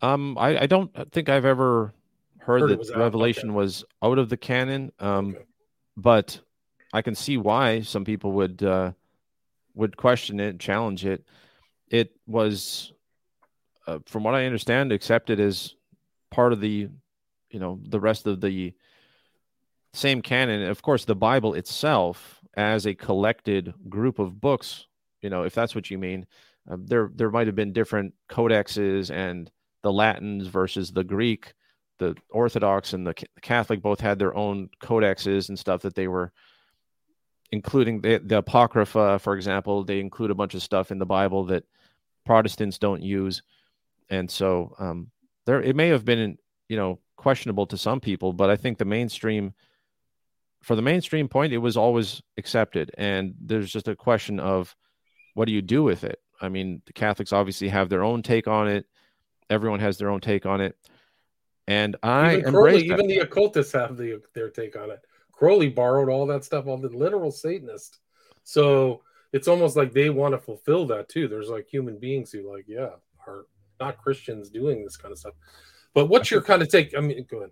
Um, 0.03 0.37
I, 0.37 0.63
I 0.63 0.65
don't 0.67 0.91
think 1.13 1.29
I've 1.29 1.45
ever 1.45 1.93
heard, 2.37 2.61
heard 2.61 2.69
that 2.71 2.97
Revelation 2.97 3.49
okay. 3.49 3.55
was 3.55 3.85
out 4.03 4.19
of 4.19 4.27
the 4.27 4.35
canon. 4.35 4.91
Um, 4.99 5.29
okay. 5.29 5.45
but 5.95 6.39
I 6.91 7.01
can 7.01 7.15
see 7.15 7.37
why 7.37 7.81
some 7.81 8.03
people 8.03 8.33
would 8.33 8.61
uh, 8.61 8.91
would 9.75 9.95
question 9.95 10.39
it, 10.41 10.59
challenge 10.59 11.05
it. 11.05 11.25
It 11.89 12.11
was, 12.27 12.91
uh, 13.87 13.99
from 14.05 14.23
what 14.23 14.35
I 14.35 14.45
understand, 14.45 14.91
accepted 14.91 15.39
as 15.39 15.75
part 16.31 16.51
of 16.51 16.59
the, 16.59 16.89
you 17.49 17.59
know, 17.59 17.79
the 17.87 17.99
rest 17.99 18.27
of 18.27 18.41
the 18.41 18.73
same 19.93 20.21
canon. 20.21 20.63
Of 20.63 20.81
course, 20.81 21.05
the 21.05 21.15
Bible 21.15 21.53
itself, 21.53 22.41
as 22.55 22.85
a 22.85 22.93
collected 22.93 23.73
group 23.89 24.19
of 24.19 24.41
books, 24.41 24.85
you 25.21 25.29
know, 25.29 25.43
if 25.43 25.55
that's 25.55 25.75
what 25.75 25.89
you 25.89 25.97
mean, 25.97 26.27
uh, 26.69 26.75
there 26.77 27.09
there 27.15 27.31
might 27.31 27.47
have 27.47 27.55
been 27.55 27.71
different 27.71 28.13
codexes 28.29 29.09
and 29.09 29.49
the 29.83 29.93
Latins 29.93 30.47
versus 30.47 30.91
the 30.91 31.03
Greek. 31.03 31.53
The 31.99 32.15
Orthodox 32.31 32.93
and 32.93 33.05
the 33.05 33.13
Catholic 33.41 33.81
both 33.81 33.99
had 34.01 34.17
their 34.17 34.35
own 34.35 34.69
codexes 34.81 35.49
and 35.49 35.59
stuff 35.59 35.83
that 35.83 35.95
they 35.95 36.07
were 36.07 36.31
including 37.51 38.01
the, 38.01 38.17
the 38.17 38.39
apocrypha 38.39 39.19
for 39.19 39.35
example 39.35 39.83
they 39.83 39.99
include 39.99 40.31
a 40.31 40.35
bunch 40.35 40.55
of 40.55 40.63
stuff 40.63 40.89
in 40.89 40.97
the 40.97 41.05
bible 41.05 41.45
that 41.45 41.63
protestants 42.25 42.79
don't 42.79 43.03
use. 43.03 43.43
And 44.09 44.29
so 44.29 44.75
um, 44.79 45.11
there 45.45 45.61
it 45.61 45.75
may 45.75 45.89
have 45.89 46.03
been 46.03 46.37
you 46.67 46.77
know 46.77 46.99
questionable 47.15 47.67
to 47.67 47.77
some 47.77 47.99
people 48.01 48.33
but 48.33 48.49
i 48.49 48.55
think 48.55 48.77
the 48.77 48.85
mainstream 48.85 49.53
for 50.63 50.75
the 50.75 50.81
mainstream 50.81 51.27
point 51.27 51.53
it 51.53 51.57
was 51.59 51.77
always 51.77 52.21
accepted. 52.37 52.89
And 52.97 53.35
there's 53.39 53.71
just 53.71 53.87
a 53.87 53.95
question 53.95 54.39
of 54.39 54.75
what 55.35 55.45
do 55.45 55.53
you 55.53 55.61
do 55.61 55.83
with 55.83 56.03
it? 56.03 56.19
I 56.41 56.49
mean 56.49 56.81
the 56.85 56.93
catholics 56.93 57.33
obviously 57.33 57.67
have 57.69 57.89
their 57.89 58.03
own 58.03 58.23
take 58.23 58.47
on 58.47 58.67
it 58.67 58.85
everyone 59.49 59.79
has 59.79 59.97
their 59.97 60.09
own 60.09 60.19
take 60.19 60.45
on 60.45 60.61
it 60.61 60.75
and 61.67 61.95
i 62.03 62.37
even, 62.37 62.53
Crowley, 62.53 62.85
even 62.85 63.07
the 63.07 63.19
occultists 63.19 63.73
have 63.73 63.97
the, 63.97 64.21
their 64.33 64.49
take 64.49 64.75
on 64.75 64.91
it 64.91 64.99
Crowley 65.33 65.67
borrowed 65.67 66.09
all 66.09 66.25
that 66.27 66.45
stuff, 66.45 66.67
all 66.67 66.77
the 66.77 66.87
literal 66.89 67.31
Satanist. 67.31 67.99
So 68.43 69.01
it's 69.33 69.47
almost 69.47 69.75
like 69.75 69.91
they 69.91 70.09
want 70.09 70.33
to 70.33 70.37
fulfill 70.37 70.87
that 70.87 71.09
too. 71.09 71.27
There's 71.27 71.49
like 71.49 71.67
human 71.67 71.99
beings 71.99 72.31
who 72.31 72.49
like, 72.49 72.65
yeah, 72.67 72.91
are 73.27 73.47
not 73.79 73.97
Christians 73.97 74.49
doing 74.49 74.83
this 74.83 74.95
kind 74.95 75.11
of 75.11 75.17
stuff. 75.17 75.33
But 75.93 76.05
what's 76.07 76.31
your 76.31 76.41
kind 76.41 76.61
of 76.61 76.69
take? 76.69 76.95
I 76.95 77.01
mean, 77.01 77.25
go 77.29 77.39
ahead. 77.39 77.51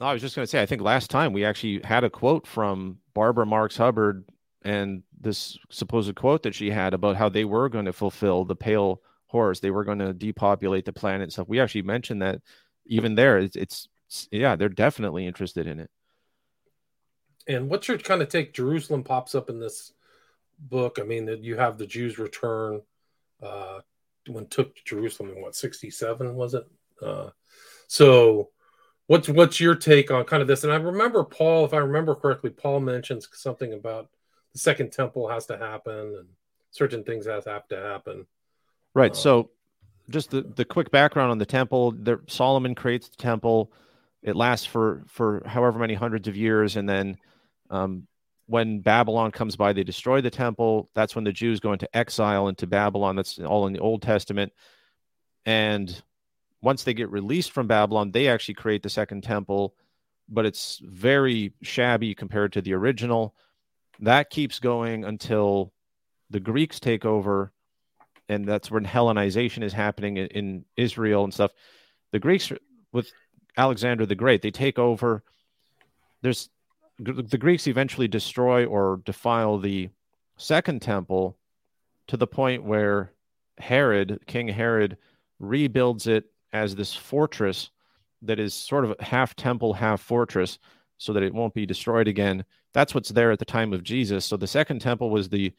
No, 0.00 0.06
I 0.06 0.12
was 0.12 0.22
just 0.22 0.36
going 0.36 0.44
to 0.44 0.50
say, 0.50 0.62
I 0.62 0.66
think 0.66 0.82
last 0.82 1.10
time 1.10 1.32
we 1.32 1.44
actually 1.44 1.80
had 1.84 2.04
a 2.04 2.10
quote 2.10 2.46
from 2.46 2.98
Barbara 3.14 3.46
Marx 3.46 3.76
Hubbard 3.76 4.24
and 4.62 5.02
this 5.20 5.58
supposed 5.70 6.14
quote 6.14 6.42
that 6.42 6.54
she 6.54 6.70
had 6.70 6.94
about 6.94 7.16
how 7.16 7.28
they 7.28 7.44
were 7.44 7.68
going 7.68 7.86
to 7.86 7.92
fulfill 7.92 8.44
the 8.44 8.56
pale 8.56 9.00
horse. 9.26 9.60
They 9.60 9.70
were 9.70 9.84
going 9.84 9.98
to 9.98 10.12
depopulate 10.12 10.84
the 10.84 10.92
planet 10.92 11.22
and 11.22 11.32
stuff. 11.32 11.48
We 11.48 11.60
actually 11.60 11.82
mentioned 11.82 12.22
that 12.22 12.40
even 12.86 13.14
there, 13.14 13.38
it's, 13.38 13.56
it's 13.56 13.88
yeah, 14.30 14.56
they're 14.56 14.68
definitely 14.68 15.26
interested 15.26 15.66
in 15.66 15.80
it. 15.80 15.90
And 17.48 17.68
what's 17.70 17.88
your 17.88 17.98
kind 17.98 18.22
of 18.22 18.28
take? 18.28 18.52
Jerusalem 18.52 19.04
pops 19.04 19.34
up 19.34 19.50
in 19.50 19.60
this 19.60 19.92
book. 20.58 20.98
I 21.00 21.04
mean, 21.04 21.26
that 21.26 21.42
you 21.42 21.56
have 21.56 21.78
the 21.78 21.86
Jews 21.86 22.18
return 22.18 22.82
uh, 23.42 23.80
when 24.26 24.46
took 24.46 24.74
Jerusalem 24.84 25.30
in 25.30 25.42
what 25.42 25.54
sixty 25.54 25.90
seven 25.90 26.34
was 26.34 26.54
it? 26.54 26.66
Uh, 27.00 27.30
so, 27.86 28.50
what's 29.06 29.28
what's 29.28 29.60
your 29.60 29.76
take 29.76 30.10
on 30.10 30.24
kind 30.24 30.42
of 30.42 30.48
this? 30.48 30.64
And 30.64 30.72
I 30.72 30.76
remember 30.76 31.22
Paul, 31.22 31.64
if 31.64 31.72
I 31.72 31.78
remember 31.78 32.14
correctly, 32.14 32.50
Paul 32.50 32.80
mentions 32.80 33.28
something 33.32 33.72
about 33.72 34.08
the 34.52 34.58
second 34.58 34.90
temple 34.90 35.28
has 35.28 35.46
to 35.46 35.58
happen 35.58 36.16
and 36.18 36.28
certain 36.70 37.04
things 37.04 37.26
have 37.26 37.68
to 37.68 37.76
happen. 37.76 38.26
Right. 38.96 39.14
So, 39.14 39.50
just 40.08 40.30
the 40.30 40.40
the 40.40 40.64
quick 40.64 40.90
background 40.90 41.30
on 41.30 41.36
the 41.36 41.44
temple. 41.44 41.92
There, 41.92 42.20
Solomon 42.28 42.74
creates 42.74 43.10
the 43.10 43.16
temple. 43.18 43.70
It 44.22 44.34
lasts 44.34 44.64
for 44.64 45.04
for 45.06 45.42
however 45.44 45.78
many 45.78 45.92
hundreds 45.92 46.28
of 46.28 46.34
years, 46.34 46.76
and 46.76 46.88
then 46.88 47.18
um, 47.68 48.06
when 48.46 48.80
Babylon 48.80 49.32
comes 49.32 49.54
by, 49.54 49.74
they 49.74 49.84
destroy 49.84 50.22
the 50.22 50.30
temple. 50.30 50.88
That's 50.94 51.14
when 51.14 51.24
the 51.24 51.32
Jews 51.32 51.60
go 51.60 51.74
into 51.74 51.94
exile 51.94 52.48
into 52.48 52.66
Babylon. 52.66 53.16
That's 53.16 53.38
all 53.38 53.66
in 53.66 53.74
the 53.74 53.80
Old 53.80 54.00
Testament. 54.00 54.54
And 55.44 56.02
once 56.62 56.82
they 56.82 56.94
get 56.94 57.10
released 57.10 57.52
from 57.52 57.66
Babylon, 57.66 58.12
they 58.12 58.28
actually 58.28 58.54
create 58.54 58.82
the 58.82 58.88
second 58.88 59.24
temple, 59.24 59.74
but 60.26 60.46
it's 60.46 60.80
very 60.82 61.52
shabby 61.60 62.14
compared 62.14 62.54
to 62.54 62.62
the 62.62 62.72
original. 62.72 63.34
That 64.00 64.30
keeps 64.30 64.58
going 64.58 65.04
until 65.04 65.74
the 66.30 66.40
Greeks 66.40 66.80
take 66.80 67.04
over, 67.04 67.52
and 68.28 68.46
that's 68.46 68.70
when 68.70 68.84
Hellenization 68.84 69.62
is 69.62 69.72
happening 69.72 70.16
in, 70.16 70.26
in 70.28 70.64
Israel 70.76 71.24
and 71.24 71.32
stuff. 71.32 71.52
The 72.12 72.18
Greeks, 72.18 72.52
with 72.92 73.10
Alexander 73.56 74.06
the 74.06 74.14
Great, 74.14 74.42
they 74.42 74.50
take 74.50 74.78
over. 74.78 75.22
There's 76.22 76.48
the 76.98 77.38
Greeks 77.38 77.66
eventually 77.66 78.08
destroy 78.08 78.64
or 78.64 79.02
defile 79.04 79.58
the 79.58 79.90
second 80.38 80.80
temple 80.80 81.36
to 82.08 82.16
the 82.16 82.26
point 82.26 82.64
where 82.64 83.12
Herod, 83.58 84.20
King 84.26 84.48
Herod, 84.48 84.96
rebuilds 85.38 86.06
it 86.06 86.24
as 86.52 86.74
this 86.74 86.94
fortress 86.94 87.70
that 88.22 88.38
is 88.38 88.54
sort 88.54 88.84
of 88.84 88.98
half 89.00 89.36
temple, 89.36 89.74
half 89.74 90.00
fortress, 90.00 90.58
so 90.98 91.12
that 91.12 91.22
it 91.22 91.34
won't 91.34 91.54
be 91.54 91.66
destroyed 91.66 92.08
again. 92.08 92.44
That's 92.72 92.94
what's 92.94 93.10
there 93.10 93.30
at 93.30 93.38
the 93.38 93.44
time 93.44 93.72
of 93.72 93.82
Jesus. 93.82 94.24
So 94.24 94.36
the 94.36 94.46
second 94.46 94.80
temple 94.80 95.10
was 95.10 95.28
the 95.28 95.52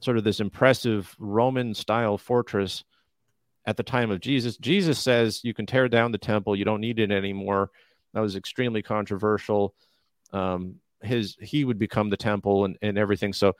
sort 0.00 0.16
of 0.16 0.24
this 0.24 0.40
impressive 0.40 1.14
Roman 1.18 1.74
style 1.74 2.18
fortress 2.18 2.84
at 3.66 3.76
the 3.76 3.82
time 3.82 4.10
of 4.10 4.20
Jesus. 4.20 4.56
Jesus 4.56 4.98
says 4.98 5.44
you 5.44 5.54
can 5.54 5.66
tear 5.66 5.88
down 5.88 6.12
the 6.12 6.18
temple, 6.18 6.56
you 6.56 6.64
don't 6.64 6.80
need 6.80 6.98
it 6.98 7.10
anymore. 7.10 7.70
That 8.12 8.20
was 8.20 8.36
extremely 8.36 8.82
controversial 8.82 9.74
um, 10.32 10.76
his 11.02 11.36
he 11.40 11.64
would 11.64 11.78
become 11.78 12.10
the 12.10 12.16
temple 12.16 12.64
and, 12.64 12.78
and 12.82 12.98
everything. 12.98 13.32
So 13.32 13.56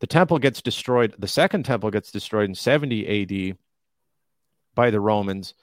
the 0.00 0.06
temple 0.06 0.38
gets 0.38 0.62
destroyed. 0.62 1.14
The 1.18 1.28
second 1.28 1.64
temple 1.64 1.90
gets 1.90 2.10
destroyed 2.10 2.48
in 2.48 2.54
70 2.54 3.50
AD 3.52 3.56
by 4.74 4.90
the 4.90 5.00
Romans, 5.00 5.54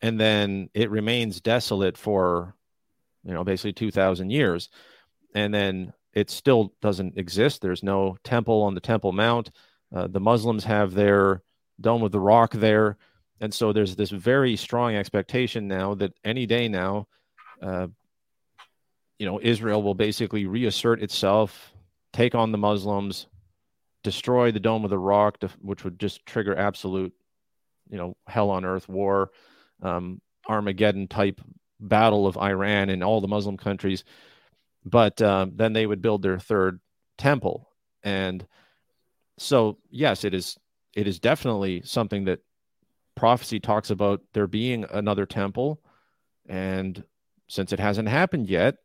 and 0.00 0.18
then 0.18 0.70
it 0.74 0.90
remains 0.90 1.40
desolate 1.40 1.96
for 1.96 2.54
you 3.24 3.32
know 3.32 3.44
basically 3.44 3.72
2,000 3.72 4.30
years, 4.30 4.68
and 5.34 5.52
then 5.52 5.92
it 6.12 6.30
still 6.30 6.74
doesn't 6.80 7.18
exist. 7.18 7.60
There's 7.60 7.82
no 7.82 8.16
temple 8.24 8.62
on 8.62 8.74
the 8.74 8.80
Temple 8.80 9.12
Mount. 9.12 9.50
Uh, 9.94 10.06
the 10.06 10.20
Muslims 10.20 10.64
have 10.64 10.94
their 10.94 11.42
Dome 11.80 12.02
of 12.02 12.12
the 12.12 12.20
Rock 12.20 12.52
there. 12.52 12.96
And 13.40 13.52
so 13.54 13.72
there's 13.72 13.94
this 13.94 14.10
very 14.10 14.56
strong 14.56 14.94
expectation 14.96 15.68
now 15.68 15.94
that 15.94 16.12
any 16.24 16.46
day 16.46 16.68
now, 16.68 17.06
uh, 17.62 17.86
you 19.18 19.26
know, 19.26 19.40
Israel 19.42 19.82
will 19.82 19.94
basically 19.94 20.46
reassert 20.46 21.02
itself, 21.02 21.72
take 22.12 22.34
on 22.34 22.52
the 22.52 22.58
Muslims, 22.58 23.26
destroy 24.02 24.50
the 24.50 24.60
Dome 24.60 24.84
of 24.84 24.90
the 24.90 24.98
Rock, 24.98 25.38
which 25.60 25.84
would 25.84 25.98
just 25.98 26.24
trigger 26.24 26.56
absolute, 26.56 27.12
you 27.90 27.98
know, 27.98 28.16
hell 28.26 28.50
on 28.50 28.64
earth 28.64 28.88
war, 28.88 29.30
um, 29.82 30.20
Armageddon 30.48 31.08
type 31.08 31.40
battle 31.80 32.26
of 32.26 32.36
Iran 32.36 32.90
and 32.90 33.04
all 33.04 33.20
the 33.20 33.28
Muslim 33.28 33.56
countries. 33.56 34.04
But 34.88 35.20
uh, 35.20 35.46
then 35.52 35.72
they 35.72 35.86
would 35.86 36.02
build 36.02 36.22
their 36.22 36.38
third 36.38 36.80
temple, 37.16 37.68
and 38.02 38.46
so 39.38 39.78
yes, 39.90 40.24
it 40.24 40.34
is. 40.34 40.56
It 40.96 41.06
is 41.06 41.20
definitely 41.20 41.82
something 41.84 42.24
that 42.24 42.40
prophecy 43.14 43.60
talks 43.60 43.90
about 43.90 44.22
there 44.32 44.46
being 44.46 44.84
another 44.90 45.26
temple, 45.26 45.80
and 46.48 47.04
since 47.48 47.72
it 47.72 47.80
hasn't 47.80 48.08
happened 48.08 48.48
yet, 48.48 48.76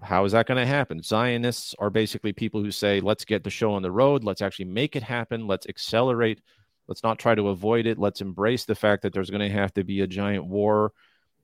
how 0.00 0.24
is 0.24 0.32
that 0.32 0.46
going 0.46 0.58
to 0.58 0.66
happen? 0.66 1.02
Zionists 1.02 1.74
are 1.78 1.90
basically 1.90 2.32
people 2.32 2.62
who 2.62 2.70
say, 2.70 3.00
let's 3.00 3.24
get 3.24 3.44
the 3.44 3.50
show 3.50 3.72
on 3.72 3.82
the 3.82 3.90
road. 3.90 4.24
Let's 4.24 4.42
actually 4.42 4.66
make 4.66 4.94
it 4.96 5.02
happen. 5.02 5.46
Let's 5.46 5.66
accelerate. 5.66 6.40
Let's 6.86 7.02
not 7.02 7.18
try 7.18 7.34
to 7.34 7.48
avoid 7.48 7.86
it. 7.86 7.98
Let's 7.98 8.20
embrace 8.20 8.64
the 8.64 8.74
fact 8.74 9.02
that 9.02 9.12
there's 9.12 9.30
going 9.30 9.46
to 9.46 9.54
have 9.54 9.74
to 9.74 9.84
be 9.84 10.00
a 10.00 10.06
giant 10.06 10.46
war 10.46 10.92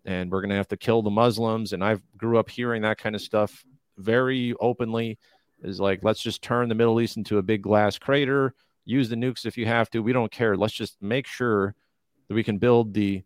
and 0.05 0.31
we're 0.31 0.41
going 0.41 0.51
to 0.51 0.57
have 0.57 0.69
to 0.69 0.77
kill 0.77 1.03
the 1.03 1.11
Muslims. 1.11 1.73
And 1.73 1.83
I 1.83 1.97
grew 2.17 2.39
up 2.39 2.49
hearing 2.49 2.83
that 2.83 2.99
kind 2.99 3.15
of 3.15 3.23
stuff 3.23 3.65
very 3.99 4.55
openly 4.61 5.19
is 5.63 5.81
like 5.81 6.01
let's 6.03 6.23
just 6.23 6.43
turn 6.43 6.69
the 6.69 6.75
Middle 6.75 7.01
East 7.01 7.17
into 7.17 7.39
a 7.39 7.43
big 7.43 7.63
glass 7.63 7.99
crater, 7.99 8.55
use 8.85 9.09
the 9.09 9.17
nukes 9.17 9.47
if 9.47 9.57
you 9.57 9.67
have 9.67 9.91
to. 9.91 10.03
We 10.03 10.13
don't 10.13 10.33
care. 10.33 10.57
Let's 10.57 10.75
just 10.75 11.01
make 11.01 11.27
sure 11.27 11.75
that 12.29 12.35
we 12.35 12.45
can 12.45 12.59
build 12.59 12.95
the 12.95 13.23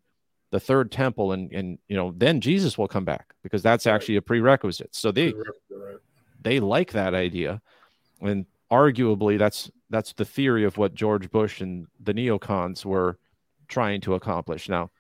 the 0.51 0.61
third 0.61 0.91
temple 0.91 1.33
and 1.33 1.53
and 1.53 1.79
you 1.89 1.97
know 1.97 2.15
then 2.17 2.41
Jesus 2.41 2.79
will 2.79 2.89
come 2.89 3.05
back 3.05 3.35
because 3.43 3.63
that's 3.63 3.87
actually 3.87 4.17
a 4.17 4.23
prerequisite. 4.23 4.95
So 4.95 5.13
they 5.13 5.35
they 6.41 6.61
like 6.61 6.93
that 6.93 7.15
idea. 7.15 7.61
And 8.21 8.47
arguably 8.71 9.39
that's 9.39 9.71
that's 9.91 10.13
the 10.13 10.25
theory 10.25 10.65
of 10.65 10.77
what 10.77 10.95
George 10.95 11.31
Bush 11.31 11.61
and 11.61 11.87
the 12.01 12.15
neocons 12.15 12.85
were 12.85 13.19
trying 13.69 14.01
to 14.03 14.15
accomplish. 14.15 14.69
Now, 14.69 14.91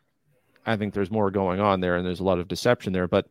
I 0.66 0.76
think 0.76 0.94
there's 0.94 1.10
more 1.10 1.30
going 1.30 1.60
on 1.60 1.80
there 1.80 1.96
and 1.96 2.06
there's 2.06 2.20
a 2.20 2.24
lot 2.24 2.38
of 2.38 2.48
deception 2.48 2.92
there, 2.92 3.08
but 3.08 3.26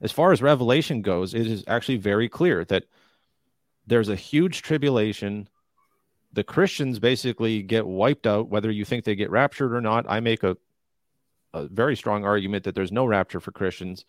as 0.00 0.12
far 0.12 0.32
as 0.32 0.42
revelation 0.42 1.02
goes, 1.02 1.34
it 1.34 1.46
is 1.46 1.64
actually 1.66 1.98
very 1.98 2.28
clear 2.28 2.64
that 2.66 2.84
there's 3.86 4.08
a 4.08 4.16
huge 4.16 4.62
tribulation. 4.62 5.48
The 6.32 6.44
Christians 6.44 6.98
basically 6.98 7.62
get 7.62 7.86
wiped 7.86 8.26
out, 8.26 8.48
whether 8.48 8.70
you 8.70 8.84
think 8.84 9.04
they 9.04 9.14
get 9.14 9.30
raptured 9.30 9.72
or 9.72 9.80
not. 9.80 10.06
I 10.08 10.20
make 10.20 10.42
a, 10.42 10.56
a 11.52 11.66
very 11.66 11.96
strong 11.96 12.24
argument 12.24 12.64
that 12.64 12.74
there's 12.74 12.92
no 12.92 13.06
rapture 13.06 13.40
for 13.40 13.52
Christians. 13.52 14.04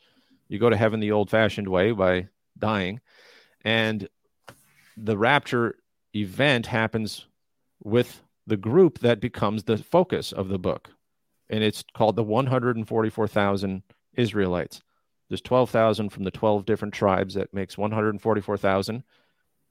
You 0.47 0.59
go 0.59 0.69
to 0.69 0.77
heaven 0.77 0.99
the 0.99 1.11
old 1.11 1.29
fashioned 1.29 1.67
way 1.67 1.91
by 1.91 2.27
dying. 2.57 3.01
And 3.63 4.07
the 4.97 5.17
rapture 5.17 5.75
event 6.15 6.67
happens 6.67 7.25
with 7.83 8.21
the 8.47 8.57
group 8.57 8.99
that 8.99 9.19
becomes 9.19 9.63
the 9.63 9.77
focus 9.77 10.31
of 10.31 10.47
the 10.49 10.59
book. 10.59 10.89
And 11.49 11.63
it's 11.63 11.83
called 11.93 12.15
the 12.15 12.23
144,000 12.23 13.83
Israelites. 14.13 14.81
There's 15.29 15.41
12,000 15.41 16.09
from 16.09 16.23
the 16.23 16.31
12 16.31 16.65
different 16.65 16.93
tribes 16.93 17.33
that 17.33 17.53
makes 17.53 17.77
144,000. 17.77 19.03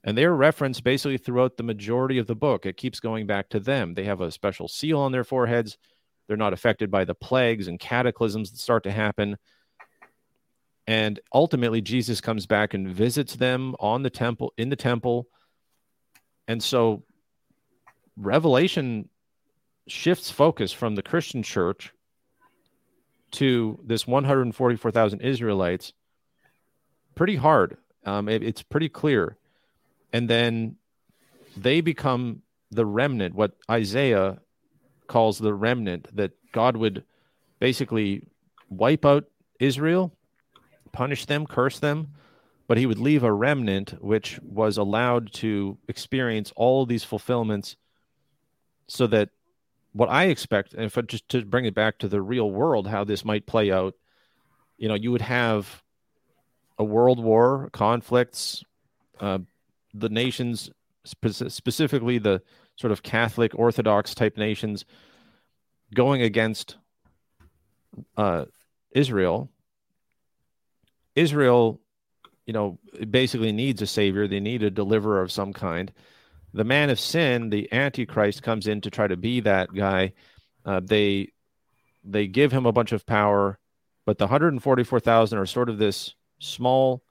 And 0.06 0.18
they're 0.18 0.34
referenced 0.34 0.84
basically 0.84 1.16
throughout 1.16 1.56
the 1.56 1.62
majority 1.62 2.18
of 2.18 2.26
the 2.26 2.34
book. 2.34 2.66
It 2.66 2.76
keeps 2.76 3.00
going 3.00 3.26
back 3.26 3.48
to 3.50 3.60
them. 3.60 3.94
They 3.94 4.04
have 4.04 4.20
a 4.20 4.30
special 4.30 4.68
seal 4.68 4.98
on 4.98 5.12
their 5.12 5.24
foreheads. 5.24 5.78
They're 6.26 6.36
not 6.36 6.52
affected 6.52 6.90
by 6.90 7.04
the 7.04 7.14
plagues 7.14 7.68
and 7.68 7.80
cataclysms 7.80 8.50
that 8.50 8.58
start 8.58 8.82
to 8.84 8.90
happen. 8.90 9.38
And 10.86 11.20
ultimately, 11.32 11.80
Jesus 11.80 12.20
comes 12.20 12.46
back 12.46 12.74
and 12.74 12.88
visits 12.88 13.36
them 13.36 13.74
on 13.80 14.02
the 14.02 14.10
temple, 14.10 14.52
in 14.58 14.68
the 14.68 14.76
temple. 14.76 15.26
And 16.46 16.62
so, 16.62 17.04
Revelation 18.16 19.08
shifts 19.88 20.30
focus 20.30 20.72
from 20.72 20.94
the 20.94 21.02
Christian 21.02 21.42
church 21.42 21.93
to 23.34 23.78
this 23.84 24.06
144,000 24.06 25.20
Israelites 25.20 25.92
pretty 27.14 27.36
hard. 27.36 27.76
Um, 28.04 28.28
it, 28.28 28.42
it's 28.42 28.62
pretty 28.62 28.88
clear. 28.88 29.36
And 30.12 30.28
then 30.28 30.76
they 31.56 31.80
become 31.80 32.42
the 32.70 32.86
remnant, 32.86 33.34
what 33.34 33.52
Isaiah 33.70 34.38
calls 35.06 35.38
the 35.38 35.54
remnant, 35.54 36.08
that 36.16 36.32
God 36.52 36.76
would 36.76 37.04
basically 37.60 38.22
wipe 38.68 39.04
out 39.04 39.24
Israel 39.60 40.12
punish 40.94 41.26
them, 41.26 41.44
curse 41.46 41.78
them, 41.78 42.14
but 42.66 42.78
he 42.78 42.86
would 42.86 42.98
leave 42.98 43.22
a 43.22 43.32
remnant 43.32 44.02
which 44.02 44.38
was 44.42 44.78
allowed 44.78 45.32
to 45.34 45.76
experience 45.88 46.52
all 46.56 46.86
these 46.86 47.04
fulfillments 47.04 47.76
so 48.86 49.06
that 49.08 49.28
what 49.94 50.10
I 50.10 50.24
expect, 50.24 50.74
and 50.74 50.84
if 50.84 50.98
I 50.98 51.00
just 51.00 51.28
to 51.30 51.44
bring 51.44 51.64
it 51.64 51.74
back 51.74 51.98
to 51.98 52.08
the 52.08 52.20
real 52.20 52.50
world, 52.50 52.88
how 52.88 53.04
this 53.04 53.24
might 53.24 53.46
play 53.46 53.72
out, 53.72 53.94
you 54.76 54.88
know, 54.88 54.94
you 54.94 55.10
would 55.10 55.22
have 55.22 55.82
a 56.76 56.84
world 56.84 57.22
war, 57.22 57.70
conflicts, 57.72 58.62
uh, 59.20 59.38
the 59.94 60.08
nations, 60.10 60.70
spe- 61.04 61.48
specifically 61.48 62.18
the 62.18 62.42
sort 62.76 62.90
of 62.90 63.02
Catholic 63.02 63.56
Orthodox 63.56 64.14
type 64.14 64.36
nations, 64.36 64.84
going 65.94 66.20
against 66.20 66.76
uh, 68.16 68.44
Israel 68.90 69.48
Israel, 71.14 71.80
you 72.46 72.52
know, 72.52 72.78
basically 73.10 73.52
needs 73.52 73.80
a 73.82 73.86
savior. 73.86 74.26
They 74.26 74.40
need 74.40 74.62
a 74.62 74.70
deliverer 74.70 75.20
of 75.20 75.32
some 75.32 75.52
kind. 75.52 75.92
The 76.54 76.64
man 76.64 76.88
of 76.88 77.00
sin, 77.00 77.50
the 77.50 77.70
Antichrist, 77.72 78.44
comes 78.44 78.68
in 78.68 78.80
to 78.82 78.90
try 78.90 79.08
to 79.08 79.16
be 79.16 79.40
that 79.40 79.74
guy. 79.74 80.12
Uh, 80.64 80.80
they 80.82 81.32
they 82.04 82.28
give 82.28 82.52
him 82.52 82.64
a 82.64 82.72
bunch 82.72 82.92
of 82.92 83.04
power, 83.04 83.58
but 84.06 84.18
the 84.18 84.26
144,000 84.26 85.36
are 85.36 85.46
sort 85.46 85.68
of 85.68 85.78
this 85.78 86.14
small, 86.38 87.02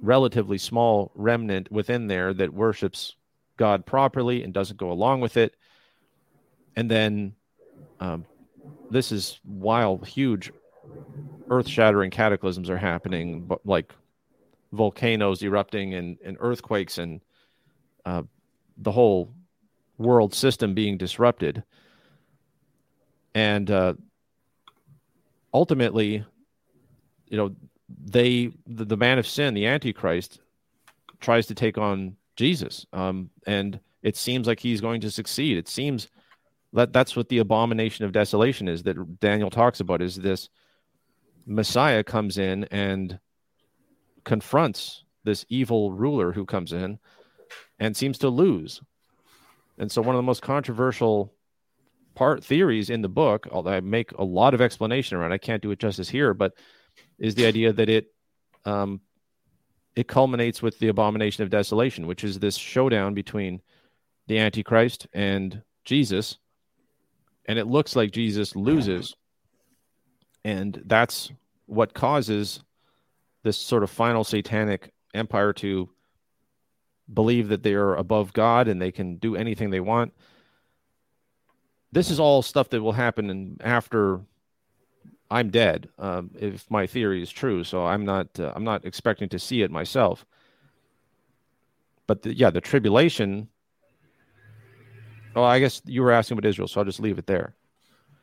relatively 0.00 0.56
small 0.56 1.12
remnant 1.14 1.70
within 1.70 2.06
there 2.06 2.32
that 2.32 2.54
worships 2.54 3.16
God 3.58 3.84
properly 3.84 4.44
and 4.44 4.54
doesn't 4.54 4.78
go 4.78 4.90
along 4.90 5.20
with 5.20 5.36
it. 5.36 5.56
And 6.76 6.90
then 6.90 7.34
um, 7.98 8.24
this 8.90 9.12
is 9.12 9.40
while 9.44 9.98
huge 9.98 10.52
earth-shattering 11.50 12.12
cataclysms 12.12 12.70
are 12.70 12.78
happening, 12.78 13.50
like 13.64 13.92
volcanoes 14.72 15.42
erupting 15.42 15.92
and, 15.92 16.16
and 16.24 16.38
earthquakes 16.40 16.96
and 16.96 17.20
uh, 18.10 18.22
the 18.76 18.90
whole 18.90 19.32
world 19.98 20.34
system 20.34 20.74
being 20.74 20.96
disrupted. 20.98 21.62
And 23.34 23.70
uh, 23.70 23.94
ultimately, 25.54 26.24
you 27.28 27.36
know, 27.36 27.54
they 28.04 28.50
the, 28.66 28.84
the, 28.84 28.96
man 28.96 29.18
of 29.18 29.26
sin, 29.28 29.54
the 29.54 29.66
Antichrist, 29.66 30.40
tries 31.20 31.46
to 31.46 31.54
take 31.54 31.78
on 31.78 32.16
Jesus, 32.34 32.86
um, 32.92 33.30
and 33.46 33.78
it 34.02 34.16
seems 34.16 34.46
like 34.48 34.58
he's 34.58 34.80
going 34.80 35.00
to 35.02 35.10
succeed. 35.10 35.56
It 35.56 35.68
seems 35.68 36.08
that 36.72 36.92
that's 36.92 37.14
what 37.14 37.28
the 37.28 37.38
abomination 37.38 38.04
of 38.04 38.12
desolation 38.12 38.66
is 38.66 38.82
that 38.84 39.20
Daniel 39.20 39.50
talks 39.50 39.78
about. 39.78 40.02
Is 40.02 40.16
this 40.16 40.48
Messiah 41.46 42.02
comes 42.02 42.38
in 42.38 42.64
and 42.64 43.20
confronts 44.24 45.04
this 45.22 45.44
evil 45.48 45.92
ruler 45.92 46.32
who 46.32 46.44
comes 46.44 46.72
in 46.72 46.98
and 47.80 47.96
seems 47.96 48.18
to 48.18 48.28
lose. 48.28 48.80
And 49.78 49.90
so 49.90 50.02
one 50.02 50.14
of 50.14 50.18
the 50.18 50.22
most 50.22 50.42
controversial 50.42 51.34
part 52.14 52.44
theories 52.44 52.90
in 52.90 53.02
the 53.02 53.08
book, 53.08 53.48
although 53.50 53.72
I 53.72 53.80
make 53.80 54.12
a 54.12 54.24
lot 54.24 54.54
of 54.54 54.60
explanation 54.60 55.16
around, 55.16 55.32
I 55.32 55.38
can't 55.38 55.62
do 55.62 55.72
it 55.72 55.80
justice 55.80 56.08
here, 56.08 56.34
but 56.34 56.52
is 57.18 57.34
the 57.34 57.46
idea 57.46 57.72
that 57.72 57.88
it 57.88 58.12
um, 58.64 59.00
it 59.96 60.06
culminates 60.06 60.62
with 60.62 60.78
the 60.78 60.88
abomination 60.88 61.42
of 61.42 61.50
desolation, 61.50 62.06
which 62.06 62.22
is 62.22 62.38
this 62.38 62.56
showdown 62.56 63.14
between 63.14 63.60
the 64.28 64.38
Antichrist 64.38 65.08
and 65.12 65.62
Jesus, 65.84 66.38
and 67.46 67.58
it 67.58 67.66
looks 67.66 67.96
like 67.96 68.12
Jesus 68.12 68.54
loses 68.54 69.16
and 70.44 70.82
that's 70.86 71.30
what 71.66 71.94
causes 71.94 72.62
this 73.42 73.56
sort 73.56 73.82
of 73.82 73.90
final 73.90 74.24
satanic 74.24 74.92
empire 75.14 75.52
to 75.54 75.88
believe 77.12 77.48
that 77.48 77.62
they 77.62 77.74
are 77.74 77.94
above 77.96 78.32
God 78.32 78.68
and 78.68 78.80
they 78.80 78.92
can 78.92 79.16
do 79.16 79.36
anything 79.36 79.70
they 79.70 79.80
want. 79.80 80.12
This 81.92 82.10
is 82.10 82.20
all 82.20 82.42
stuff 82.42 82.68
that 82.70 82.82
will 82.82 82.92
happen 82.92 83.56
after 83.62 84.20
I'm 85.30 85.50
dead, 85.50 85.88
um, 85.98 86.30
if 86.38 86.68
my 86.70 86.86
theory 86.86 87.22
is 87.22 87.30
true. 87.30 87.62
So 87.64 87.86
I'm 87.86 88.04
not 88.04 88.38
uh, 88.38 88.52
I'm 88.54 88.64
not 88.64 88.84
expecting 88.84 89.28
to 89.30 89.38
see 89.38 89.62
it 89.62 89.70
myself. 89.70 90.26
But 92.06 92.22
the, 92.22 92.34
yeah, 92.34 92.50
the 92.50 92.60
tribulation. 92.60 93.48
Oh, 95.36 95.44
I 95.44 95.60
guess 95.60 95.80
you 95.84 96.02
were 96.02 96.10
asking 96.10 96.38
about 96.38 96.48
Israel, 96.48 96.66
so 96.66 96.80
I'll 96.80 96.84
just 96.84 96.98
leave 96.98 97.18
it 97.18 97.26
there. 97.26 97.54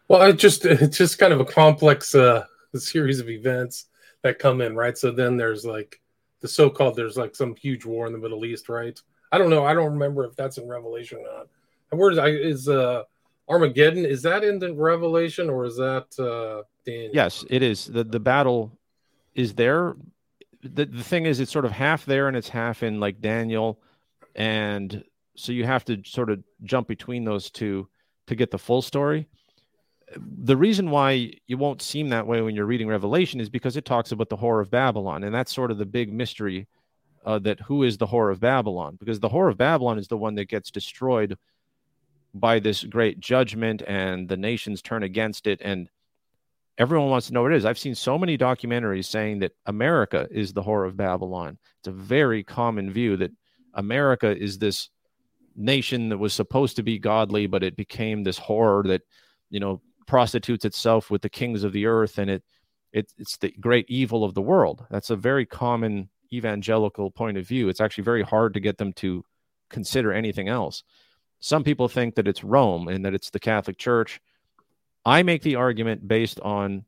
Well, 0.10 0.22
it 0.24 0.38
just 0.38 0.66
it's 0.66 0.98
just 0.98 1.20
kind 1.20 1.32
of 1.32 1.40
a 1.40 1.46
complex 1.46 2.14
uh, 2.14 2.46
series 2.76 3.20
of 3.20 3.30
events 3.30 3.86
that 4.24 4.40
come 4.40 4.60
in, 4.60 4.76
right? 4.76 4.98
So 4.98 5.12
then 5.12 5.38
there's 5.38 5.66
like 5.66 6.02
the 6.42 6.48
so-called 6.48 6.96
there's 6.96 7.18
like 7.18 7.36
some 7.36 7.56
huge 7.56 7.86
war 7.86 8.08
in 8.08 8.14
the 8.14 8.20
Middle 8.20 8.46
East, 8.46 8.70
right? 8.70 9.00
I 9.32 9.38
don't 9.38 9.50
know. 9.50 9.66
I 9.66 9.74
don't 9.74 9.94
remember 9.94 10.26
if 10.26 10.36
that's 10.36 10.58
in 10.58 10.68
Revelation 10.68 11.20
or 11.20 11.38
not. 11.38 11.48
Where 11.90 12.12
is 12.12 12.18
I 12.18 12.30
is 12.30 12.70
uh 12.70 13.04
Armageddon? 13.50 14.06
Is 14.06 14.22
that 14.24 14.44
in 14.44 14.60
the 14.60 14.74
Revelation 14.74 15.50
or 15.50 15.66
is 15.66 15.78
that 15.78 16.08
uh 16.20 16.64
Daniel? 16.86 17.12
Yes, 17.14 17.46
it 17.50 17.64
is. 17.64 17.86
the 17.86 18.04
The 18.04 18.20
battle 18.20 18.78
is 19.36 19.54
there. 19.54 19.96
the 20.62 20.86
The 20.86 21.04
thing 21.04 21.26
is, 21.26 21.40
it's 21.40 21.52
sort 21.52 21.66
of 21.66 21.72
half 21.72 22.06
there 22.06 22.28
and 22.28 22.38
it's 22.38 22.50
half 22.50 22.84
in 22.84 23.00
like 23.00 23.22
Daniel, 23.22 23.80
and 24.36 25.04
so 25.36 25.52
you 25.52 25.66
have 25.66 25.86
to 25.86 26.02
sort 26.04 26.30
of 26.30 26.44
jump 26.64 26.88
between 26.88 27.24
those 27.24 27.50
two 27.50 27.88
to 28.28 28.36
get 28.36 28.52
the 28.52 28.58
full 28.58 28.82
story 28.82 29.28
the 30.16 30.56
reason 30.56 30.90
why 30.90 31.34
you 31.48 31.58
won't 31.58 31.82
seem 31.82 32.10
that 32.10 32.28
way 32.28 32.42
when 32.42 32.56
you're 32.56 32.66
reading 32.66 32.88
Revelation 32.88 33.42
is 33.42 33.50
because 33.50 33.76
it 33.76 33.86
talks 33.86 34.12
about 34.12 34.30
the 34.30 34.38
whore 34.38 34.62
of 34.62 34.72
Babylon, 34.72 35.24
and 35.24 35.34
that's 35.34 35.54
sort 35.54 35.72
of 35.72 35.78
the 35.78 35.86
big 35.86 36.14
mystery 36.14 36.68
uh, 37.26 37.40
that 37.40 37.60
who 37.60 37.84
is 37.84 37.98
the 37.98 38.08
whore 38.08 38.32
of 38.32 38.40
Babylon? 38.40 38.96
Because 39.00 39.20
the 39.20 39.30
whore 39.30 39.50
of 39.50 39.58
Babylon 39.58 40.00
is 40.00 40.08
the 40.08 40.18
one 40.18 40.36
that 40.36 40.46
gets 40.46 40.72
destroyed 40.72 41.38
by 42.34 42.60
this 42.60 42.84
great 42.84 43.20
judgment, 43.20 43.82
and 43.86 44.30
the 44.30 44.38
nations 44.38 44.82
turn 44.82 45.04
against 45.04 45.46
it, 45.46 45.60
and 45.62 45.90
everyone 46.78 47.10
wants 47.10 47.28
to 47.28 47.34
know 47.34 47.42
what 47.42 47.52
it 47.52 47.58
is. 47.58 47.66
I've 47.66 47.80
seen 47.80 47.96
so 47.96 48.18
many 48.18 48.38
documentaries 48.38 49.06
saying 49.06 49.40
that 49.40 49.56
America 49.66 50.28
is 50.32 50.54
the 50.54 50.62
whore 50.62 50.88
of 50.88 50.96
Babylon. 50.96 51.58
It's 51.80 51.88
a 51.88 51.92
very 51.92 52.44
common 52.44 52.92
view 52.92 53.18
that 53.18 53.32
America 53.74 54.36
is 54.36 54.58
this 54.58 54.90
nation 55.56 56.10
that 56.10 56.18
was 56.18 56.34
supposed 56.34 56.76
to 56.76 56.84
be 56.84 57.00
godly, 57.00 57.48
but 57.48 57.64
it 57.64 57.76
became 57.76 58.24
this 58.24 58.38
horror 58.38 58.84
that, 58.84 59.02
you 59.50 59.60
know, 59.60 59.82
prostitutes 60.08 60.66
itself 60.66 61.12
with 61.12 61.22
the 61.22 61.30
kings 61.30 61.64
of 61.64 61.74
the 61.74 61.86
earth 61.86 62.18
and 62.18 62.30
it, 62.30 62.44
it 62.92 63.12
it's 63.18 63.38
the 63.38 63.52
great 63.60 63.86
evil 63.90 64.24
of 64.24 64.34
the 64.34 64.42
world. 64.42 64.86
That's 64.90 65.10
a 65.10 65.16
very 65.16 65.46
common 65.46 66.10
evangelical 66.34 67.12
point 67.12 67.38
of 67.38 67.48
view. 67.48 67.70
It's 67.70 67.82
actually 67.82 68.06
very 68.06 68.24
hard 68.24 68.54
to 68.54 68.60
get 68.60 68.78
them 68.78 68.94
to 68.94 69.24
consider 69.70 70.12
anything 70.12 70.48
else. 70.48 70.84
Some 71.40 71.64
people 71.64 71.88
think 71.88 72.16
that 72.16 72.28
it's 72.28 72.44
Rome 72.44 72.88
and 72.88 73.06
that 73.06 73.14
it's 73.14 73.30
the 73.30 73.40
Catholic 73.40 73.78
Church. 73.78 74.20
I 75.06 75.24
make 75.24 75.44
the 75.44 75.56
argument 75.56 76.08
based 76.08 76.40
on 76.40 76.86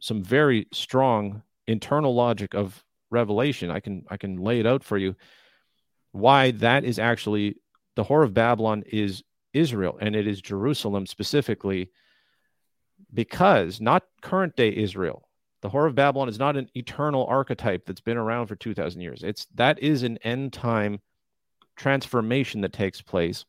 some 0.00 0.22
very 0.22 0.66
strong 0.72 1.42
internal 1.66 2.14
logic 2.14 2.54
of 2.54 2.84
revelation. 3.10 3.70
I 3.70 3.80
can 3.80 4.04
I 4.10 4.16
can 4.16 4.36
lay 4.36 4.60
it 4.60 4.66
out 4.66 4.84
for 4.84 4.98
you 4.98 5.16
why 6.12 6.50
that 6.52 6.84
is 6.84 6.98
actually 6.98 7.56
the 7.96 8.04
whore 8.04 8.24
of 8.24 8.34
Babylon 8.34 8.82
is 8.86 9.22
Israel 9.52 9.98
and 10.00 10.14
it 10.16 10.26
is 10.26 10.40
Jerusalem 10.40 11.06
specifically 11.06 11.90
because 13.12 13.80
not 13.80 14.04
current 14.22 14.56
day 14.56 14.74
Israel. 14.74 15.28
The 15.62 15.68
whore 15.68 15.86
of 15.86 15.94
Babylon 15.94 16.28
is 16.28 16.38
not 16.38 16.56
an 16.56 16.70
eternal 16.74 17.26
archetype 17.26 17.84
that's 17.84 18.00
been 18.00 18.16
around 18.16 18.46
for 18.46 18.56
2000 18.56 19.00
years. 19.00 19.22
It's 19.22 19.46
that 19.56 19.78
is 19.78 20.02
an 20.02 20.18
end 20.18 20.52
time 20.52 21.00
transformation 21.76 22.62
that 22.62 22.72
takes 22.72 23.02
place 23.02 23.44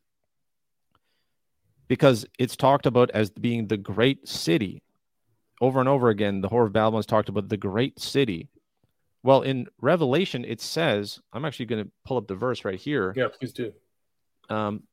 because 1.88 2.26
it's 2.40 2.56
talked 2.56 2.86
about 2.86 3.12
as 3.12 3.30
being 3.30 3.68
the 3.68 3.78
great 3.78 4.28
city. 4.28 4.82
Over 5.60 5.80
and 5.80 5.90
over 5.90 6.10
again, 6.10 6.42
the 6.42 6.50
whore 6.50 6.66
of 6.66 6.74
Babylon 6.74 7.02
is 7.02 7.06
talked 7.06 7.30
about 7.30 7.50
the 7.50 7.58
great 7.58 8.00
city. 8.00 8.50
Well, 9.24 9.42
in 9.42 9.68
Revelation, 9.80 10.44
it 10.46 10.62
says, 10.62 11.20
I'm 11.32 11.46
actually 11.46 11.68
going 11.68 11.86
to 11.86 11.92
pull 12.06 12.18
up 12.18 12.28
the 12.28 12.36
verse 12.36 12.66
right 12.66 12.80
here. 12.80 13.14
Yeah, 13.16 13.28
please 13.28 13.54
do. 13.54 13.72
Um, 14.50 14.84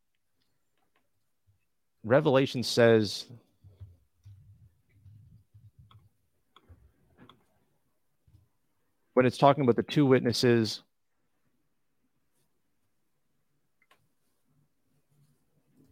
Revelation 2.04 2.62
says, 2.62 3.26
when 9.18 9.26
it's 9.26 9.36
talking 9.36 9.64
about 9.64 9.74
the 9.74 9.82
two 9.82 10.06
witnesses, 10.06 10.84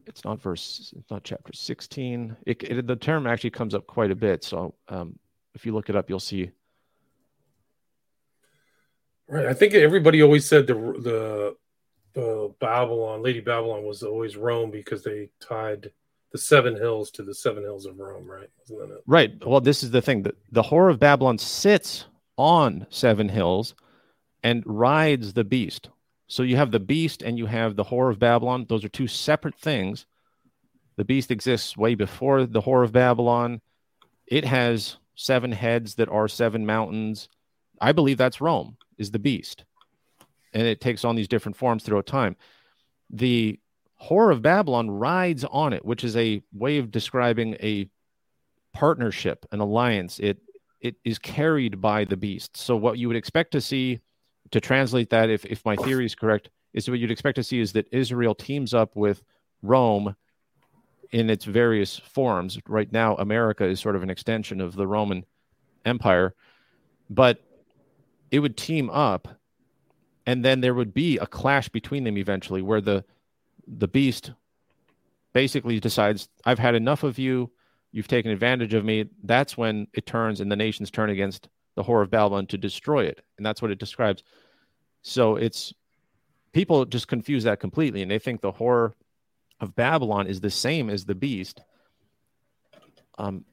it's 0.07 0.22
not 0.22 0.41
verse, 0.41 0.95
it's 0.97 1.11
not 1.11 1.24
chapter 1.24 1.53
16. 1.53 2.37
It, 2.47 2.62
it, 2.62 2.87
the 2.87 2.95
term 2.95 3.27
actually 3.27 3.51
comes 3.51 3.74
up 3.74 3.85
quite 3.89 4.12
a 4.12 4.14
bit. 4.14 4.45
So 4.45 4.77
um, 4.89 5.18
if 5.57 5.66
you 5.66 5.74
look 5.74 5.89
it 5.89 5.97
up, 5.97 6.09
you'll 6.09 6.20
see 6.20 6.53
Right. 9.29 9.47
I 9.47 9.55
think 9.55 9.74
everybody 9.74 10.22
always 10.22 10.47
said 10.47 10.68
the 10.68 10.74
the 10.74 11.57
the 12.12 12.55
Babylon, 12.61 13.24
Lady 13.24 13.41
Babylon, 13.41 13.83
was 13.83 14.05
always 14.05 14.37
Rome 14.37 14.70
because 14.70 15.03
they 15.03 15.31
tied 15.41 15.91
the 16.31 16.39
seven 16.39 16.77
hills 16.77 17.11
to 17.11 17.24
the 17.24 17.35
seven 17.35 17.64
hills 17.64 17.87
of 17.87 17.99
Rome, 17.99 18.31
right? 18.31 18.49
Isn't 18.62 18.79
that 18.79 18.95
it? 18.95 19.03
Right. 19.05 19.33
Well, 19.45 19.61
this 19.61 19.83
is 19.83 19.91
the 19.91 20.01
thing. 20.01 20.22
The, 20.22 20.33
the 20.53 20.62
whore 20.62 20.93
of 20.93 21.01
Babylon 21.01 21.39
sits 21.39 22.05
on 22.37 22.87
seven 22.91 23.28
hills 23.28 23.74
and 24.43 24.62
rides 24.66 25.32
the 25.32 25.45
beast. 25.45 25.91
So 26.28 26.43
you 26.43 26.57
have 26.57 26.70
the 26.70 26.80
beast 26.80 27.22
and 27.22 27.39
you 27.39 27.47
have 27.47 27.76
the 27.76 27.84
whore 27.84 28.11
of 28.11 28.18
Babylon. 28.18 28.66
Those 28.68 28.84
are 28.84 28.89
two 28.89 29.07
separate 29.07 29.55
things. 29.55 30.07
The 30.97 31.05
beast 31.05 31.30
exists 31.30 31.76
way 31.76 31.95
before 31.95 32.47
the 32.47 32.62
whore 32.62 32.84
of 32.84 32.93
Babylon. 32.93 33.61
It 34.26 34.45
has 34.45 34.97
seven 35.14 35.53
heads 35.53 35.95
that 35.97 36.09
are 36.09 36.28
seven 36.28 36.66
mountains. 36.66 37.28
I 37.80 37.93
believe 37.93 38.18
that's 38.18 38.41
Rome 38.41 38.76
is 38.99 39.11
the 39.11 39.18
beast, 39.18 39.64
and 40.53 40.62
it 40.62 40.80
takes 40.80 41.05
on 41.05 41.16
these 41.16 41.28
different 41.28 41.57
forms 41.57 41.82
throughout 41.82 42.07
time. 42.07 42.37
The 43.11 43.61
whore 44.03 44.32
of 44.32 44.43
Babylon 44.43 44.91
rides 44.91 45.45
on 45.45 45.72
it, 45.72 45.84
which 45.84 46.03
is 46.03 46.16
a 46.16 46.43
way 46.53 46.78
of 46.78 46.91
describing 46.91 47.55
a 47.62 47.89
partnership, 48.72 49.47
an 49.53 49.61
alliance. 49.61 50.18
It 50.18 50.39
it 50.81 50.97
is 51.05 51.18
carried 51.18 51.81
by 51.81 52.05
the 52.05 52.16
beast. 52.16 52.57
So 52.57 52.77
what 52.77 52.99
you 52.99 53.09
would 53.09 53.16
expect 53.16 53.53
to 53.53 53.61
see, 53.61 54.01
to 54.51 54.61
translate 54.61 55.11
that, 55.11 55.31
if 55.31 55.45
if 55.45 55.64
my 55.64 55.77
theory 55.77 56.07
is 56.07 56.14
correct, 56.14 56.51
is 56.72 56.89
what 56.89 56.99
you'd 56.99 57.11
expect 57.11 57.37
to 57.37 57.43
see 57.43 57.61
is 57.61 57.72
that 57.72 57.89
Israel 57.93 58.35
teams 58.35 58.74
up 58.74 58.95
with 58.97 59.22
Rome 59.62 60.16
in 61.12 61.31
its 61.31 61.45
various 61.45 61.99
forms. 61.99 62.59
Right 62.68 62.93
now, 62.93 63.16
America 63.16 63.64
is 63.64 63.81
sort 63.81 63.97
of 63.97 64.03
an 64.03 64.11
extension 64.11 64.61
of 64.61 64.77
the 64.77 64.87
Roman 64.87 65.24
Empire, 65.85 66.35
but 67.09 67.43
it 68.31 68.41
would 68.41 68.57
team 68.57 68.91
up 68.91 69.29
and 70.27 70.45
then 70.45 70.61
there 70.61 70.74
would 70.74 70.93
be 70.93 71.16
a 71.18 71.27
clash 71.27 71.68
between 71.68 72.05
them 72.05 72.18
eventually 72.18 72.61
where 72.61 72.81
the 72.81 73.05
the 73.66 73.89
beast 73.89 74.33
basically 75.33 75.81
decides 75.81 76.29
i've 76.45 76.59
had 76.59 76.74
enough 76.74 77.03
of 77.03 77.18
you 77.18 77.51
you've 77.97 78.09
taken 78.09 78.30
advantage 78.30 78.74
of 78.74 78.84
me 78.84 79.07
that's 79.24 79.57
when 79.57 79.86
it 79.94 80.05
turns 80.05 80.40
and 80.40 80.53
the 80.53 80.57
nations 80.57 80.90
turn 80.90 81.09
against 81.09 81.49
the 81.76 81.82
whore 81.82 82.03
of 82.03 82.11
babylon 82.11 82.47
to 82.47 82.59
destroy 82.59 83.05
it 83.05 83.22
and 83.38 83.47
that's 83.47 83.62
what 83.62 83.70
it 83.70 83.78
describes 83.78 84.22
so 85.03 85.36
it's 85.36 85.72
people 86.53 86.84
just 86.84 87.09
confuse 87.09 87.44
that 87.44 87.59
completely 87.59 88.03
and 88.03 88.11
they 88.11 88.18
think 88.18 88.40
the 88.42 88.53
whore 88.53 88.92
of 89.61 89.74
babylon 89.74 90.26
is 90.26 90.40
the 90.40 90.51
same 90.51 90.90
as 90.90 91.07
the 91.07 91.14
beast 91.14 91.62
um 93.18 93.44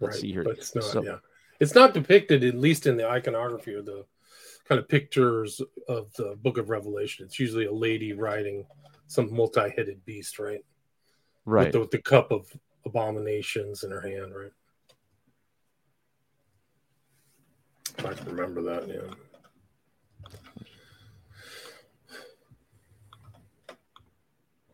let's 0.00 0.16
right, 0.16 0.20
see 0.20 0.32
here 0.32 0.42
but 0.42 0.58
it's 0.58 0.74
not 0.74 0.84
so, 0.84 1.04
yeah 1.04 1.18
it's 1.60 1.74
not 1.74 1.94
depicted, 1.94 2.44
at 2.44 2.56
least 2.56 2.86
in 2.86 2.96
the 2.96 3.08
iconography 3.08 3.74
or 3.74 3.82
the 3.82 4.04
kind 4.68 4.78
of 4.78 4.88
pictures 4.88 5.60
of 5.88 6.12
the 6.14 6.36
Book 6.42 6.58
of 6.58 6.68
Revelation. 6.68 7.24
It's 7.24 7.38
usually 7.38 7.66
a 7.66 7.72
lady 7.72 8.12
riding 8.12 8.66
some 9.06 9.32
multi-headed 9.32 10.04
beast, 10.04 10.38
right? 10.38 10.64
Right. 11.44 11.66
With 11.66 11.72
the, 11.72 11.80
with 11.80 11.90
the 11.90 12.02
cup 12.02 12.32
of 12.32 12.46
abominations 12.86 13.84
in 13.84 13.90
her 13.90 14.00
hand, 14.00 14.32
right? 14.34 14.52
I 17.98 18.14
can 18.14 18.26
remember 18.26 18.62
that, 18.62 18.88
yeah. 18.88 19.14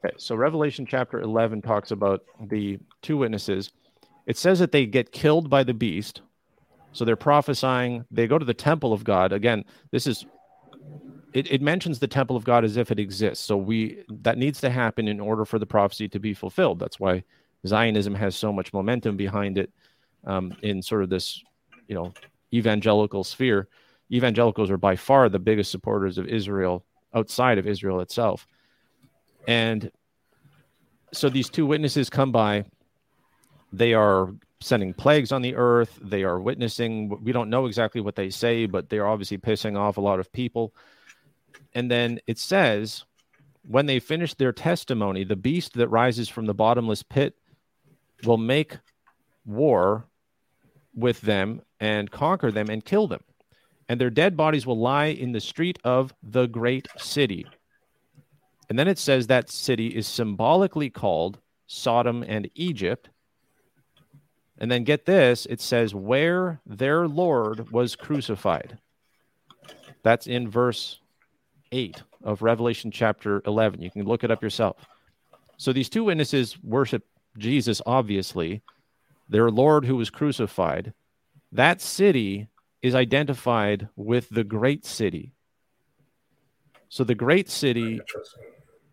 Okay, 0.03 0.15
so 0.17 0.35
Revelation 0.35 0.87
chapter 0.87 1.21
11 1.21 1.61
talks 1.63 1.91
about 1.91 2.23
the 2.49 2.79
two 3.03 3.19
witnesses. 3.19 3.71
It 4.27 4.39
says 4.39 4.59
that 4.61 4.73
they 4.73 4.87
get 4.87 5.13
killed 5.13 5.51
by 5.51 5.63
the 5.63 5.75
beast, 5.75 6.23
so 6.93 7.05
they're 7.05 7.17
prophesying. 7.17 8.05
They 8.11 8.27
go 8.27 8.39
to 8.39 8.45
the 8.45 8.55
temple 8.55 8.93
of 8.93 9.05
God. 9.05 9.33
Again, 9.33 9.65
this 9.91 10.07
is 10.07 10.25
it, 11.33 11.51
it 11.51 11.63
mentions 11.63 11.99
the 11.99 12.09
temple 12.09 12.37
of 12.37 12.45
God 12.45 12.65
as 12.65 12.77
if 12.77 12.91
it 12.91 12.99
exists. 12.99 13.45
So 13.45 13.57
we 13.57 14.05
that 14.09 14.39
needs 14.39 14.61
to 14.63 14.71
happen 14.71 15.07
in 15.07 15.21
order 15.21 15.45
for 15.45 15.59
the 15.59 15.67
prophecy 15.67 16.09
to 16.09 16.19
be 16.19 16.35
fulfilled. 16.35 16.79
That's 16.79 16.99
why 16.99 17.25
Zionism 17.67 18.15
has 18.15 18.37
so 18.37 18.53
much 18.53 18.73
momentum 18.73 19.17
behind 19.17 19.59
it 19.59 19.71
um, 20.25 20.55
in 20.63 20.83
sort 20.83 21.03
of 21.03 21.11
this, 21.11 21.43
you 21.89 21.95
know, 21.95 22.13
evangelical 22.53 23.25
sphere. 23.25 23.69
Evangelicals 24.13 24.71
are 24.71 24.79
by 24.79 24.97
far 24.97 25.29
the 25.29 25.39
biggest 25.39 25.71
supporters 25.71 26.19
of 26.19 26.27
Israel 26.27 26.85
outside 27.15 27.59
of 27.59 27.67
Israel 27.67 28.01
itself. 28.01 28.47
And 29.47 29.91
so 31.13 31.29
these 31.29 31.49
two 31.49 31.67
witnesses 31.67 32.11
come 32.11 32.33
by. 32.33 32.65
They 33.73 33.95
are 33.95 34.35
sending 34.61 34.93
plagues 34.93 35.33
on 35.33 35.43
the 35.43 35.55
earth. 35.55 35.99
They 36.03 36.23
are 36.23 36.41
witnessing, 36.41 37.23
we 37.23 37.33
don't 37.33 37.51
know 37.51 37.67
exactly 37.67 38.01
what 38.01 38.17
they 38.17 38.31
say, 38.31 38.67
but 38.67 38.89
they 38.89 38.99
are 38.99 39.07
obviously 39.07 39.39
pissing 39.39 39.79
off 39.79 39.97
a 39.97 40.01
lot 40.01 40.21
of 40.21 40.33
people. 40.33 40.75
And 41.75 41.91
then 41.91 42.21
it 42.27 42.39
says, 42.39 43.05
when 43.63 43.87
they 43.87 44.01
finish 44.01 44.35
their 44.35 44.53
testimony, 44.53 45.25
the 45.25 45.37
beast 45.37 45.75
that 45.75 45.89
rises 45.89 46.29
from 46.29 46.47
the 46.47 46.55
bottomless 46.55 47.03
pit 47.03 47.37
will 48.25 48.37
make 48.37 48.79
war 49.45 50.07
with 50.95 51.21
them 51.23 51.63
and 51.79 52.11
conquer 52.11 52.51
them 52.51 52.69
and 52.69 52.85
kill 52.85 53.07
them. 53.07 53.23
And 53.89 54.01
their 54.01 54.11
dead 54.11 54.37
bodies 54.37 54.67
will 54.67 54.79
lie 54.79 55.07
in 55.07 55.33
the 55.33 55.41
street 55.41 55.79
of 55.85 56.15
the 56.23 56.47
great 56.47 56.89
city. 56.97 57.47
And 58.69 58.79
then 58.79 58.87
it 58.87 58.99
says 58.99 59.27
that 59.27 59.51
city 59.51 59.89
is 59.89 60.07
symbolically 60.07 60.91
called 60.91 61.39
Sodom 61.67 62.25
and 62.27 62.49
Egypt 62.55 63.11
and 64.61 64.71
then 64.71 64.85
get 64.85 65.07
this 65.07 65.47
it 65.47 65.61
says, 65.61 65.95
where 65.95 66.61
their 66.67 67.09
Lord 67.09 67.71
was 67.73 67.97
crucified. 67.97 68.79
That's 70.03 70.27
in 70.27 70.49
verse 70.49 71.01
8 71.73 72.03
of 72.23 72.43
Revelation 72.43 72.91
chapter 72.91 73.43
11. 73.47 73.81
You 73.81 73.91
can 73.91 74.05
look 74.05 74.23
it 74.23 74.31
up 74.31 74.43
yourself. 74.43 74.77
So 75.57 75.73
these 75.73 75.89
two 75.89 76.05
witnesses 76.05 76.63
worship 76.63 77.07
Jesus, 77.39 77.81
obviously, 77.87 78.63
their 79.29 79.51
Lord 79.51 79.85
who 79.85 79.97
was 79.97 80.11
crucified. 80.11 80.93
That 81.53 81.81
city 81.81 82.49
is 82.83 82.95
identified 82.95 83.89
with 83.97 84.29
the 84.31 84.45
great 84.45 84.85
city. 84.85 85.33
So 86.89 87.05
the 87.05 87.15
great 87.15 87.49
city 87.49 88.01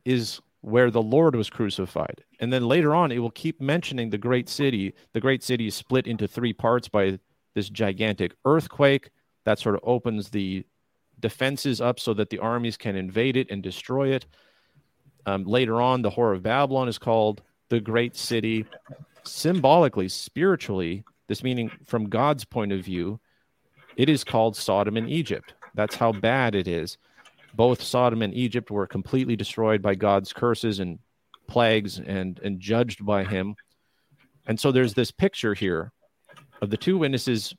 is 0.05 0.39
where 0.61 0.91
the 0.91 1.01
Lord 1.01 1.35
was 1.35 1.49
crucified. 1.49 2.23
And 2.39 2.51
then 2.51 2.67
later 2.67 2.93
on, 2.93 3.11
it 3.11 3.19
will 3.19 3.31
keep 3.31 3.61
mentioning 3.61 4.09
the 4.09 4.17
great 4.17 4.49
city. 4.49 4.93
The 5.13 5.21
great 5.21 5.43
city 5.43 5.67
is 5.67 5.75
split 5.75 6.07
into 6.07 6.27
three 6.27 6.53
parts 6.53 6.87
by 6.87 7.19
this 7.55 7.69
gigantic 7.69 8.33
earthquake 8.45 9.09
that 9.45 9.59
sort 9.59 9.75
of 9.75 9.81
opens 9.83 10.29
the 10.29 10.65
defenses 11.19 11.81
up 11.81 11.99
so 11.99 12.13
that 12.13 12.29
the 12.29 12.39
armies 12.39 12.77
can 12.77 12.95
invade 12.95 13.37
it 13.37 13.49
and 13.49 13.63
destroy 13.63 14.09
it. 14.09 14.25
Um, 15.25 15.43
later 15.45 15.81
on, 15.81 16.01
the 16.01 16.11
Whore 16.11 16.35
of 16.35 16.43
Babylon 16.43 16.87
is 16.87 16.97
called 16.97 17.41
the 17.69 17.79
great 17.79 18.15
city. 18.15 18.65
Symbolically, 19.23 20.07
spiritually, 20.07 21.03
this 21.27 21.43
meaning 21.43 21.69
from 21.85 22.09
God's 22.09 22.45
point 22.45 22.71
of 22.71 22.81
view, 22.81 23.19
it 23.97 24.09
is 24.09 24.23
called 24.23 24.55
Sodom 24.55 24.95
and 24.97 25.09
Egypt. 25.09 25.53
That's 25.75 25.95
how 25.95 26.11
bad 26.11 26.55
it 26.55 26.67
is. 26.67 26.97
Both 27.53 27.81
Sodom 27.81 28.21
and 28.21 28.33
Egypt 28.33 28.71
were 28.71 28.87
completely 28.87 29.35
destroyed 29.35 29.81
by 29.81 29.95
God's 29.95 30.31
curses 30.31 30.79
and 30.79 30.99
plagues 31.47 31.99
and, 31.99 32.39
and 32.43 32.59
judged 32.59 33.05
by 33.05 33.23
him. 33.23 33.55
And 34.45 34.59
so 34.59 34.71
there's 34.71 34.93
this 34.93 35.11
picture 35.11 35.53
here 35.53 35.91
of 36.61 36.69
the 36.69 36.77
two 36.77 36.97
witnesses 36.97 37.53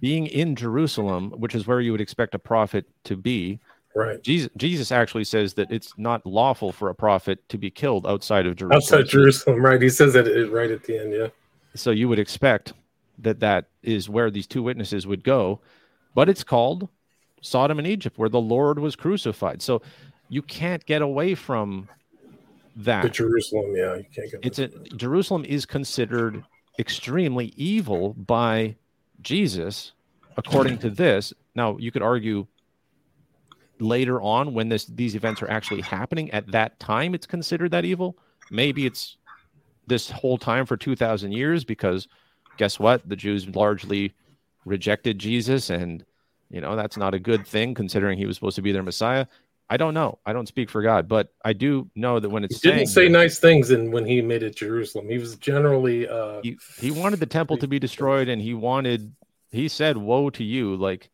being 0.00 0.26
in 0.26 0.56
Jerusalem, 0.56 1.30
which 1.30 1.54
is 1.54 1.66
where 1.66 1.80
you 1.80 1.92
would 1.92 2.00
expect 2.00 2.34
a 2.34 2.38
prophet 2.38 2.86
to 3.04 3.16
be. 3.16 3.60
Right. 3.94 4.22
Jesus, 4.22 4.50
Jesus 4.56 4.92
actually 4.92 5.24
says 5.24 5.54
that 5.54 5.70
it's 5.70 5.92
not 5.96 6.24
lawful 6.24 6.70
for 6.70 6.90
a 6.90 6.94
prophet 6.94 7.48
to 7.48 7.58
be 7.58 7.70
killed 7.70 8.06
outside 8.06 8.46
of 8.46 8.54
Jerusalem. 8.56 8.76
Outside 8.76 9.08
Jerusalem, 9.08 9.64
right? 9.64 9.82
He 9.82 9.88
says 9.88 10.12
that 10.12 10.26
right 10.50 10.70
at 10.70 10.84
the 10.84 10.98
end, 10.98 11.12
yeah. 11.12 11.28
So 11.74 11.90
you 11.90 12.08
would 12.08 12.18
expect 12.18 12.72
that 13.18 13.40
that 13.40 13.66
is 13.82 14.08
where 14.08 14.30
these 14.30 14.46
two 14.46 14.62
witnesses 14.62 15.06
would 15.06 15.24
go, 15.24 15.60
but 16.14 16.28
it's 16.28 16.44
called 16.44 16.88
Sodom 17.40 17.78
and 17.78 17.86
Egypt, 17.86 18.18
where 18.18 18.28
the 18.28 18.40
Lord 18.40 18.78
was 18.78 18.96
crucified. 18.96 19.60
So 19.62 19.82
you 20.28 20.42
can't 20.42 20.84
get 20.86 21.02
away 21.02 21.34
from 21.34 21.88
that. 22.76 23.02
The 23.02 23.10
Jerusalem, 23.10 23.74
yeah, 23.74 23.96
you 23.96 24.06
can't 24.14 24.30
get. 24.30 24.40
It's 24.44 24.58
a 24.58 24.68
Jerusalem 24.96 25.44
is 25.44 25.66
considered 25.66 26.44
extremely 26.78 27.52
evil 27.56 28.14
by 28.14 28.76
Jesus, 29.20 29.92
according 30.36 30.78
to 30.78 30.90
this. 30.90 31.32
Now 31.54 31.76
you 31.78 31.90
could 31.90 32.02
argue 32.02 32.46
later 33.80 34.20
on 34.20 34.54
when 34.54 34.68
this 34.68 34.84
these 34.84 35.14
events 35.14 35.42
are 35.42 35.50
actually 35.50 35.80
happening 35.80 36.30
at 36.32 36.46
that 36.52 36.78
time 36.78 37.14
it's 37.14 37.26
considered 37.26 37.70
that 37.70 37.84
evil. 37.84 38.16
Maybe 38.50 38.86
it's 38.86 39.16
this 39.86 40.10
whole 40.10 40.38
time 40.38 40.66
for 40.66 40.76
2000 40.76 41.32
years 41.32 41.64
because 41.64 42.08
guess 42.56 42.78
what? 42.78 43.08
The 43.08 43.16
jews 43.16 43.48
largely 43.48 44.12
rejected 44.66 45.18
jesus 45.18 45.70
and 45.70 46.04
you 46.50 46.60
know 46.60 46.76
that's 46.76 46.98
not 46.98 47.14
a 47.14 47.18
good 47.18 47.46
thing 47.46 47.74
considering 47.74 48.18
he 48.18 48.26
was 48.26 48.36
supposed 48.36 48.56
to 48.56 48.62
be 48.62 48.72
their 48.72 48.82
messiah. 48.82 49.26
I 49.72 49.76
don't 49.76 49.94
know. 49.94 50.18
I 50.26 50.32
don't 50.32 50.48
speak 50.48 50.68
for 50.68 50.82
god 50.82 51.08
but 51.08 51.32
i 51.44 51.52
do 51.52 51.88
know 51.94 52.20
that 52.20 52.28
when 52.28 52.44
it's 52.44 52.60
he 52.60 52.70
didn't 52.70 52.88
say 52.88 53.04
that, 53.04 53.10
nice 53.10 53.38
things 53.38 53.70
and 53.70 53.92
when 53.92 54.04
he 54.04 54.20
made 54.20 54.42
it 54.42 54.56
jerusalem. 54.56 55.08
He 55.08 55.18
was 55.18 55.36
generally 55.36 56.06
uh 56.06 56.40
he, 56.42 56.58
he 56.78 56.90
wanted 56.90 57.20
the 57.20 57.26
temple 57.26 57.56
to 57.56 57.66
be 57.66 57.78
destroyed 57.78 58.28
and 58.28 58.42
he 58.42 58.52
wanted 58.52 59.14
he 59.50 59.68
said 59.68 59.96
woe 59.96 60.30
to 60.30 60.44
you. 60.44 60.76
Like 60.76 61.10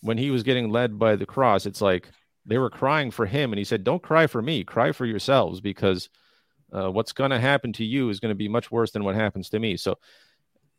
when 0.00 0.18
he 0.18 0.30
was 0.30 0.42
getting 0.42 0.70
led 0.70 0.98
by 0.98 1.16
the 1.16 1.26
cross, 1.26 1.66
it's 1.66 1.80
like 1.80 2.08
they 2.46 2.58
were 2.58 2.70
crying 2.70 3.10
for 3.10 3.26
him, 3.26 3.52
and 3.52 3.58
he 3.58 3.64
said, 3.64 3.84
"Don't 3.84 4.02
cry 4.02 4.26
for 4.26 4.40
me, 4.40 4.64
cry 4.64 4.92
for 4.92 5.06
yourselves, 5.06 5.60
because 5.60 6.08
uh, 6.72 6.90
what's 6.90 7.12
going 7.12 7.30
to 7.30 7.40
happen 7.40 7.72
to 7.74 7.84
you 7.84 8.08
is 8.08 8.20
going 8.20 8.30
to 8.30 8.36
be 8.36 8.48
much 8.48 8.70
worse 8.70 8.92
than 8.92 9.04
what 9.04 9.14
happens 9.14 9.50
to 9.50 9.58
me." 9.58 9.76
So 9.76 9.98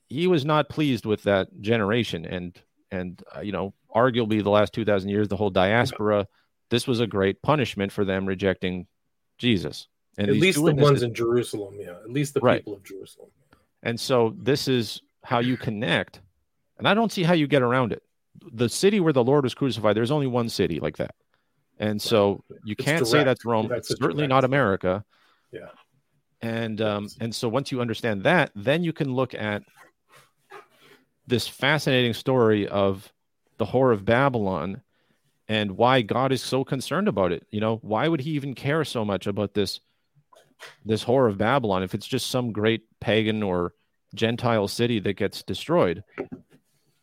he 0.09 0.28
was 0.28 0.45
not 0.45 0.69
pleased 0.69 1.05
with 1.05 1.24
that 1.24 1.47
generation, 1.61 2.26
and 2.26 2.59
and 2.89 3.22
uh, 3.36 3.41
you 3.41 3.51
know, 3.51 3.74
arguably 3.95 4.43
the 4.43 4.49
last 4.49 4.74
two 4.74 4.86
thousand 4.86 5.09
years, 5.09 5.28
the 5.28 5.38
whole 5.38 5.51
diaspora, 5.51 6.28
this 6.69 6.88
was 6.88 6.99
a 6.99 7.07
great 7.07 7.41
punishment 7.41 7.91
for 7.91 8.03
them 8.03 8.26
rejecting 8.26 8.88
Jesus. 9.38 9.88
And 10.17 10.30
at 10.30 10.36
least 10.36 10.63
the 10.63 10.76
ones 10.76 11.03
in 11.03 11.13
Jerusalem, 11.13 11.76
yeah, 11.80 11.91
at 11.91 12.09
least 12.09 12.34
the 12.34 12.41
right. 12.41 12.59
people 12.59 12.74
of 12.74 12.84
Jerusalem. 12.84 13.30
And 13.82 13.97
so 13.97 14.36
this 14.38 14.67
is 14.67 15.01
how 15.24 15.39
you 15.39 15.55
connect, 15.57 16.19
and 16.78 16.88
I 16.88 16.93
don't 16.93 17.11
see 17.11 17.24
how 17.24 17.34
you 17.34 17.47
get 17.47 17.61
around 17.61 17.93
it 17.93 18.03
the 18.51 18.69
city 18.69 18.99
where 18.99 19.13
the 19.13 19.23
Lord 19.23 19.43
was 19.43 19.53
crucified, 19.53 19.95
there's 19.95 20.11
only 20.11 20.27
one 20.27 20.49
city 20.49 20.79
like 20.79 20.97
that. 20.97 21.15
And 21.79 22.01
so 22.01 22.43
you 22.63 22.73
it's 22.77 22.85
can't 22.85 22.97
direct. 22.99 23.11
say 23.11 23.23
that's 23.23 23.45
Rome. 23.45 23.67
That's 23.67 23.89
certainly 23.97 24.27
not 24.27 24.43
America. 24.43 25.03
Yeah. 25.51 25.69
And 26.41 26.81
um, 26.81 27.07
and 27.19 27.33
so 27.33 27.49
once 27.49 27.71
you 27.71 27.81
understand 27.81 28.23
that, 28.23 28.51
then 28.55 28.83
you 28.83 28.93
can 28.93 29.13
look 29.13 29.33
at 29.33 29.63
this 31.27 31.47
fascinating 31.47 32.13
story 32.13 32.67
of 32.67 33.11
the 33.57 33.65
whore 33.65 33.93
of 33.93 34.05
Babylon 34.05 34.81
and 35.47 35.71
why 35.77 36.01
God 36.01 36.31
is 36.31 36.41
so 36.41 36.63
concerned 36.63 37.07
about 37.07 37.31
it. 37.31 37.45
You 37.51 37.59
know, 37.61 37.77
why 37.81 38.07
would 38.07 38.21
he 38.21 38.31
even 38.31 38.55
care 38.55 38.83
so 38.85 39.03
much 39.03 39.27
about 39.27 39.53
this 39.53 39.79
this 40.85 41.03
whore 41.03 41.27
of 41.29 41.37
Babylon 41.37 41.83
if 41.83 41.93
it's 41.93 42.07
just 42.07 42.29
some 42.29 42.51
great 42.51 42.83
pagan 42.99 43.43
or 43.43 43.73
Gentile 44.13 44.67
city 44.67 44.99
that 44.99 45.13
gets 45.13 45.43
destroyed? 45.43 46.03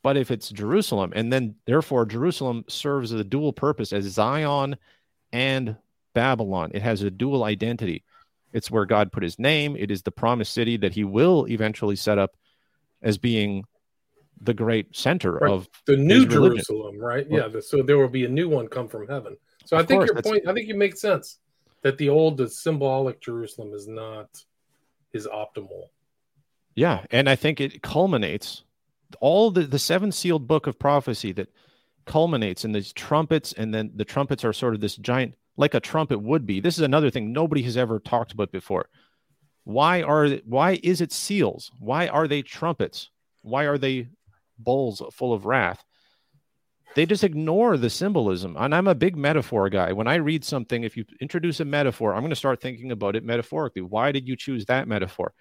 But 0.03 0.17
if 0.17 0.31
it's 0.31 0.49
Jerusalem, 0.51 1.13
and 1.15 1.33
then 1.33 1.57
therefore 1.67 2.07
Jerusalem 2.07 2.65
serves 2.69 3.13
a 3.13 3.25
dual 3.25 3.53
purpose 3.53 3.93
as 3.93 4.05
Zion 4.05 4.77
and 5.33 5.77
Babylon, 6.15 6.71
it 6.75 6.83
has 6.83 7.03
a 7.03 7.11
dual 7.11 7.45
identity. 7.45 8.05
It's 8.53 8.71
where 8.71 8.87
God 8.87 9.13
put 9.13 9.23
his 9.23 9.39
name, 9.39 9.77
it 9.77 9.91
is 9.91 10.03
the 10.03 10.11
promised 10.11 10.53
city 10.53 10.77
that 10.79 10.93
he 10.93 11.05
will 11.05 11.47
eventually 11.49 11.97
set 11.97 12.19
up 12.19 12.37
as 13.03 13.19
being 13.19 13.65
the 14.41 14.55
great 14.55 14.97
center 14.97 15.33
right. 15.33 15.51
of 15.51 15.69
the 15.87 15.97
new 15.97 16.27
Jerusalem, 16.27 16.99
right? 16.99 17.27
Yeah, 17.29 17.49
so 17.61 17.83
there 17.83 17.99
will 17.99 18.09
be 18.09 18.25
a 18.25 18.29
new 18.29 18.49
one 18.49 18.69
come 18.69 18.89
from 18.89 19.07
heaven. 19.09 19.37
So 19.65 19.77
I 19.77 19.83
think 19.83 20.01
course, 20.01 20.11
your 20.13 20.23
point, 20.23 20.49
I 20.49 20.55
think 20.55 20.69
you 20.69 20.77
make 20.77 20.97
sense 20.97 21.39
that 21.83 21.99
the 21.99 22.09
old, 22.09 22.37
the 22.37 22.49
symbolic 22.49 23.21
Jerusalem 23.21 23.73
is 23.75 23.87
not 23.87 24.29
is 25.13 25.27
optimal. 25.27 25.89
Yeah, 26.75 27.05
and 27.11 27.29
I 27.29 27.35
think 27.35 27.61
it 27.61 27.83
culminates 27.83 28.63
all 29.21 29.51
the, 29.51 29.63
the 29.63 29.79
seven 29.79 30.13
sealed 30.13 30.47
book 30.47 30.67
of 30.67 30.79
prophecy 30.79 31.33
that 31.33 31.49
culminates 32.07 32.65
in 32.65 32.73
these 32.73 32.93
trumpets, 32.93 33.53
and 33.53 33.73
then 33.73 33.93
the 33.95 34.05
trumpets 34.05 34.45
are 34.45 34.53
sort 34.53 34.75
of 34.75 34.81
this 34.81 34.97
giant, 34.97 35.35
like 35.57 35.75
a 35.75 35.81
trumpet 35.81 36.19
would 36.19 36.47
be. 36.47 36.61
This 36.61 36.79
is 36.79 36.85
another 36.85 37.11
thing 37.11 37.33
nobody 37.33 37.63
has 37.63 37.77
ever 37.77 37.99
talked 37.99 38.33
about 38.33 38.53
before. 38.53 38.89
Why 39.65 40.03
are 40.03 40.29
why 40.47 40.81
is 40.83 41.01
it 41.01 41.13
seals? 41.13 41.71
Why 41.79 42.09
are 42.09 42.27
they 42.27 42.43
trumpets? 42.43 43.11
Why 43.43 43.65
are 43.65 43.79
they 43.79 44.09
bowls 44.59 45.03
full 45.13 45.33
of 45.33 45.45
wrath? 45.45 45.85
They 46.95 47.05
just 47.07 47.23
ignore 47.23 47.77
the 47.77 47.91
symbolism. 47.91 48.57
And 48.59 48.75
I'm 48.75 48.89
a 48.89 48.95
big 48.95 49.17
metaphor 49.17 49.69
guy. 49.69 49.93
When 49.93 50.09
I 50.09 50.17
read 50.17 50.43
something, 50.43 50.85
if 50.85 50.97
you 50.97 51.05
introduce 51.21 51.61
a 51.61 51.65
metaphor, 51.65 52.15
I'm 52.15 52.23
going 52.23 52.31
to 52.31 52.37
start 52.37 52.61
thinking 52.61 52.91
about 52.91 53.15
it 53.15 53.25
metaphorically. 53.25 53.83
Why 53.83 54.11
did 54.11 54.27
you 54.27 54.37
choose 54.37 54.65
that 54.67 54.89
metaphor? 54.89 55.35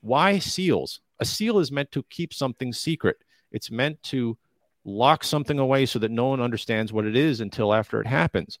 Why 0.00 0.38
seals? 0.38 1.00
A 1.18 1.24
seal 1.24 1.58
is 1.58 1.70
meant 1.70 1.92
to 1.92 2.02
keep 2.04 2.32
something 2.32 2.72
secret. 2.72 3.16
It's 3.52 3.70
meant 3.70 4.02
to 4.04 4.38
lock 4.84 5.24
something 5.24 5.58
away 5.58 5.86
so 5.86 5.98
that 5.98 6.10
no 6.10 6.26
one 6.26 6.40
understands 6.40 6.92
what 6.92 7.04
it 7.04 7.16
is 7.16 7.40
until 7.40 7.74
after 7.74 8.00
it 8.00 8.06
happens. 8.06 8.58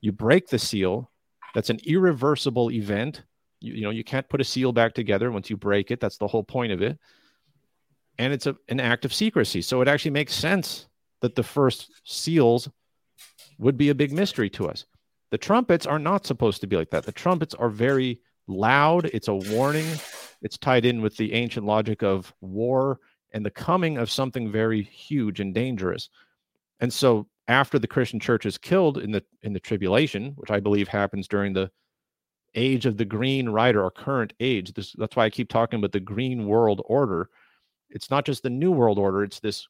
You 0.00 0.12
break 0.12 0.48
the 0.48 0.58
seal, 0.58 1.10
that's 1.54 1.70
an 1.70 1.80
irreversible 1.86 2.70
event. 2.70 3.22
You, 3.60 3.74
you 3.74 3.82
know, 3.82 3.90
you 3.90 4.04
can't 4.04 4.28
put 4.28 4.40
a 4.40 4.44
seal 4.44 4.72
back 4.72 4.94
together 4.94 5.32
once 5.32 5.50
you 5.50 5.56
break 5.56 5.90
it. 5.90 6.00
That's 6.00 6.18
the 6.18 6.26
whole 6.26 6.44
point 6.44 6.72
of 6.72 6.82
it. 6.82 6.98
And 8.18 8.32
it's 8.32 8.46
a, 8.46 8.56
an 8.68 8.78
act 8.78 9.04
of 9.04 9.12
secrecy. 9.12 9.62
So 9.62 9.80
it 9.80 9.88
actually 9.88 10.12
makes 10.12 10.34
sense 10.34 10.86
that 11.22 11.34
the 11.34 11.42
first 11.42 11.90
seals 12.04 12.68
would 13.58 13.76
be 13.76 13.88
a 13.88 13.94
big 13.94 14.12
mystery 14.12 14.50
to 14.50 14.68
us. 14.68 14.84
The 15.30 15.38
trumpets 15.38 15.86
are 15.86 15.98
not 15.98 16.26
supposed 16.26 16.60
to 16.60 16.66
be 16.66 16.76
like 16.76 16.90
that. 16.90 17.04
The 17.04 17.12
trumpets 17.12 17.54
are 17.54 17.70
very 17.70 18.20
loud, 18.46 19.06
it's 19.06 19.28
a 19.28 19.34
warning, 19.34 19.86
it's 20.42 20.58
tied 20.58 20.84
in 20.84 21.02
with 21.02 21.16
the 21.16 21.32
ancient 21.32 21.66
logic 21.66 22.02
of 22.02 22.34
war 22.40 23.00
and 23.32 23.44
the 23.44 23.50
coming 23.50 23.98
of 23.98 24.10
something 24.10 24.50
very 24.50 24.82
huge 24.82 25.40
and 25.40 25.54
dangerous. 25.54 26.08
And 26.80 26.92
so 26.92 27.26
after 27.48 27.78
the 27.78 27.86
Christian 27.86 28.20
church 28.20 28.46
is 28.46 28.58
killed 28.58 28.98
in 28.98 29.10
the 29.12 29.24
in 29.42 29.52
the 29.52 29.60
tribulation, 29.60 30.32
which 30.36 30.50
I 30.50 30.60
believe 30.60 30.88
happens 30.88 31.28
during 31.28 31.52
the 31.52 31.70
age 32.54 32.86
of 32.86 32.96
the 32.96 33.04
green 33.04 33.48
rider 33.48 33.84
or 33.84 33.90
current 33.90 34.32
age. 34.40 34.72
This, 34.72 34.92
that's 34.92 35.14
why 35.14 35.24
I 35.24 35.30
keep 35.30 35.48
talking 35.48 35.78
about 35.78 35.92
the 35.92 36.00
green 36.00 36.46
world 36.46 36.82
order. 36.86 37.28
It's 37.90 38.10
not 38.10 38.24
just 38.24 38.42
the 38.42 38.50
new 38.50 38.72
world 38.72 38.98
order, 38.98 39.22
it's 39.22 39.40
this 39.40 39.68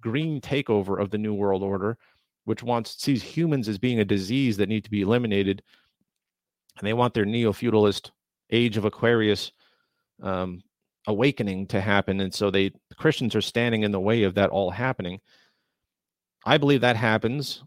green 0.00 0.40
takeover 0.40 1.00
of 1.00 1.10
the 1.10 1.18
new 1.18 1.34
world 1.34 1.62
order, 1.62 1.96
which 2.44 2.62
wants 2.62 3.02
sees 3.02 3.22
humans 3.22 3.68
as 3.68 3.78
being 3.78 4.00
a 4.00 4.04
disease 4.04 4.56
that 4.58 4.68
need 4.68 4.84
to 4.84 4.90
be 4.90 5.00
eliminated. 5.00 5.62
And 6.78 6.86
they 6.86 6.92
want 6.92 7.14
their 7.14 7.24
neo-feudalist 7.24 8.12
age 8.50 8.76
of 8.76 8.84
Aquarius 8.84 9.52
um, 10.22 10.62
awakening 11.06 11.66
to 11.68 11.80
happen, 11.80 12.20
and 12.20 12.32
so 12.32 12.50
they 12.50 12.70
the 12.88 12.94
Christians 12.96 13.34
are 13.34 13.40
standing 13.40 13.82
in 13.82 13.92
the 13.92 14.00
way 14.00 14.22
of 14.22 14.34
that 14.34 14.50
all 14.50 14.70
happening. 14.70 15.20
I 16.46 16.58
believe 16.58 16.82
that 16.82 16.96
happens. 16.96 17.62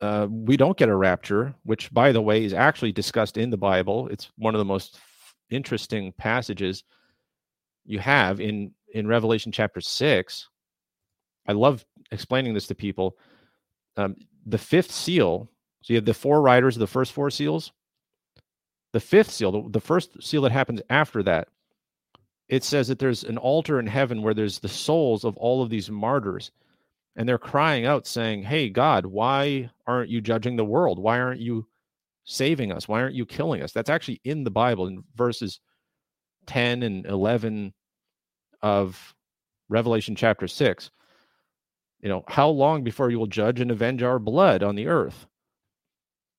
Uh, 0.00 0.26
we 0.28 0.56
don't 0.56 0.76
get 0.76 0.88
a 0.88 0.96
rapture, 0.96 1.54
which, 1.62 1.92
by 1.92 2.10
the 2.10 2.20
way, 2.20 2.44
is 2.44 2.52
actually 2.52 2.92
discussed 2.92 3.36
in 3.36 3.50
the 3.50 3.56
Bible. 3.56 4.08
It's 4.08 4.30
one 4.36 4.54
of 4.54 4.58
the 4.58 4.64
most 4.64 4.98
interesting 5.50 6.12
passages 6.18 6.84
you 7.84 7.98
have 8.00 8.40
in 8.40 8.72
in 8.94 9.06
Revelation 9.06 9.52
chapter 9.52 9.80
six. 9.80 10.48
I 11.46 11.52
love 11.52 11.84
explaining 12.10 12.54
this 12.54 12.66
to 12.66 12.74
people. 12.74 13.16
Um, 13.96 14.16
the 14.46 14.58
fifth 14.58 14.90
seal 14.90 15.48
So 15.82 15.92
you 15.92 15.96
have 15.96 16.04
the 16.04 16.14
four 16.14 16.40
riders 16.40 16.76
of 16.76 16.80
the 16.80 16.86
first 16.86 17.12
four 17.12 17.30
seals. 17.30 17.72
The 18.92 19.00
fifth 19.00 19.30
seal, 19.30 19.68
the, 19.68 19.80
first 19.80 20.22
seal 20.22 20.42
that 20.42 20.52
happens 20.52 20.82
after 20.90 21.22
that, 21.22 21.48
it 22.48 22.62
says 22.62 22.88
that 22.88 22.98
there's 22.98 23.24
an 23.24 23.38
altar 23.38 23.80
in 23.80 23.86
heaven 23.86 24.22
where 24.22 24.34
there's 24.34 24.58
the 24.58 24.68
souls 24.68 25.24
of 25.24 25.36
all 25.38 25.62
of 25.62 25.70
these 25.70 25.90
martyrs. 25.90 26.50
And 27.16 27.28
they're 27.28 27.38
crying 27.38 27.84
out, 27.84 28.06
saying, 28.06 28.42
Hey, 28.42 28.70
God, 28.70 29.06
why 29.06 29.70
aren't 29.86 30.10
you 30.10 30.20
judging 30.20 30.56
the 30.56 30.64
world? 30.64 30.98
Why 30.98 31.20
aren't 31.20 31.40
you 31.40 31.66
saving 32.24 32.72
us? 32.72 32.88
Why 32.88 33.02
aren't 33.02 33.14
you 33.14 33.26
killing 33.26 33.62
us? 33.62 33.72
That's 33.72 33.90
actually 33.90 34.20
in 34.24 34.44
the 34.44 34.50
Bible 34.50 34.86
in 34.86 35.04
verses 35.14 35.60
10 36.46 36.82
and 36.82 37.06
11 37.06 37.72
of 38.62 39.14
Revelation 39.68 40.14
chapter 40.14 40.46
6. 40.48 40.90
You 42.00 42.08
know, 42.08 42.24
how 42.28 42.48
long 42.48 42.82
before 42.82 43.10
you 43.10 43.18
will 43.18 43.26
judge 43.26 43.60
and 43.60 43.70
avenge 43.70 44.02
our 44.02 44.18
blood 44.18 44.62
on 44.62 44.74
the 44.74 44.88
earth? 44.88 45.26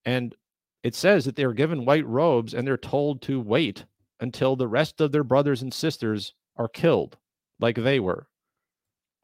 And 0.06 0.36
it 0.84 0.94
says 0.94 1.26
that 1.26 1.36
they 1.36 1.44
are 1.44 1.54
given 1.54 1.86
white 1.86 2.06
robes 2.06 2.54
and 2.54 2.68
they're 2.68 2.78
told 2.78 3.22
to 3.24 3.40
wait 3.40 3.86
until 4.20 4.56
the 4.56 4.68
rest 4.68 5.02
of 5.02 5.12
their 5.12 5.24
brothers 5.24 5.62
and 5.62 5.74
sisters 5.74 6.34
are 6.58 6.68
killed 6.68 7.18
like 7.60 7.76
they 7.76 8.00
were. 8.00 8.28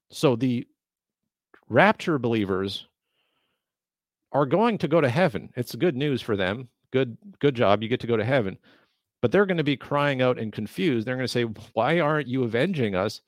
So 0.09 0.35
the 0.35 0.65
rapture 1.67 2.17
believers 2.17 2.87
are 4.31 4.45
going 4.45 4.77
to 4.79 4.87
go 4.87 5.01
to 5.01 5.09
heaven. 5.09 5.49
It's 5.55 5.75
good 5.75 5.95
news 5.95 6.21
for 6.21 6.35
them. 6.35 6.69
Good 6.91 7.17
good 7.39 7.55
job. 7.55 7.83
You 7.83 7.89
get 7.89 7.99
to 8.01 8.07
go 8.07 8.17
to 8.17 8.25
heaven. 8.25 8.57
But 9.21 9.31
they're 9.31 9.45
going 9.45 9.57
to 9.57 9.63
be 9.63 9.77
crying 9.77 10.21
out 10.21 10.39
and 10.39 10.51
confused. 10.53 11.05
They're 11.05 11.15
going 11.15 11.27
to 11.27 11.31
say, 11.31 11.43
"Why 11.73 11.99
aren't 11.99 12.27
you 12.27 12.43
avenging 12.43 12.95
us?" 12.95 13.21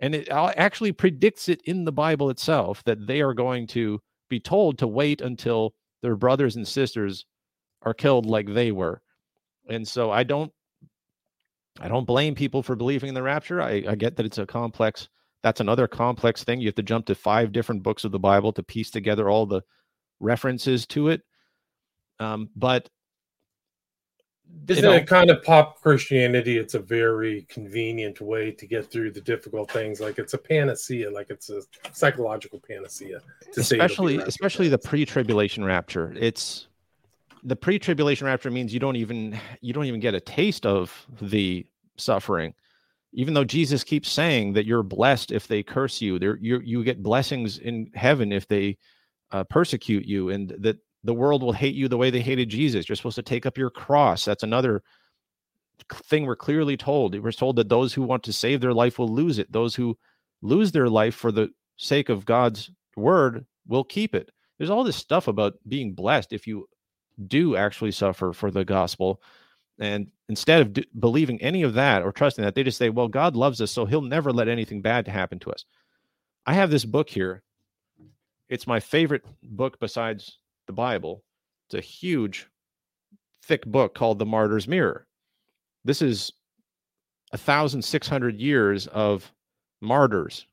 And 0.00 0.14
it 0.14 0.28
actually 0.30 0.92
predicts 0.92 1.48
it 1.48 1.62
in 1.62 1.84
the 1.84 1.92
Bible 1.92 2.28
itself 2.28 2.82
that 2.84 3.06
they 3.06 3.22
are 3.22 3.32
going 3.32 3.66
to 3.68 4.00
be 4.28 4.40
told 4.40 4.78
to 4.78 4.86
wait 4.86 5.20
until 5.22 5.74
their 6.02 6.16
brothers 6.16 6.56
and 6.56 6.68
sisters 6.68 7.24
are 7.82 7.94
killed 7.94 8.26
like 8.26 8.52
they 8.52 8.72
were. 8.72 9.00
And 9.68 9.86
so 9.86 10.10
I 10.10 10.22
don't 10.22 10.52
I 11.80 11.88
don't 11.88 12.06
blame 12.06 12.34
people 12.34 12.62
for 12.62 12.74
believing 12.74 13.08
in 13.08 13.14
the 13.14 13.22
rapture. 13.22 13.60
I, 13.60 13.84
I 13.88 13.94
get 13.94 14.16
that 14.16 14.26
it's 14.26 14.38
a 14.38 14.46
complex 14.46 15.08
that's 15.42 15.60
another 15.60 15.86
complex 15.86 16.42
thing. 16.42 16.60
You 16.60 16.66
have 16.68 16.74
to 16.76 16.82
jump 16.82 17.06
to 17.06 17.14
five 17.14 17.52
different 17.52 17.82
books 17.82 18.04
of 18.04 18.10
the 18.10 18.18
Bible 18.18 18.52
to 18.54 18.62
piece 18.62 18.90
together 18.90 19.28
all 19.30 19.46
the 19.46 19.62
references 20.18 20.86
to 20.88 21.08
it. 21.08 21.22
Um, 22.18 22.48
but 22.56 22.88
this 24.64 24.78
isn't 24.78 24.90
know, 24.90 24.96
it 24.96 25.06
kind 25.06 25.30
of 25.30 25.42
pop 25.42 25.80
Christianity? 25.80 26.58
It's 26.58 26.74
a 26.74 26.80
very 26.80 27.46
convenient 27.48 28.20
way 28.20 28.50
to 28.52 28.66
get 28.66 28.90
through 28.90 29.12
the 29.12 29.20
difficult 29.20 29.70
things. 29.70 30.00
Like 30.00 30.18
it's 30.18 30.34
a 30.34 30.38
panacea, 30.38 31.10
like 31.10 31.30
it's 31.30 31.50
a 31.50 31.62
psychological 31.92 32.60
panacea. 32.66 33.20
especially, 33.56 34.16
especially 34.18 34.68
the 34.68 34.78
pre-tribulation 34.78 35.64
rapture. 35.64 36.14
It's 36.18 36.68
the 37.46 37.56
pre-tribulation 37.56 38.26
rapture 38.26 38.50
means 38.50 38.74
you 38.74 38.80
don't 38.80 38.96
even 38.96 39.38
you 39.60 39.72
don't 39.72 39.84
even 39.84 40.00
get 40.00 40.14
a 40.14 40.20
taste 40.20 40.66
of 40.66 41.06
the 41.22 41.64
suffering. 41.96 42.52
Even 43.12 43.34
though 43.34 43.44
Jesus 43.44 43.84
keeps 43.84 44.10
saying 44.10 44.52
that 44.52 44.66
you're 44.66 44.82
blessed 44.82 45.30
if 45.30 45.46
they 45.46 45.62
curse 45.62 46.02
you, 46.02 46.18
there 46.18 46.36
you 46.38 46.60
you 46.60 46.82
get 46.84 47.02
blessings 47.02 47.58
in 47.58 47.90
heaven 47.94 48.32
if 48.32 48.48
they 48.48 48.76
uh, 49.30 49.44
persecute 49.44 50.04
you, 50.04 50.30
and 50.30 50.54
that 50.58 50.76
the 51.04 51.14
world 51.14 51.42
will 51.42 51.52
hate 51.52 51.76
you 51.76 51.86
the 51.86 51.96
way 51.96 52.10
they 52.10 52.20
hated 52.20 52.48
Jesus. 52.48 52.88
You're 52.88 52.96
supposed 52.96 53.16
to 53.16 53.22
take 53.22 53.46
up 53.46 53.56
your 53.56 53.70
cross. 53.70 54.24
That's 54.24 54.42
another 54.42 54.82
thing 55.92 56.26
we're 56.26 56.36
clearly 56.36 56.76
told. 56.76 57.18
We're 57.18 57.30
told 57.30 57.56
that 57.56 57.68
those 57.68 57.94
who 57.94 58.02
want 58.02 58.24
to 58.24 58.32
save 58.32 58.60
their 58.60 58.74
life 58.74 58.98
will 58.98 59.08
lose 59.08 59.38
it. 59.38 59.52
Those 59.52 59.74
who 59.76 59.96
lose 60.42 60.72
their 60.72 60.88
life 60.88 61.14
for 61.14 61.30
the 61.30 61.50
sake 61.76 62.08
of 62.08 62.24
God's 62.24 62.70
word 62.96 63.46
will 63.68 63.84
keep 63.84 64.14
it. 64.16 64.30
There's 64.58 64.70
all 64.70 64.84
this 64.84 64.96
stuff 64.96 65.28
about 65.28 65.54
being 65.68 65.94
blessed 65.94 66.32
if 66.32 66.46
you 66.46 66.66
do 67.26 67.56
actually 67.56 67.92
suffer 67.92 68.32
for 68.32 68.50
the 68.50 68.64
gospel. 68.64 69.22
And 69.78 70.08
instead 70.28 70.62
of 70.62 70.72
d- 70.72 70.86
believing 70.98 71.40
any 71.42 71.62
of 71.62 71.74
that 71.74 72.02
or 72.02 72.12
trusting 72.12 72.44
that, 72.44 72.54
they 72.54 72.64
just 72.64 72.78
say, 72.78 72.88
well, 72.88 73.08
God 73.08 73.36
loves 73.36 73.60
us, 73.60 73.70
so 73.70 73.84
he'll 73.84 74.00
never 74.02 74.32
let 74.32 74.48
anything 74.48 74.82
bad 74.82 75.06
happen 75.08 75.38
to 75.40 75.50
us. 75.50 75.64
I 76.46 76.54
have 76.54 76.70
this 76.70 76.84
book 76.84 77.08
here. 77.08 77.42
It's 78.48 78.66
my 78.66 78.80
favorite 78.80 79.24
book 79.42 79.78
besides 79.80 80.38
the 80.66 80.72
Bible. 80.72 81.24
It's 81.68 81.74
a 81.74 81.80
huge, 81.80 82.46
thick 83.42 83.66
book 83.66 83.94
called 83.94 84.18
The 84.18 84.26
Martyr's 84.26 84.68
Mirror. 84.68 85.06
This 85.84 86.00
is 86.00 86.32
a 87.32 87.38
thousand 87.38 87.82
six 87.82 88.08
hundred 88.08 88.40
years 88.40 88.86
of 88.88 89.32
martyrs 89.80 90.46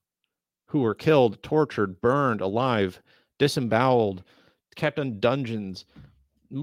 who 0.67 0.79
were 0.79 0.95
killed, 0.95 1.41
tortured, 1.43 2.01
burned 2.01 2.41
alive, 2.41 2.99
disemboweled, 3.37 4.23
kept 4.75 4.97
in 4.97 5.19
dungeons, 5.19 5.85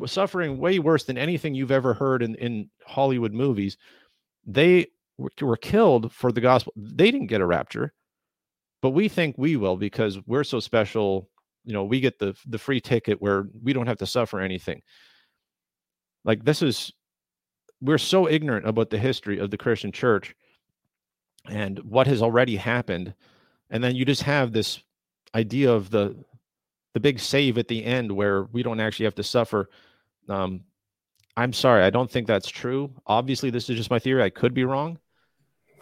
suffering 0.07 0.59
way 0.59 0.79
worse 0.79 1.05
than 1.05 1.19
anything 1.19 1.55
you've 1.55 1.71
ever 1.71 1.95
heard 1.95 2.23
in, 2.23 2.35
in 2.37 2.71
Hollywood 2.87 3.33
movies. 3.33 3.77
They 4.47 4.87
were 5.19 5.57
killed 5.57 6.13
for 6.13 6.33
the 6.33 6.41
gospel. 6.41 6.73
They 6.77 7.11
didn't 7.11 7.27
get 7.27 7.41
a 7.41 7.47
rapture, 7.47 7.93
but 8.83 8.91
we 8.91 9.09
think 9.09 9.37
we 9.37 9.57
will 9.57 9.77
because 9.77 10.19
we're 10.27 10.45
so 10.45 10.61
special 10.61 11.29
you 11.65 11.73
know 11.73 11.85
we 11.85 12.01
get 12.01 12.19
the 12.19 12.35
the 12.47 12.59
free 12.59 12.81
ticket 12.81 13.21
where 13.21 13.47
we 13.63 13.73
don't 13.73 13.87
have 13.87 13.99
to 13.99 14.07
suffer 14.07 14.41
anything 14.41 14.81
like 16.25 16.45
this 16.45 16.63
is 16.63 16.93
we're 17.81 17.99
so 17.99 18.29
ignorant 18.29 18.67
about 18.67 18.91
the 18.91 18.99
history 18.99 19.39
of 19.39 19.51
the 19.51 19.59
christian 19.59 19.93
church 19.93 20.35
and 21.47 21.79
what 21.81 22.07
has 22.07 22.23
already 22.23 22.57
happened 22.57 23.15
and 23.71 23.83
then 23.85 23.95
you 23.95 24.05
just 24.05 24.23
have 24.23 24.53
this 24.53 24.83
idea 25.35 25.71
of 25.71 25.91
the 25.91 26.17
the 26.95 27.01
big 27.01 27.19
save 27.19 27.59
at 27.59 27.69
the 27.69 27.85
end 27.85 28.11
where 28.11 28.45
we 28.45 28.63
don't 28.63 28.81
actually 28.81 29.05
have 29.05 29.15
to 29.15 29.23
suffer 29.23 29.71
um 30.29 30.61
i'm 31.37 31.53
sorry 31.53 31.83
i 31.85 31.91
don't 31.91 32.11
think 32.11 32.27
that's 32.27 32.49
true 32.49 32.91
obviously 33.07 33.51
this 33.51 33.69
is 33.71 33.77
just 33.77 33.91
my 33.91 33.99
theory 33.99 34.23
i 34.23 34.31
could 34.31 34.55
be 34.55 34.65
wrong 34.65 34.99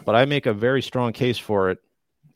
but 0.04 0.14
i 0.14 0.24
make 0.24 0.46
a 0.46 0.52
very 0.52 0.82
strong 0.82 1.12
case 1.12 1.38
for 1.38 1.70
it 1.70 1.78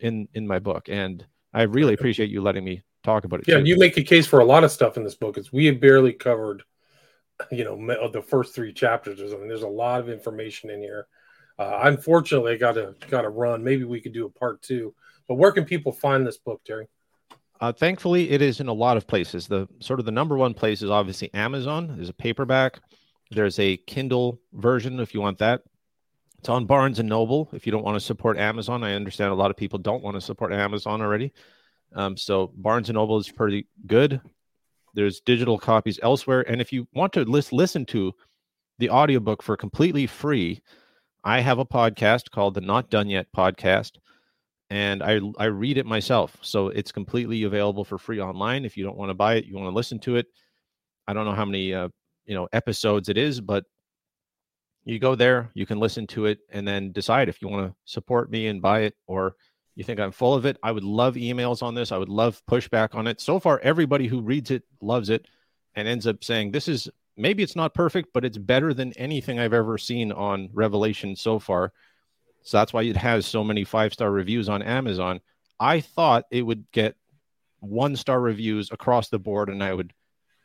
in 0.01 0.29
in 0.35 0.47
my 0.47 0.59
book 0.59 0.89
and 0.89 1.25
i 1.53 1.63
really 1.63 1.95
appreciate 1.95 2.31
you 2.31 2.41
letting 2.41 2.65
me 2.65 2.83
talk 3.03 3.25
about 3.25 3.41
it. 3.41 3.49
Yeah, 3.49 3.59
too. 3.59 3.65
you 3.65 3.79
make 3.79 3.97
a 3.97 4.03
case 4.03 4.27
for 4.27 4.41
a 4.41 4.45
lot 4.45 4.65
of 4.65 4.71
stuff 4.71 4.97
in 4.97 5.05
this 5.05 5.15
book. 5.15 5.37
It's 5.37 5.53
we 5.53 5.67
have 5.67 5.81
barely 5.81 6.13
covered, 6.13 6.63
you 7.51 7.65
know, 7.65 8.09
the 8.09 8.23
first 8.23 8.55
three 8.55 8.73
chapters 8.73 9.21
or 9.21 9.29
something. 9.29 9.49
There's 9.49 9.63
a 9.63 9.69
lot 9.69 10.01
of 10.01 10.09
information 10.09 10.71
in 10.71 10.81
here. 10.81 11.07
Uh, 11.59 11.81
unfortunately, 11.83 12.53
I 12.53 12.57
got 12.57 12.73
to 12.73 12.95
got 13.09 13.23
to 13.23 13.29
run. 13.29 13.63
Maybe 13.63 13.85
we 13.85 14.01
could 14.01 14.13
do 14.13 14.27
a 14.27 14.31
part 14.31 14.63
two. 14.63 14.95
But 15.29 15.35
where 15.35 15.53
can 15.53 15.65
people 15.65 15.93
find 15.93 16.27
this 16.27 16.39
book, 16.39 16.63
Terry? 16.65 16.89
Uh, 17.63 17.71
thankfully, 17.71 18.29
it 18.29 18.43
is 18.43 18.59
in 18.59 18.67
a 18.67 18.73
lot 18.73 18.97
of 18.97 19.07
places. 19.07 19.47
The 19.47 19.69
sort 19.79 20.01
of 20.01 20.05
the 20.05 20.11
number 20.11 20.37
one 20.37 20.53
place 20.53 20.83
is 20.83 20.91
obviously 20.91 21.33
Amazon. 21.33 21.93
There's 21.95 22.09
a 22.09 22.13
paperback. 22.13 22.81
There's 23.31 23.57
a 23.61 23.77
Kindle 23.77 24.41
version 24.53 24.99
if 24.99 25.15
you 25.15 25.21
want 25.21 25.39
that. 25.39 25.63
It's 26.41 26.49
on 26.49 26.67
Barnes 26.67 26.99
and 26.99 27.09
Noble. 27.09 27.49
If 27.53 27.65
you 27.65 27.71
don't 27.71 27.85
want 27.85 27.95
to 27.95 28.01
support 28.01 28.37
Amazon, 28.37 28.83
I 28.83 28.95
understand 28.95 29.31
a 29.31 29.37
lot 29.37 29.53
of 29.53 29.57
people 29.57 29.79
don't 29.79 30.03
want 30.03 30.17
to 30.17 30.21
support 30.21 30.53
Amazon 30.53 31.01
already. 31.01 31.33
Um, 31.95 32.17
so 32.17 32.53
Barnes 32.57 32.89
and 32.89 32.97
Noble 32.97 33.17
is 33.19 33.31
pretty 33.31 33.69
good. 33.87 34.21
There's 34.95 35.21
digital 35.21 35.57
copies 35.57 36.01
elsewhere, 36.03 36.41
and 36.41 36.61
if 36.61 36.73
you 36.73 36.89
want 36.95 37.13
to 37.13 37.21
list, 37.21 37.53
listen 37.53 37.87
to 37.87 38.13
the 38.81 38.91
audiobook 38.91 39.41
for 39.41 39.57
completely 39.57 40.09
free, 40.09 40.63
I 41.23 41.39
have 41.39 41.61
a 41.61 41.65
podcast 41.65 42.33
called 42.33 42.55
the 42.55 42.61
Not 42.61 42.91
Done 42.91 43.09
Yet 43.09 43.29
podcast, 43.33 43.93
and 44.73 45.03
I 45.03 45.21
I 45.37 45.45
read 45.47 45.77
it 45.77 45.85
myself. 45.85 46.35
So 46.41 46.69
it's 46.69 46.93
completely 46.93 47.43
available 47.43 47.85
for 47.85 47.99
free 47.99 48.23
online. 48.23 48.65
If 48.65 48.79
you 48.79 48.85
don't 48.85 48.97
want 48.97 49.11
to 49.11 49.15
buy 49.15 49.35
it, 49.35 49.45
you 49.45 49.55
want 49.55 49.67
to 49.67 49.75
listen 49.75 49.99
to 50.01 50.17
it. 50.17 50.27
I 51.07 51.13
don't 51.13 51.27
know 51.27 51.35
how 51.35 51.45
many 51.45 51.75
uh, 51.75 51.89
you 52.25 52.35
know 52.35 52.49
episodes 52.55 53.11
it 53.11 53.19
is, 53.19 53.39
but 53.39 53.65
you 54.85 54.99
go 54.99 55.15
there, 55.15 55.51
you 55.53 55.67
can 55.67 55.79
listen 55.79 56.07
to 56.09 56.25
it, 56.25 56.39
and 56.51 56.67
then 56.67 56.91
decide 56.91 57.29
if 57.29 57.43
you 57.43 57.49
want 57.49 57.69
to 57.69 57.77
support 57.85 58.31
me 58.31 58.47
and 58.47 58.63
buy 58.63 58.81
it 58.81 58.95
or 59.07 59.37
you 59.75 59.85
think 59.85 60.01
I'm 60.01 60.11
full 60.11 60.35
of 60.35 60.47
it? 60.47 60.57
I 60.63 60.73
would 60.73 60.85
love 60.85 61.17
emails 61.17 61.63
on 61.63 61.75
this. 61.75 61.93
I 61.93 61.99
would 61.99 62.09
love 62.09 62.41
pushback 62.51 62.95
on 62.95 63.07
it. 63.07 63.21
So 63.21 63.39
far, 63.39 63.61
everybody 63.63 64.07
who 64.07 64.23
reads 64.23 64.51
it 64.51 64.63
loves 64.81 65.11
it 65.11 65.27
and 65.75 65.87
ends 65.87 66.07
up 66.07 66.25
saying, 66.25 66.51
This 66.51 66.67
is 66.67 66.89
maybe 67.19 67.43
it's 67.43 67.57
not 67.57 67.75
perfect, 67.75 68.09
but 68.15 68.25
it's 68.25 68.39
better 68.39 68.73
than 68.73 68.95
anything 68.95 69.39
I've 69.39 69.53
ever 69.53 69.77
seen 69.77 70.13
on 70.13 70.49
Revelation 70.55 71.15
so 71.15 71.39
far. 71.39 71.75
So 72.43 72.59
that's 72.59 72.73
why 72.73 72.83
it 72.83 72.97
has 72.97 73.27
so 73.27 73.45
many 73.45 73.65
five 73.65 73.93
star 73.93 74.11
reviews 74.11 74.49
on 74.49 74.63
Amazon. 74.63 75.21
I 75.61 75.81
thought 75.81 76.25
it 76.31 76.43
would 76.43 76.71
get 76.73 76.97
one 77.61 77.97
star 77.97 78.21
reviews 78.21 78.71
across 78.73 79.09
the 79.09 79.19
board 79.19 79.49
and 79.49 79.63
I 79.63 79.73
would 79.73 79.93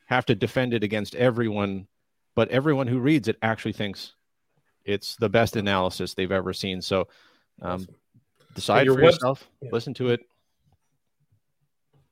have 0.06 0.26
to 0.28 0.36
defend 0.36 0.74
it 0.74 0.84
against 0.84 1.16
everyone. 1.16 1.88
But 2.36 2.50
everyone 2.50 2.88
who 2.88 3.00
reads 3.00 3.28
it 3.28 3.38
actually 3.42 3.74
thinks 3.74 4.14
it's 4.86 5.16
the 5.16 5.30
best 5.30 5.56
analysis 5.56 6.14
they've 6.14 6.32
ever 6.32 6.54
seen. 6.54 6.82
So, 6.82 7.08
um, 7.62 7.88
Decide 8.54 8.88
for 8.88 8.94
web- 8.94 9.04
yourself. 9.04 9.48
Yeah. 9.62 9.70
Listen 9.72 9.94
to 9.96 10.10
it. 10.10 10.22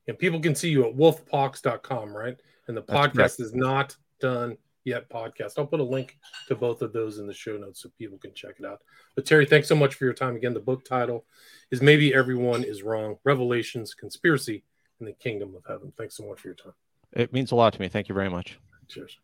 And 0.08 0.18
people 0.18 0.40
can 0.40 0.54
see 0.54 0.70
you 0.70 0.86
at 0.86 0.96
wolfpox.com, 0.96 2.16
right? 2.16 2.36
And 2.68 2.76
the 2.76 2.82
podcast 2.82 3.40
is 3.40 3.54
not 3.54 3.96
done 4.20 4.56
yet 4.86 5.10
podcast. 5.10 5.54
I'll 5.58 5.66
put 5.66 5.80
a 5.80 5.84
link 5.84 6.16
to 6.48 6.54
both 6.54 6.80
of 6.80 6.92
those 6.92 7.18
in 7.18 7.26
the 7.26 7.34
show 7.34 7.58
notes 7.58 7.82
so 7.82 7.90
people 7.98 8.16
can 8.16 8.32
check 8.32 8.54
it 8.58 8.64
out. 8.64 8.80
But 9.16 9.26
Terry, 9.26 9.44
thanks 9.44 9.68
so 9.68 9.74
much 9.74 9.96
for 9.96 10.04
your 10.04 10.14
time. 10.14 10.36
Again, 10.36 10.54
the 10.54 10.60
book 10.60 10.84
title 10.84 11.26
is 11.70 11.82
Maybe 11.82 12.14
Everyone 12.14 12.62
is 12.62 12.82
Wrong 12.82 13.16
Revelations, 13.24 13.92
Conspiracy, 13.92 14.62
in 15.00 15.06
the 15.06 15.12
Kingdom 15.12 15.54
of 15.56 15.64
Heaven. 15.66 15.92
Thanks 15.98 16.16
so 16.16 16.26
much 16.26 16.40
for 16.40 16.48
your 16.48 16.54
time. 16.54 16.72
It 17.12 17.32
means 17.32 17.50
a 17.50 17.56
lot 17.56 17.72
to 17.74 17.80
me. 17.80 17.88
Thank 17.88 18.08
you 18.08 18.14
very 18.14 18.30
much. 18.30 18.58
Cheers. 18.88 19.18